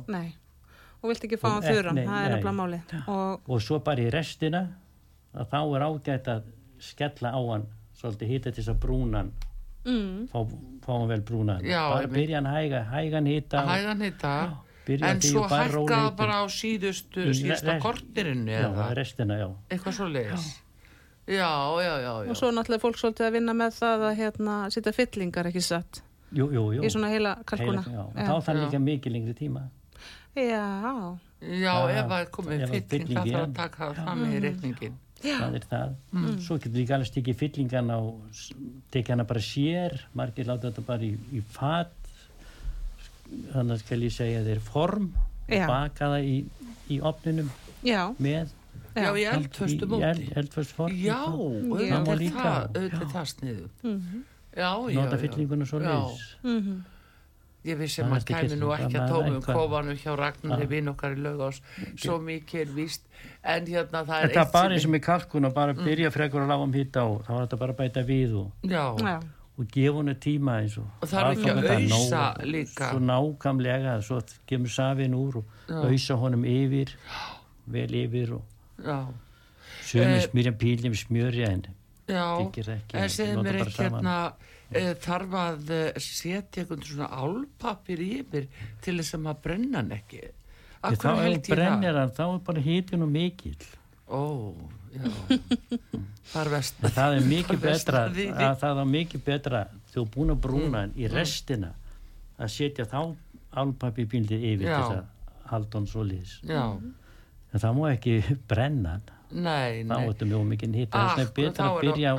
Nei. 0.09 0.35
Og 1.03 1.11
vilt 1.11 1.23
ekki 1.25 1.39
fá 1.39 1.47
Og 1.47 1.53
hann 1.53 1.63
þurran, 1.63 1.97
það 2.03 2.19
er 2.25 2.31
nei. 2.31 2.35
nefnilega 2.35 2.53
máli. 2.59 2.81
Og 3.07 3.41
og 3.49 3.61
svo 3.63 3.79
bara 3.79 4.01
í 4.03 4.11
restina 4.11 4.65
að 5.35 5.47
þá 5.53 5.59
er 5.77 5.83
ágætt 5.87 6.29
að 6.35 6.43
skella 6.79 7.33
á 7.33 7.41
hann 7.53 7.67
svolítið 7.97 8.29
hýta 8.35 8.53
til 8.53 8.63
þess 8.63 8.73
að 8.75 8.81
brúnan 8.85 9.33
mm, 9.87 10.29
fá, 10.33 10.39
fá 10.85 10.93
hann 10.99 11.09
vel 11.09 11.21
brúnan 11.27 11.65
Já, 11.65 11.83
bara 11.95 12.07
byrja 12.13 12.41
hann 12.43 12.51
hæga, 12.53 12.85
hægan 12.93 13.27
hýta 13.27 13.65
hægan 13.67 14.03
hýta. 14.07 14.37
En 14.87 15.19
því 15.19 15.31
svo 15.33 15.43
hækka 15.51 15.87
það 15.91 16.13
bara 16.17 16.35
á 16.39 16.45
síðustu, 16.47 17.25
síðusta 17.35 17.73
rest- 17.75 17.83
kortirinu 17.83 18.53
eða 18.55 18.85
restina, 18.95 19.35
já 19.41 19.49
eitthvað 19.75 19.97
svo 19.99 20.07
leiðis. 20.07 20.45
Já, 21.27 21.49
já, 21.83 21.95
já, 21.99 22.13
já. 22.23 22.31
og 22.31 22.37
svo 22.39 22.53
náttúrulega 22.55 22.85
fólk 22.85 23.01
svolítið 23.01 23.27
að 23.27 23.33
vinna 23.35 23.55
með 23.59 23.73
það 23.81 24.05
að 24.07 24.15
hérna, 24.21 24.59
setja 24.71 24.93
fyllingar 24.95 25.49
ekki 25.51 25.63
satt 25.67 26.03
jú, 26.31 26.47
jú, 26.55 26.63
jú. 26.77 26.85
í 26.87 26.91
svona 26.93 27.11
heila 27.11 27.33
kalkuna. 27.43 27.83
Heila, 27.83 28.05
já. 28.15 28.29
þá 28.29 28.35
þarf 28.47 28.61
Já. 28.61 28.63
líka 28.63 28.79
mikið 28.87 29.13
lengri 29.17 29.35
tíma 29.35 29.65
Já, 30.37 30.63
Já, 31.41 31.73
Það- 31.75 31.91
ef 31.97 32.07
það 32.07 32.21
er 32.21 32.31
komið 32.37 32.63
fylling, 32.71 33.09
það 33.11 33.27
þarf 33.33 33.43
að 33.43 33.55
taka 33.59 33.77
það 33.83 33.99
fram 34.05 34.23
í 34.27 34.39
reikningin. 34.45 34.95
Það 35.23 35.55
er 35.59 35.65
það 35.71 35.95
svo 36.45 36.59
getur 36.61 36.77
líka 36.81 36.95
alveg 36.99 37.09
stikið 37.11 37.39
fyllingan 37.41 37.89
á 37.91 37.99
tekið 38.93 39.15
hana 39.15 39.25
bara 39.31 39.41
sér 39.41 39.97
margir 40.15 40.47
láta 40.51 40.69
þetta 40.71 40.85
bara 40.87 41.03
í, 41.09 41.15
í 41.33 41.41
fat 41.57 41.95
þannig 43.55 43.81
skal 43.83 44.03
ég 44.07 44.13
segja 44.15 44.43
þeir 44.47 44.61
form 44.63 45.09
Já. 45.49 45.65
og 45.65 45.71
baka 45.73 46.11
það 46.13 46.29
í, 46.29 46.37
í 46.95 47.01
opninum 47.01 47.51
já, 47.87 48.05
með 48.23 48.53
Já, 48.97 49.11
í 49.13 49.23
já. 49.25 49.31
eldföstu 49.37 49.87
móti. 49.91 50.25
í 50.25 50.31
eldföst 50.41 50.73
form 50.77 50.95
Já, 50.97 51.19
Já. 51.27 51.97
Það 51.97 52.13
er 52.13 52.21
líka. 52.23 52.45
það, 52.47 52.79
er 52.81 53.09
það 53.13 53.27
sniðu. 53.33 53.67
Já, 54.57 54.71
já, 54.89 54.97
nota 54.97 55.17
já. 55.17 55.21
fyllinguna 55.25 55.67
svo 55.69 55.81
Já. 55.83 55.89
leiðis 55.91 56.29
Mhm. 56.45 56.77
Ég 57.67 57.79
vissi 57.81 57.99
Það 58.01 58.07
að 58.07 58.11
maður 58.13 58.17
er 58.17 58.37
ekki 58.37 58.49
kæmi 58.49 58.59
nú 58.61 58.69
ekki 58.77 58.87
að 58.87 58.93
það 58.97 59.07
er 59.07 59.13
tómum 59.13 59.37
eitthvað. 59.41 59.57
kofanum 59.59 59.97
hjá 60.03 60.13
Ragnarði 60.21 60.67
Já. 60.67 60.71
vinn 60.73 60.89
okkar 60.93 61.17
í 61.17 61.23
laugás. 61.25 61.61
Svo 61.99 62.19
mikið 62.23 62.61
er 62.63 62.75
víst. 62.77 63.03
En 63.43 63.67
hérna 63.67 64.03
það 64.07 64.21
er 64.23 64.29
Þetta 64.29 64.45
er 64.47 64.53
bara 64.53 64.69
eins 64.77 64.85
og 64.85 64.87
sem 64.87 64.93
með 64.97 65.03
kalkun 65.07 65.49
og 65.49 65.55
bara 65.57 65.75
byrja 65.75 66.11
frekur 66.15 66.45
að 66.45 66.53
lága 66.53 66.63
um 66.69 66.73
hýta 66.77 67.03
og 67.11 67.25
þá 67.27 67.33
er 67.37 67.41
þetta 67.47 67.59
bara 67.65 67.73
að 67.73 67.81
bæta 67.83 68.05
við 68.07 68.37
og, 68.39 68.53
og 69.57 69.67
gefa 69.73 69.97
henni 69.99 70.15
tíma 70.21 70.59
eins 70.63 70.77
og 70.79 70.87
Og 71.03 71.09
þarf 71.09 71.33
ekki 71.33 71.51
að 71.51 71.61
nóg- 71.91 72.45
líka. 72.45 72.91
Svo 72.93 73.01
nákamlega, 73.01 73.95
svo 74.03 74.21
kemur 74.47 74.69
safin 74.69 75.15
úr 75.17 75.37
og 75.43 75.45
Já. 75.69 75.83
ausa 75.91 76.15
honum 76.21 76.45
yfir 76.45 76.93
vel 77.67 77.89
yfir 78.05 78.33
og 78.37 78.43
já, 78.85 79.07
sömu 79.83 80.17
Eh, 80.17 80.21
smyrja 80.29 80.53
píljum 80.53 80.95
smjörja 80.95 81.49
ekki, 82.77 82.95
en 82.95 83.09
segðu 83.11 83.35
nota 83.35 83.49
mér 83.51 83.59
bara 83.59 83.71
ekki 83.71 83.83
hérna 83.83 84.33
þarf 85.05 85.35
að 85.41 85.71
e, 85.71 85.83
setja 86.03 86.63
einhvern 86.63 86.83
svona 86.83 87.09
álpapir 87.15 88.03
yfir 88.03 88.49
til 88.83 88.97
þess 88.99 89.15
að 89.15 89.25
maður 89.27 89.43
brenna 89.47 89.83
hann 89.83 89.93
ekki. 89.97 90.23
Ég, 90.87 90.99
þá 91.03 91.11
ég 91.27 91.49
brennir 91.51 91.93
það? 91.93 92.01
hann 92.01 92.15
þá 92.17 92.25
er 92.27 92.41
bara 92.51 92.65
hitin 92.67 93.07
og 93.07 93.13
mikill. 93.15 93.69
Ó, 94.07 94.23
já. 94.95 95.07
Það 96.27 96.41
er 96.43 96.51
vest 96.53 96.79
það 96.95 97.17
er 97.17 97.27
mikið 97.27 97.57
Það 97.57 97.57
er 97.57 97.73
betra 97.73 98.03
að 98.51 98.61
það 98.61 98.81
er 98.83 98.91
mikið 98.93 99.25
betra 99.27 99.63
þú 99.93 100.03
er 100.03 100.11
búin 100.15 100.35
að 100.35 100.41
brúna 100.47 100.83
hann 100.85 100.93
Mm, 100.95 101.01
í 101.03 101.11
restina 101.11 101.73
að 102.39 102.53
setja 102.55 102.87
þá 102.91 103.01
álpapi 103.57 104.05
bíldið 104.07 104.47
yfir 104.53 104.69
Já. 104.69 104.77
til 104.77 104.83
þess 104.83 104.97
að 104.97 105.51
halda 105.51 105.79
hann 105.79 105.87
svo 105.91 106.05
Já, 106.47 106.65
en 107.53 107.63
það 107.63 107.77
má 107.79 107.85
ekki 107.95 108.17
brenna 108.51 108.97
hann. 108.97 109.13
Þá 109.87 109.97
er 109.97 110.11
þetta 110.11 110.31
mjög 110.31 110.47
mikið 110.53 110.75
þess 110.77 111.17
vegna 111.17 111.23
er 111.27 111.33
betra 111.41 111.71
að 111.71 111.77
er 111.77 111.87
byrja 111.87 112.15
á 112.15 112.17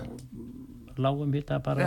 lágum 0.98 1.34
hita 1.34 1.60
bara 1.64 1.84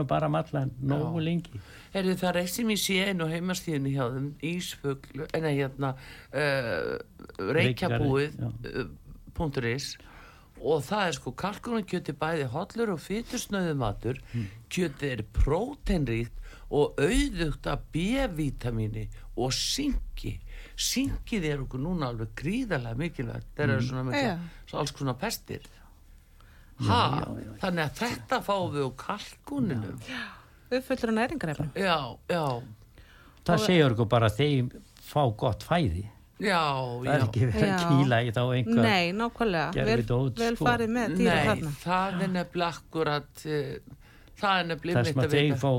og 0.00 0.06
bara 0.08 0.28
malla 0.28 0.66
nógu 0.82 1.20
Já. 1.20 1.24
lengi 1.24 1.60
Herðu 1.94 2.14
það 2.20 2.28
er 2.30 2.36
eitt 2.42 2.50
sem 2.54 2.68
ég 2.70 2.78
sé 2.78 2.96
einu 3.08 3.24
á 3.26 3.32
heimastíðinu 3.32 3.90
hjá 3.90 4.04
þeim, 4.14 4.26
Ísfugl, 4.46 5.24
en 5.34 5.42
hérna, 5.42 5.88
uh, 6.32 6.98
reykjabúið, 7.50 8.36
Já. 8.38 8.50
uh, 8.78 8.90
punktur 9.34 9.66
is, 9.72 9.96
og 10.60 10.82
það 10.86 11.06
er 11.08 11.16
sko 11.16 11.32
kalkunarkjöti 11.40 12.14
bæði 12.20 12.46
hollur 12.52 12.92
og 12.94 13.00
fytursnöðu 13.02 13.74
matur, 13.80 14.20
Hmm. 14.32 14.46
kjöti 14.70 15.10
er 15.10 15.22
próteinríkt 15.32 16.36
og 16.70 16.94
auðugt 17.00 17.66
af 17.66 17.80
B-vitamíni 17.92 19.08
og 19.36 19.50
syngi. 19.52 20.36
Syngið 20.76 21.44
er 21.44 21.58
okkur 21.64 21.80
núna 21.82 22.12
alveg 22.12 22.28
gríðarlega 22.38 22.96
mikilvægt, 22.96 23.46
það 23.56 23.64
Hmm. 23.64 23.70
eru 23.70 23.82
svona 23.82 24.04
mikla, 24.04 24.38
Já. 24.70 24.78
alls 24.78 24.92
konar 24.92 25.14
pestir. 25.18 25.60
Ha, 26.86 27.00
þannig 27.60 27.82
að 27.84 27.96
þetta 28.00 28.38
fáum 28.46 28.70
við 28.72 28.84
úr 28.86 28.94
kalkuninum. 29.00 29.98
Uppfullur 30.70 31.10
á 31.12 31.14
næringarefnum. 31.18 31.70
Já, 31.76 31.96
já, 32.30 32.44
það 33.44 33.64
segir 33.66 33.92
okkur 33.94 34.08
bara 34.12 34.28
þeim 34.32 34.70
fá 35.10 35.22
gott 35.36 35.64
fæði 35.66 36.04
Já, 36.40 36.60
það 36.62 37.04
já. 37.04 37.12
er 37.12 37.24
ekki 37.26 37.40
verið 37.50 37.64
að 37.66 37.72
Já. 37.72 37.88
kýla 37.90 38.18
í 38.24 38.30
þá 38.32 38.40
einhver 38.54 38.84
Nei, 38.86 39.10
nákvæmlega. 39.12 39.84
Vel, 39.90 40.04
dót, 40.08 40.38
vel 40.40 40.54
sko. 40.56 40.64
farið 40.70 40.92
með 40.94 41.16
dýra 41.18 41.34
Nei, 41.34 41.48
þarna. 41.50 41.72
það 41.82 42.22
er 42.24 42.30
nefnilega 42.36 42.70
akkurat 42.78 43.42
uh, 43.44 43.98
það 44.40 44.60
er 44.62 44.70
nefnilega 44.70 45.02
einmitt 45.02 45.26
að 45.26 45.34
þeir 45.36 45.58
fá 45.60 45.70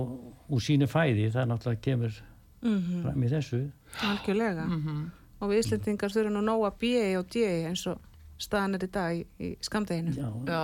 úr 0.52 0.62
sínu 0.68 0.90
fæði 0.92 1.32
það 1.34 1.50
náttúrulega 1.54 1.82
kemur 1.88 2.20
Mhm, 2.62 3.00
fram 3.02 3.24
í 3.26 3.30
þessu 3.32 3.60
Algjörlega. 4.06 4.68
Mhm. 4.70 5.00
Og 5.42 5.50
við 5.50 5.64
Íslendingar 5.64 6.12
þurfum 6.14 6.36
nú 6.38 6.42
nóga 6.46 6.70
B 6.78 6.92
og 7.18 7.26
D 7.34 7.42
eins 7.66 7.88
og 7.90 7.98
staðan 8.42 8.76
er 8.80 8.88
í 8.88 8.92
dag 8.92 9.20
í, 9.20 9.22
í 9.40 9.52
skamdeginu. 9.64 10.16
já, 10.18 10.32
Já, 10.52 10.64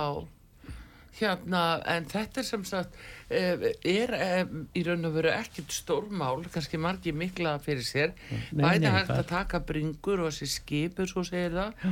hérna, 1.18 1.62
en 1.90 2.04
þetta 2.06 2.38
er 2.42 2.46
sem 2.46 2.64
sagt, 2.68 2.94
eh, 3.30 3.72
er 3.90 4.12
eh, 4.14 4.44
í 4.78 4.84
raun 4.86 5.08
og 5.08 5.16
veru 5.16 5.32
ekkit 5.34 5.72
stórmál, 5.74 6.44
kannski 6.54 6.78
margi 6.78 7.10
mikla 7.12 7.56
fyrir 7.64 7.82
sér, 7.86 8.12
Nei, 8.52 8.62
bæði 8.62 8.84
nei, 8.84 8.92
hægt 9.00 9.10
að 9.16 9.26
taka 9.32 9.60
bringur 9.66 10.22
og 10.22 10.30
þessi 10.30 10.46
skipur, 10.52 11.10
svo 11.10 11.24
segir 11.26 11.56
það, 11.56 11.88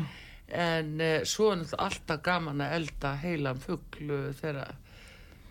en 0.55 0.93
eh, 1.03 1.25
svo 1.27 1.49
er 1.57 1.65
alltaf 1.83 2.23
gaman 2.23 2.63
að 2.63 2.77
elda 2.79 3.15
heilan 3.25 3.59
fuglu 3.59 4.21
þegar, 4.39 4.77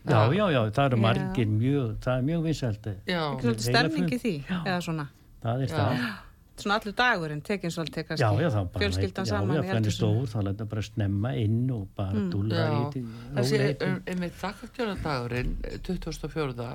já, 0.05 0.21
já, 0.37 0.45
já, 0.55 0.61
það 0.71 0.85
eru 0.85 0.97
Já. 1.01 1.03
margir 1.07 1.51
mjög 1.51 1.89
það 2.05 2.13
er 2.21 2.25
mjög 2.29 2.43
vinsældi 2.47 2.93
já, 3.09 3.21
Ekki 3.25 3.47
svolítið 3.47 3.65
Heila 3.65 3.81
stemning 3.81 4.05
í 4.05 4.19
fugl. 4.19 4.23
því, 4.23 4.35
eða 4.63 4.79
svona. 4.87 5.07
það 5.43 5.65
er 5.65 5.67
Já. 5.67 5.75
það 5.75 6.07
Svona 6.55 6.77
allur 6.79 6.93
dagurinn, 6.95 7.41
tekin 7.43 7.71
svolítið 7.73 8.05
kannski. 8.07 8.23
já, 8.23 8.41
já, 8.41 8.49
það 8.53 8.67
bara 8.71 8.81
Fjölskyldan 8.83 9.25
já, 9.25 9.29
saman 9.29 9.55
já, 9.55 9.59
í 9.59 9.67
fenni 9.67 9.79
eldhúsinu. 9.81 9.95
stór, 9.97 10.29
þá 10.31 10.43
læta 10.47 10.65
bara 10.71 10.83
snemma 10.87 11.31
inn 11.35 11.71
og 11.75 11.87
bara 11.97 12.15
mm, 12.15 12.29
dúlla 12.31 12.61
já, 12.61 12.75
í 12.95 13.01
þessi, 13.35 13.59
um, 13.87 13.97
einmitt 14.13 14.37
þakkastjónadagurinn, 14.39 15.55
24. 15.83 16.67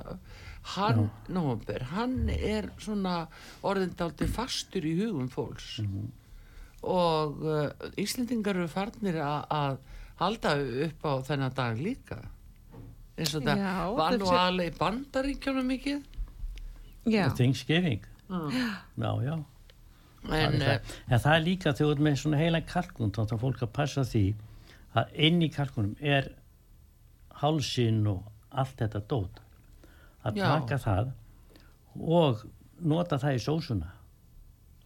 hann, 0.75 1.01
nóvember, 1.33 1.87
hann 1.95 2.29
er 2.35 2.69
svona 2.77 3.15
orðindaldi 3.65 4.27
fastur 4.29 4.85
í 4.85 4.93
hugum 5.01 5.31
fólks. 5.33 5.79
Mhm. 5.81 6.11
og 6.81 7.41
uh, 7.45 7.89
Íslendingar 8.01 8.57
eru 8.57 8.67
farnir 8.69 9.17
að 9.21 9.81
halda 10.21 10.53
upp 10.85 11.05
á 11.09 11.11
þennan 11.25 11.53
dag 11.57 11.81
líka. 11.81 12.21
Eins 13.17 13.33
og 13.37 13.43
það 13.45 13.65
var 13.97 14.17
nú 14.17 14.29
alveg 14.29 14.71
í 14.71 14.77
bandaríkjónum 14.77 15.67
mikið. 15.73 16.05
Já, 17.09 17.29
Thanksgiving 17.33 18.05
já, 18.29 19.11
já 19.25 19.35
en 20.29 20.53
það 20.59 20.67
það. 20.67 20.95
en 21.07 21.19
það 21.23 21.35
er 21.35 21.43
líka 21.47 21.73
þegar 21.73 21.87
þú 21.87 21.91
ert 21.95 22.03
með 22.07 22.19
svona 22.21 22.37
heila 22.41 22.61
kalkun 22.61 23.11
þá 23.15 23.21
þarf 23.31 23.41
fólk 23.45 23.63
að 23.65 23.71
passa 23.77 24.03
því 24.05 24.23
að 25.01 25.15
inn 25.27 25.41
í 25.41 25.49
kalkunum 25.55 25.95
er 26.01 26.29
hálsin 27.41 28.03
og 28.11 28.27
allt 28.51 28.75
þetta 28.83 29.01
dót 29.09 29.39
að 30.27 30.37
Já. 30.37 30.45
taka 30.51 30.77
það 30.83 31.11
og 32.21 32.43
nota 32.81 33.17
það 33.21 33.37
í 33.37 33.41
sósuna 33.41 33.91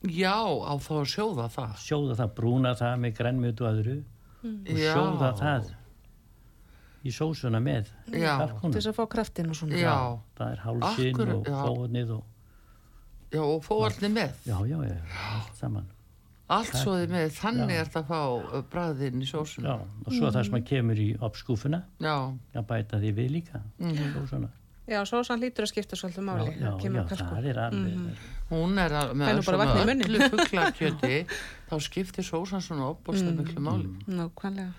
já, 0.05 0.35
á 0.37 0.73
þá 0.77 0.91
að 1.01 1.07
sjóða 1.11 1.47
það 1.51 1.73
sjóða 1.81 2.15
það, 2.21 2.33
brúna 2.37 2.75
það 2.77 2.99
með 3.03 3.15
grænmjötu 3.19 3.65
og 3.65 3.71
öðru 3.79 3.97
og 4.45 4.77
Já. 4.77 4.91
sjóða 4.93 5.31
það 5.41 5.73
í 7.05 7.13
sósuna 7.13 7.59
með 7.61 7.89
Já. 8.13 8.13
til 8.13 8.21
kalkunum 8.45 8.75
þess 8.77 8.89
að 8.91 8.97
fá 8.97 9.03
kraftin 9.11 9.49
og 9.51 9.57
svona. 9.59 9.81
já, 9.81 9.97
það 10.37 10.51
er 10.55 10.63
hálsin 10.63 11.11
Akkurat, 11.11 11.35
og 11.35 11.49
já. 11.49 11.59
fóðnið 11.65 12.13
og 12.15 12.23
já, 13.31 13.41
og 13.41 13.63
fóarni 13.65 14.09
með. 14.13 14.33
Já, 14.45 14.57
já, 14.69 14.77
já, 14.85 14.97
allt 15.35 15.55
saman. 15.59 15.85
Allt 16.47 16.75
svo 16.77 16.93
þið 16.99 17.09
með, 17.09 17.31
þannig 17.39 17.71
Já. 17.73 17.79
er 17.81 17.87
þetta 17.89 18.01
að 18.03 18.09
fá 18.11 18.19
uh, 18.53 18.59
bræðin 18.69 19.21
í 19.23 19.25
sósuna 19.25 19.71
já, 19.71 19.77
og 20.05 20.13
svo 20.13 20.29
það 20.29 20.43
sem 20.45 20.57
að 20.59 20.65
kemur 20.69 20.99
í 21.01 21.07
uppskúfuna. 21.25 21.79
Já, 22.05 22.13
að 22.53 22.67
bæta 22.69 22.99
því 23.01 23.13
við 23.17 23.31
líka 23.39 23.61
sósuna. 24.13 24.49
Já, 24.85 24.99
sósan 25.09 25.41
lítur 25.41 25.65
að 25.65 25.71
skipta 25.71 25.97
svolítið 25.97 26.21
já, 26.21 26.25
máli. 26.27 26.51
já, 26.61 26.67
já, 26.69 27.05
kalkun. 27.09 27.29
það 27.31 27.47
er 27.49 27.59
alveg 27.63 28.19
hún 28.51 28.77
er 28.77 28.93
að, 28.93 29.07
Það 29.09 29.09
er 29.09 29.17
með 29.17 29.39
nú 29.39 29.45
bara 29.47 29.65
svona 29.71 29.95
öllu 29.95 30.27
fuglakjöti 30.35 31.15
þá 31.71 31.75
skiptir 31.81 32.27
sósan 32.27 32.61
svona 32.61 32.91
opbólsta 32.91 33.31
Mm. 33.31 33.39
miklu 33.41 33.63
máli. 33.65 33.89
Nákvæmlega. 34.05 34.69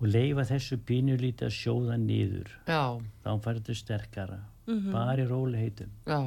og 0.00 0.08
leifa 0.10 0.42
þessu 0.50 0.80
pínu 0.82 1.14
lítið 1.22 1.46
að 1.46 1.54
sjóða 1.54 1.96
niður. 2.02 2.50
Já, 2.66 2.82
þá 3.22 3.30
fær 3.44 3.60
þetta 3.60 3.74
sterkara. 3.78 4.40
Mhm. 4.66 4.90
bara 4.92 5.14
í 5.22 5.28
róli 5.28 5.70
já 6.08 6.20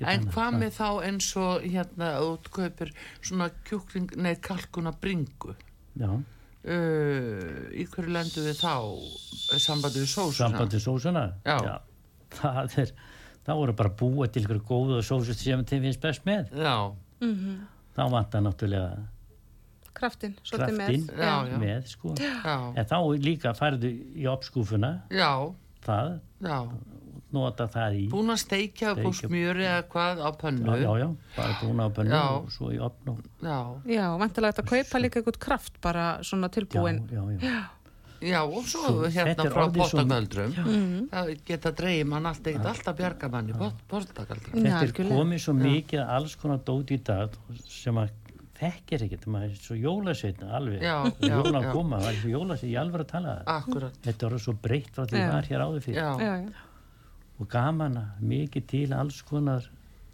en 0.00 0.26
hvað 0.30 0.58
með 0.60 0.74
þá 0.76 0.88
eins 1.08 1.30
og 1.40 1.64
hérna 1.64 2.10
útkaupir 2.26 2.92
svona 3.20 3.50
kjúkling, 3.68 4.16
nei 4.20 4.34
kalkuna 4.42 4.92
bringu? 5.02 5.54
Já, 6.00 6.10
uh, 6.10 7.62
í 7.72 7.86
hverju 7.92 8.16
lendu 8.16 8.44
við 8.46 8.60
þá? 8.62 8.74
Sambandi 9.56 10.02
við 10.02 10.10
sósuna? 10.12 10.40
Sambandi 10.42 10.82
sósuna? 10.82 11.24
Já. 11.46 11.78
það 12.40 12.76
er 12.84 12.92
þá 13.46 13.54
voru 13.56 13.76
bara 13.78 13.94
búa 14.02 14.28
til 14.30 14.44
ykkur 14.44 14.60
góða 14.68 15.00
sósu 15.06 15.34
sem 15.34 15.64
þeim 15.66 15.88
finnst 15.88 16.02
best 16.04 16.28
með. 16.28 16.52
Já, 16.54 16.76
þá 17.96 18.04
vantar 18.12 18.46
náttúrulega 18.46 19.00
Kraftin, 20.00 20.36
kraftin 20.46 20.76
með. 20.78 20.92
Já, 21.18 21.32
já. 21.50 21.56
með 21.58 21.88
sko. 21.90 22.12
Já, 22.16 22.54
en 22.78 22.86
þá 22.88 22.96
líka 23.20 23.52
færðu 23.58 23.90
í 23.90 24.26
uppskúfuna 24.30 24.92
já, 25.10 25.32
það, 25.84 26.12
já 26.46 26.56
nota 27.32 27.66
það 27.70 27.96
í. 28.00 28.04
Búin 28.12 28.30
að 28.34 28.38
steikja 28.44 28.92
upp 28.92 28.98
Steikja- 29.02 29.28
smjöri 29.28 29.64
eða 29.68 29.82
hvað 29.92 30.22
á 30.22 30.30
pönnu? 30.40 30.66
Já, 30.66 30.76
já, 30.82 30.92
já, 31.00 31.08
bara 31.36 31.58
búna 31.62 31.86
á 31.86 31.90
pönnu 31.94 32.10
Já. 32.14 32.22
og 32.36 32.50
svo 32.50 32.70
í 32.74 32.78
opn 32.80 33.08
og 33.14 33.18
já, 33.42 33.58
Já, 33.96 34.06
vantilega 34.18 34.52
þetta 34.56 34.68
kaupa 34.70 34.98
líka 35.04 35.20
eitthvað 35.22 35.38
kraft 35.38 35.80
bara 35.80 36.06
svona 36.22 36.48
já, 36.50 36.54
tilbúin. 36.58 36.98
já, 37.10 37.22
já. 37.40 37.60
já, 38.20 38.40
og 38.44 38.64
svo 38.68 38.82
Svo, 38.86 39.04
hérna 39.08 39.44
er 39.46 39.50
frá 39.50 39.64
svo- 39.64 39.74
bóttagöldrum 39.78 41.08
það 41.10 41.44
geta 41.46 41.72
dreigið 41.72 42.06
mann 42.06 42.26
allt 42.26 42.42
ekkert 42.46 42.66
alltaf 42.66 42.96
bjarga 42.96 43.30
mann 43.30 43.48
í 43.48 43.52
bóttagöldrum 43.88 44.62
þetta 44.62 44.82
er 44.82 44.92
komið 45.08 45.38
svo 45.40 45.54
mikið 45.54 46.02
alls 46.08 46.34
konar 46.36 46.58
dót 46.58 46.90
í 46.90 46.98
dag 47.02 47.30
sem 47.66 47.94
að 47.96 48.10
þekkir 48.60 49.06
ekkert, 49.06 49.22
maður 49.32 49.52
er 49.54 49.56
svo 49.56 49.74
jólasveitna 49.74 50.50
alveg, 50.52 50.82
Já, 50.84 50.96
já, 51.24 51.28
jóla 51.32 51.62
já. 51.62 51.64
að 51.64 51.72
koma 51.72 51.96
það 52.02 52.08
er 52.10 52.16
svo 52.20 52.28
jólasveitna, 52.34 52.72
ég 52.74 52.80
alveg 52.82 53.00
að 53.00 53.06
tala 53.08 53.30
það. 53.46 53.92
Þetta 54.04 54.26
er 54.28 54.34
svo 54.44 54.52
breytt 54.60 54.90
frá 54.92 55.06
því 55.08 55.16
Já. 55.16 55.22
það 55.24 55.32
var 55.32 55.46
hér 55.48 55.62
áður 55.64 55.80
fyrir 55.86 55.96
já, 55.96 56.10
Já, 56.20 56.34
já. 56.44 56.50
Og 57.40 57.48
gaman 57.48 57.98
að 58.00 58.24
mikið 58.30 58.66
til 58.68 58.88
alls 58.96 59.20
konar 59.26 59.66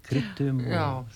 kryttum 0.07 0.63
og 0.71 1.11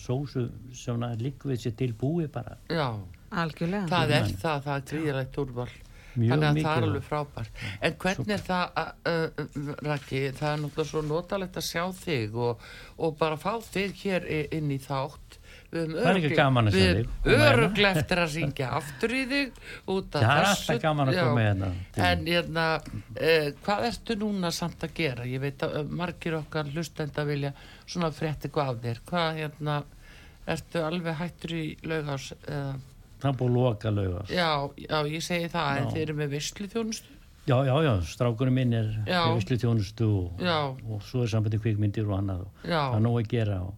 sósu 0.00 0.48
sem 0.74 1.02
líkvið 1.20 1.62
sér 1.62 1.76
til 1.78 1.92
búi 1.94 2.26
bara. 2.30 2.58
Já. 2.68 2.98
Algjörlega. 3.30 3.88
það 3.90 4.14
er 4.16 4.30
það, 4.38 4.62
það 4.64 4.76
er 4.76 4.86
gríðilegt 4.90 5.38
úrval. 5.42 5.70
Þannig 6.16 6.46
að 6.48 6.58
það 6.62 6.78
er 6.78 6.84
alveg 6.86 7.04
frábært. 7.04 7.62
En 7.84 7.96
hvernig 8.00 8.30
er 8.32 8.44
það, 8.46 8.78
uh, 8.80 9.42
uh, 9.42 9.72
Raki 9.84 10.20
það 10.38 10.52
er 10.52 10.62
náttúrulega 10.62 10.90
svo 10.90 11.02
notalegt 11.04 11.58
að 11.60 11.66
sjá 11.66 11.82
þig 11.98 12.38
og, 12.46 12.62
og 12.96 13.18
bara 13.20 13.36
fá 13.40 13.52
þig 13.66 13.98
hér 14.00 14.28
inn 14.56 14.70
í 14.72 14.78
þátt 14.80 15.25
Það 15.72 16.06
er 16.06 16.18
ekki 16.20 16.36
gaman 16.38 16.70
að 16.70 16.76
við 16.78 16.86
þig. 17.00 17.08
Koma 17.24 17.36
hérna. 17.36 17.46
örugglega 17.56 18.00
eftir 18.00 18.20
að 18.22 18.30
syngja 18.36 18.68
aftur 18.78 19.14
í 19.16 19.22
þig 19.32 19.60
út 19.96 20.16
af 20.16 20.22
það 20.26 20.40
er 20.40 20.48
alltaf 20.50 20.80
gaman 20.84 21.10
að 21.12 21.18
koma 21.20 21.44
hérna 21.46 21.70
En 22.10 22.26
hérna, 22.30 22.66
uh, 23.16 23.48
hvað 23.66 23.86
ertu 23.90 24.16
núna 24.20 24.52
samt 24.54 24.86
að 24.86 24.94
gera? 25.00 25.26
Ég 25.26 25.42
veit 25.42 25.64
að 25.66 25.78
uh, 25.80 25.86
margir 26.02 26.38
okkar 26.38 26.70
hlustenda 26.74 27.24
vilja 27.28 27.52
svona 27.86 28.12
frétti 28.14 28.50
hvað 28.54 28.72
af 28.74 28.82
þér. 28.86 29.00
Hvað 29.10 29.40
hérna, 29.42 29.78
ertu 30.56 30.84
alveg 30.86 31.18
hættur 31.20 31.56
í 31.58 31.64
laugás? 31.82 32.30
Uh, 32.46 32.76
það 33.22 33.30
er 33.32 33.36
búið 33.40 33.50
að 33.50 33.56
loka 33.58 33.90
laugast 33.96 34.30
já, 34.36 34.50
já, 34.76 34.96
ég 35.08 35.22
segi 35.24 35.48
það, 35.50 35.68
en 35.80 35.86
Já. 35.86 35.90
þeir 35.94 36.02
eru 36.06 36.14
með 36.18 36.34
vislu 36.36 36.66
þjónustu. 36.68 37.14
já, 37.46 37.56
já, 37.64 37.74
já, 37.86 37.92
strákurinn 38.12 38.54
minn 38.58 38.74
er 38.76 38.90
Já. 39.08 39.22
vislu 39.34 39.56
þjónustu 39.62 40.08
og, 40.20 40.44
og 40.92 41.02
svo 41.06 41.22
er 41.24 41.30
sambandi 41.32 41.58
kvikmyndir 41.62 42.04
og 42.10 42.18
annað 42.20 42.42
og 42.44 42.60
það 42.68 42.96
er 42.98 43.04
nóg 43.06 43.16
að 43.22 43.30
gera 43.32 43.56
og 43.64 43.74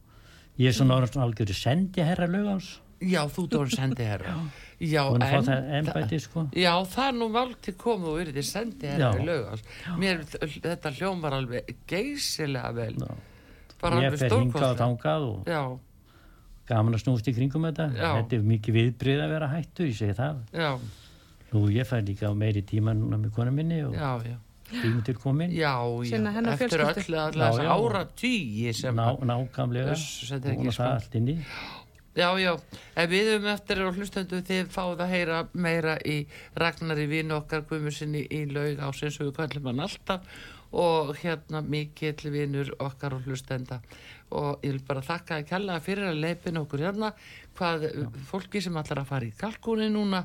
ég 0.58 0.70
er 0.70 0.76
svona 0.76 0.98
orðin 0.98 1.24
algjörði 1.24 1.56
sendi 1.58 2.04
herra 2.04 2.28
laugans 2.30 2.76
Já, 2.98 3.20
þú 3.30 3.44
dóður 3.46 3.74
sendi 3.76 4.02
herra. 4.02 4.32
Já, 4.94 5.04
en, 5.10 5.22
það 5.22 5.68
ennbæti 5.74 6.18
sko 6.22 6.44
já, 6.54 6.70
það 6.86 7.08
er 7.08 7.16
nú 7.18 7.26
val 7.34 7.48
til 7.62 7.72
komið 7.78 8.08
og 8.12 8.16
verið 8.20 8.44
sendi 8.46 8.86
herra 8.86 9.10
laugás. 9.26 9.64
Mér, 9.98 10.20
þetta 10.54 10.92
hljómar 10.94 11.34
alveg 11.34 11.72
geysilega 11.90 12.70
vel. 12.76 12.92
Já. 12.94 13.16
Bara 13.82 13.98
ég 14.02 14.12
alveg 14.12 14.22
fer 14.22 14.34
hingað 14.36 14.66
og 14.68 14.78
þangað 14.78 15.26
og 15.28 15.50
Já, 15.50 15.62
gaman 16.68 16.98
að 16.98 17.04
snúst 17.04 17.30
í 17.30 17.34
kringum 17.36 17.66
þetta 17.68 17.88
Já. 17.94 18.08
þetta 18.18 18.38
er 18.38 18.48
mikið 18.52 18.78
viðbrið 18.78 19.22
að 19.24 19.32
vera 19.34 19.50
hættu, 19.52 19.86
ég 19.88 19.98
segi 19.98 20.16
það 20.18 20.42
já, 20.52 20.70
nú 21.52 21.64
ég 21.72 21.88
fær 21.88 22.04
líka 22.04 22.28
á 22.30 22.34
meiri 22.36 22.62
tíma 22.66 22.94
núna 22.96 23.20
með 23.20 23.34
konu 23.36 23.54
minni 23.54 23.80
og 23.86 23.96
já, 23.96 24.10
já. 24.26 24.36
Tími 24.70 25.02
til 25.04 25.14
komin 25.18 25.50
Já, 25.52 25.74
já, 26.04 26.18
eftir 26.52 26.80
öll 26.84 26.94
Já, 27.08 27.50
já. 27.62 27.72
ára 27.72 28.04
tíi 28.16 28.72
sem 28.74 28.94
Ná, 28.96 29.06
að- 29.16 29.24
nákvæmlega 29.30 29.92
Þess- 29.94 30.30
þetta 30.32 30.48
er 30.52 30.72
það 30.78 30.94
allt 30.94 31.14
inni. 31.14 31.38
Já, 32.18 32.34
já, 32.42 32.52
en 32.96 33.08
við 33.10 33.28
höfum 33.30 33.52
eftir 33.54 33.80
og 33.86 33.94
hlustendu 33.94 34.40
þið 34.42 34.66
fáið 34.74 35.00
að 35.04 35.10
heyra 35.12 35.48
meira 35.54 35.98
í 36.04 36.26
Ragnari 36.56 37.06
vinu 37.06 37.36
okkar 37.36 37.62
Guðmursinni 37.68 38.24
í 38.28 38.40
laug 38.50 38.80
á 38.82 38.88
sem 38.92 39.08
við 39.10 39.34
kallum 39.36 39.66
hann 39.70 39.80
alltaf. 39.86 40.20
Og 40.72 41.14
hérna 41.22 41.62
mikill 41.62 42.28
vinur 42.30 42.68
okkar 42.80 43.14
og 43.14 43.22
hlustenda. 43.24 43.78
Og 44.32 44.58
ég 44.62 44.72
vil 44.72 44.82
bara 44.86 45.00
þakka 45.00 45.38
að 45.38 45.46
kella 45.48 45.78
fyrir 45.80 46.10
að 46.10 46.18
leipin 46.20 46.58
okkur 46.60 46.82
hérna. 46.84 47.12
Hvað 47.56 47.86
fólki 48.28 48.60
sem 48.62 48.76
allar 48.76 49.00
að 49.04 49.06
fara 49.06 49.24
í 49.24 49.32
kalkúni 49.38 49.88
núna. 49.88 50.24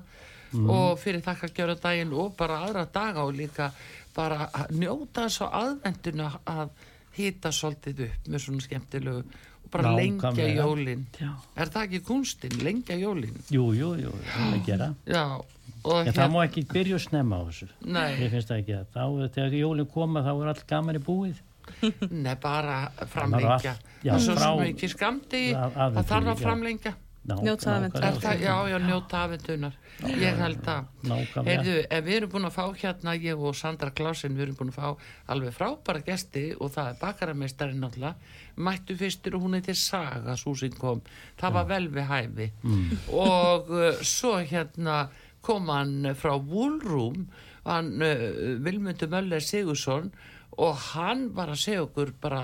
Og 0.53 0.99
fyrir 0.99 1.21
þakka 1.21 1.47
að 1.47 1.53
gjöra 1.57 1.75
daginn 1.81 2.11
og 2.13 2.35
bara 2.37 2.59
aðra 2.65 2.83
daga 2.91 3.23
og 3.25 3.33
líka 3.33 3.71
bara 4.15 4.47
að 4.53 4.75
njóta 4.81 5.27
svo 5.29 5.47
aðvenduna 5.61 6.29
að 6.49 6.69
hýta 7.17 7.51
svolítið 7.53 8.05
upp 8.07 8.29
með 8.33 8.43
svona 8.45 8.65
skemmtilegu 8.65 9.23
og 9.23 9.69
bara 9.73 9.91
lengja 9.95 10.31
Nákvæmlega. 10.31 10.63
jólin 10.63 11.05
Já. 11.19 11.29
er 11.55 11.71
það 11.73 11.83
ekki 11.87 12.01
kunstin, 12.07 12.57
lengja 12.65 12.97
jólin 12.99 13.37
Jú, 13.53 13.67
jú, 13.77 13.93
jú, 14.01 14.11
það 14.33 14.47
er 14.47 14.57
að 14.57 14.65
gera. 14.67 14.89
já, 15.05 15.23
og 15.83 16.07
En 16.07 16.13
það 16.13 16.29
má 16.35 16.43
ekki 16.47 16.65
byrja 16.73 16.95
að 16.99 17.03
snemma 17.07 17.37
á 17.37 17.43
þessu. 17.49 17.67
Nei. 17.85 18.11
Ég 18.21 18.31
finnst 18.31 18.47
það 18.51 18.61
ekki 18.63 18.75
að 18.77 18.85
þá, 18.93 19.03
þegar 19.35 19.55
jólinn 19.59 19.89
koma, 19.93 20.21
þá 20.23 20.31
er 20.33 20.51
allt 20.53 20.67
gaman 20.69 20.95
í 20.99 21.01
búið. 21.03 21.41
Nei, 22.25 22.35
bara 22.43 22.77
framlengja 23.07 23.73
það 24.03 24.13
er 24.13 24.19
svo 24.19 24.35
sem 24.35 24.61
ekki 24.67 24.89
skamdi 24.91 25.43
það 25.55 25.99
þarf 26.03 26.27
að 26.27 26.33
já. 26.33 26.43
framlengja 26.43 26.93
Ná, 27.23 27.37
Njóta 27.39 27.77
aðventunnar. 27.77 28.17
Það, 28.19 28.41
já, 28.43 28.55
já, 28.67 28.77
njóta 28.83 29.19
aðventunar 29.23 29.75
ég 30.19 30.39
held 30.41 30.65
að 30.67 30.87
heyrðu, 31.47 31.75
ef 31.87 32.01
við 32.03 32.15
erum 32.17 32.31
búin 32.33 32.47
að 32.49 32.55
fá 32.57 32.63
hérna 32.81 33.13
ég 33.15 33.39
og 33.39 33.55
Sandra 33.55 33.93
Klausin, 33.95 34.35
við 34.35 34.47
erum 34.47 34.57
búin 34.59 34.73
að 34.73 34.79
fá 34.79 35.05
alveg 35.31 35.55
frábæra 35.55 36.03
gesti 36.03 36.43
og 36.57 36.73
það 36.73 36.89
er 36.91 36.97
bakarameistarinn 36.99 37.79
náttúrulega, 37.83 38.33
mættu 38.67 38.97
fyrstur 38.99 39.37
og 39.37 39.45
hún 39.45 39.55
heitir 39.55 39.79
Saga, 39.79 40.35
sem 40.35 40.75
kom. 40.75 40.99
Það 41.39 41.55
var 41.59 41.69
vel 41.71 41.87
við 41.93 42.09
hæfi. 42.11 42.49
Og 43.07 43.71
uh, 43.71 44.03
svo 44.03 44.35
hérna 44.41 45.05
kom 45.43 45.71
hann 45.71 46.11
frá 46.19 46.35
Woolroom 46.35 47.27
hann 47.63 47.95
uh, 48.03 48.59
Vilmundur 48.63 49.11
Möller 49.11 49.43
Sigursson 49.43 50.11
og 50.59 50.75
hann 50.93 51.29
var 51.35 51.53
að 51.53 51.63
segja 51.63 51.87
okkur 51.87 52.13
bara 52.21 52.43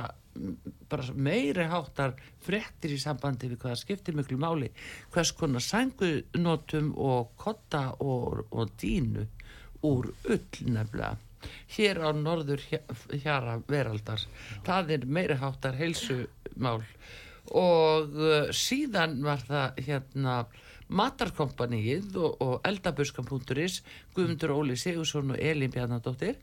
meiri 1.16 1.66
háttar 1.70 2.14
frektir 2.46 2.94
í 2.96 3.00
sambandi 3.02 3.50
við 3.52 3.60
hvað 3.62 3.74
það 3.74 3.82
skiptir 3.84 4.18
miklu 4.18 4.38
máli 4.42 4.70
hvers 5.14 5.32
konar 5.38 5.64
sængunotum 5.66 6.94
og 6.98 7.34
kotta 7.40 7.84
og, 8.00 8.46
og 8.52 8.72
dínu 8.82 9.26
úr 9.88 10.10
ull 10.28 10.64
nefnilega. 10.68 11.16
Hér 11.72 12.02
á 12.04 12.10
norður 12.12 12.60
hja- 12.68 12.84
hjara 13.24 13.60
veraldar 13.68 14.26
það 14.68 14.90
er 14.98 15.06
meiri 15.08 15.38
háttar 15.40 15.78
heilsumál. 15.80 16.82
Og 17.56 18.12
uh, 18.20 18.50
síðan 18.54 19.22
var 19.24 19.40
það 19.48 19.80
hérna 19.88 20.34
matarkompaníið 20.90 22.18
og, 22.18 22.36
og 22.42 22.68
eldabuskan.is 22.68 23.80
Guðmundur 24.16 24.54
Óli 24.58 24.76
Sigursson 24.78 25.32
og 25.36 25.40
Elin 25.42 25.72
Bjarnadóttir 25.74 26.38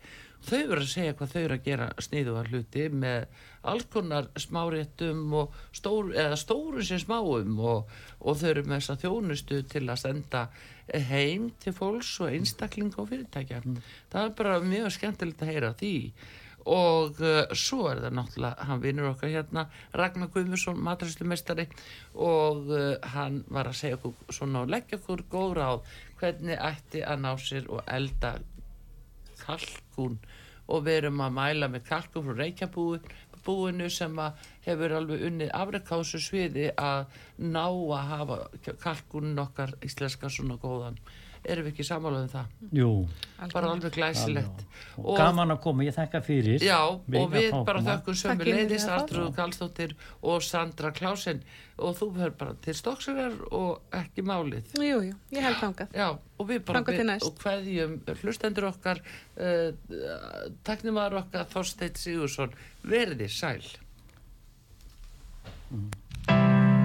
þau 0.44 0.60
verður 0.60 0.84
að 0.84 0.92
segja 0.92 1.16
hvað 1.18 1.32
þau 1.32 1.42
eru 1.42 1.56
að 1.56 1.66
gera 1.66 1.88
sniðuga 2.06 2.44
hluti 2.50 2.86
með 2.92 3.26
alls 3.66 3.88
konar 3.90 4.28
smáréttum 4.38 5.34
og 5.40 5.58
stór, 5.74 6.12
eða 6.14 6.38
stóru 6.38 6.84
sem 6.86 7.00
smáum 7.02 7.58
og, 7.58 7.92
og 8.20 8.40
þau 8.40 8.48
eru 8.52 8.64
með 8.66 8.80
þessa 8.80 8.98
þjónustu 9.02 9.60
til 9.72 9.84
að 9.88 10.02
senda 10.04 10.46
heim 11.10 11.50
til 11.62 11.74
fólks 11.74 12.14
og 12.22 12.32
einstakling 12.34 12.94
og 12.94 13.10
fyrirtækja. 13.10 13.62
Það 14.12 14.24
er 14.24 14.34
bara 14.38 14.58
mjög 14.62 14.90
skemmtilegt 14.94 15.42
að 15.42 15.52
heyra 15.54 15.72
því. 15.78 15.94
Og 16.66 17.20
uh, 17.22 17.44
svo 17.54 17.84
er 17.92 18.00
það 18.02 18.16
náttúrulega 18.18 18.66
hann 18.66 18.80
vinnur 18.82 19.12
okkar 19.12 19.30
hérna 19.30 19.68
Ragnar 19.94 20.32
Guðmusson, 20.34 20.80
matræslumestari 20.82 21.68
og 22.18 22.72
uh, 22.72 22.96
hann 23.14 23.44
var 23.54 23.70
að 23.70 23.78
segja 23.78 24.00
okkur 24.00 24.34
svona 24.34 24.64
og 24.64 24.72
leggja 24.74 24.98
okkur 24.98 25.22
góð 25.30 25.54
ráð 25.60 25.94
hvernig 26.18 26.58
ætti 26.58 27.04
að 27.06 27.22
ná 27.22 27.30
sér 27.38 27.70
og 27.70 27.86
elda 27.86 28.34
kalkun 29.44 30.18
og 30.66 30.86
við 30.86 31.00
erum 31.00 31.22
að 31.22 31.36
mæla 31.36 31.68
með 31.70 31.86
kalkun 31.90 32.26
frá 32.26 32.40
Reykjabúinu 32.40 33.90
sem 33.92 34.18
hefur 34.66 34.96
alveg 34.98 35.22
unnið 35.28 35.52
afrekásu 35.54 36.20
sviði 36.22 36.70
að 36.74 37.06
ná 37.38 37.64
að 37.68 38.10
hafa 38.12 38.40
kalkunin 38.82 39.44
okkar 39.44 39.76
íslenska 39.86 40.30
svona 40.32 40.58
góðan 40.62 40.98
erum 41.52 41.66
við 41.66 41.72
ekki 41.72 41.84
samála 41.86 42.22
um 42.24 42.28
það? 42.32 42.54
Jú, 42.76 42.88
bara 43.52 43.70
alveg 43.74 43.94
glæsilegt. 43.96 44.64
Og 45.02 45.16
gaman 45.20 45.52
að 45.54 45.60
koma, 45.66 45.84
ég 45.86 45.94
þekka 45.96 46.20
fyrir. 46.24 46.64
Já, 46.64 46.78
og 46.90 47.30
við 47.32 47.48
fá 47.52 47.60
bara 47.68 47.82
þökkum 47.86 48.16
sömu 48.16 48.32
Takk 48.36 48.46
innilega 48.46 48.62
leiðis 48.62 48.82
fyrir 48.82 48.90
það. 48.90 49.02
Artrúð 49.02 49.30
Karlsdóttir 49.36 49.94
og 50.32 50.44
Sandra 50.46 50.92
Klásin 50.96 51.40
og 51.76 51.96
þú 51.98 52.08
verður 52.16 52.36
bara 52.40 52.54
til 52.64 52.74
stokksögar 52.78 53.34
og 53.52 53.96
ekki 53.98 54.24
málið. 54.24 54.70
Jú, 54.80 55.00
jú, 55.10 55.14
ég 55.36 55.44
held 55.44 55.58
þangað. 55.60 55.96
Já, 55.96 56.08
og 56.16 56.48
við 56.48 56.62
bara 56.64 56.82
við- 56.86 57.26
og 57.28 57.42
hverjum 57.42 57.98
hlustendur 58.22 58.68
okkar 58.72 59.02
uh, 59.36 59.72
teknimaður 60.64 61.20
okkar 61.24 61.44
Þorsteit 61.52 62.00
Sigursson 62.00 62.56
verði 62.82 63.28
sæl. 63.28 63.60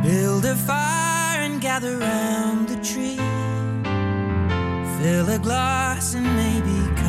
Build 0.03 0.45
a 0.45 0.55
fire 0.55 1.41
and 1.45 1.61
gather 1.61 1.97
round 1.99 2.67
the 2.67 2.75
tree. 2.83 3.60
Fill 5.01 5.29
a 5.29 5.39
glass 5.39 6.13
and 6.13 6.27
maybe 6.35 7.00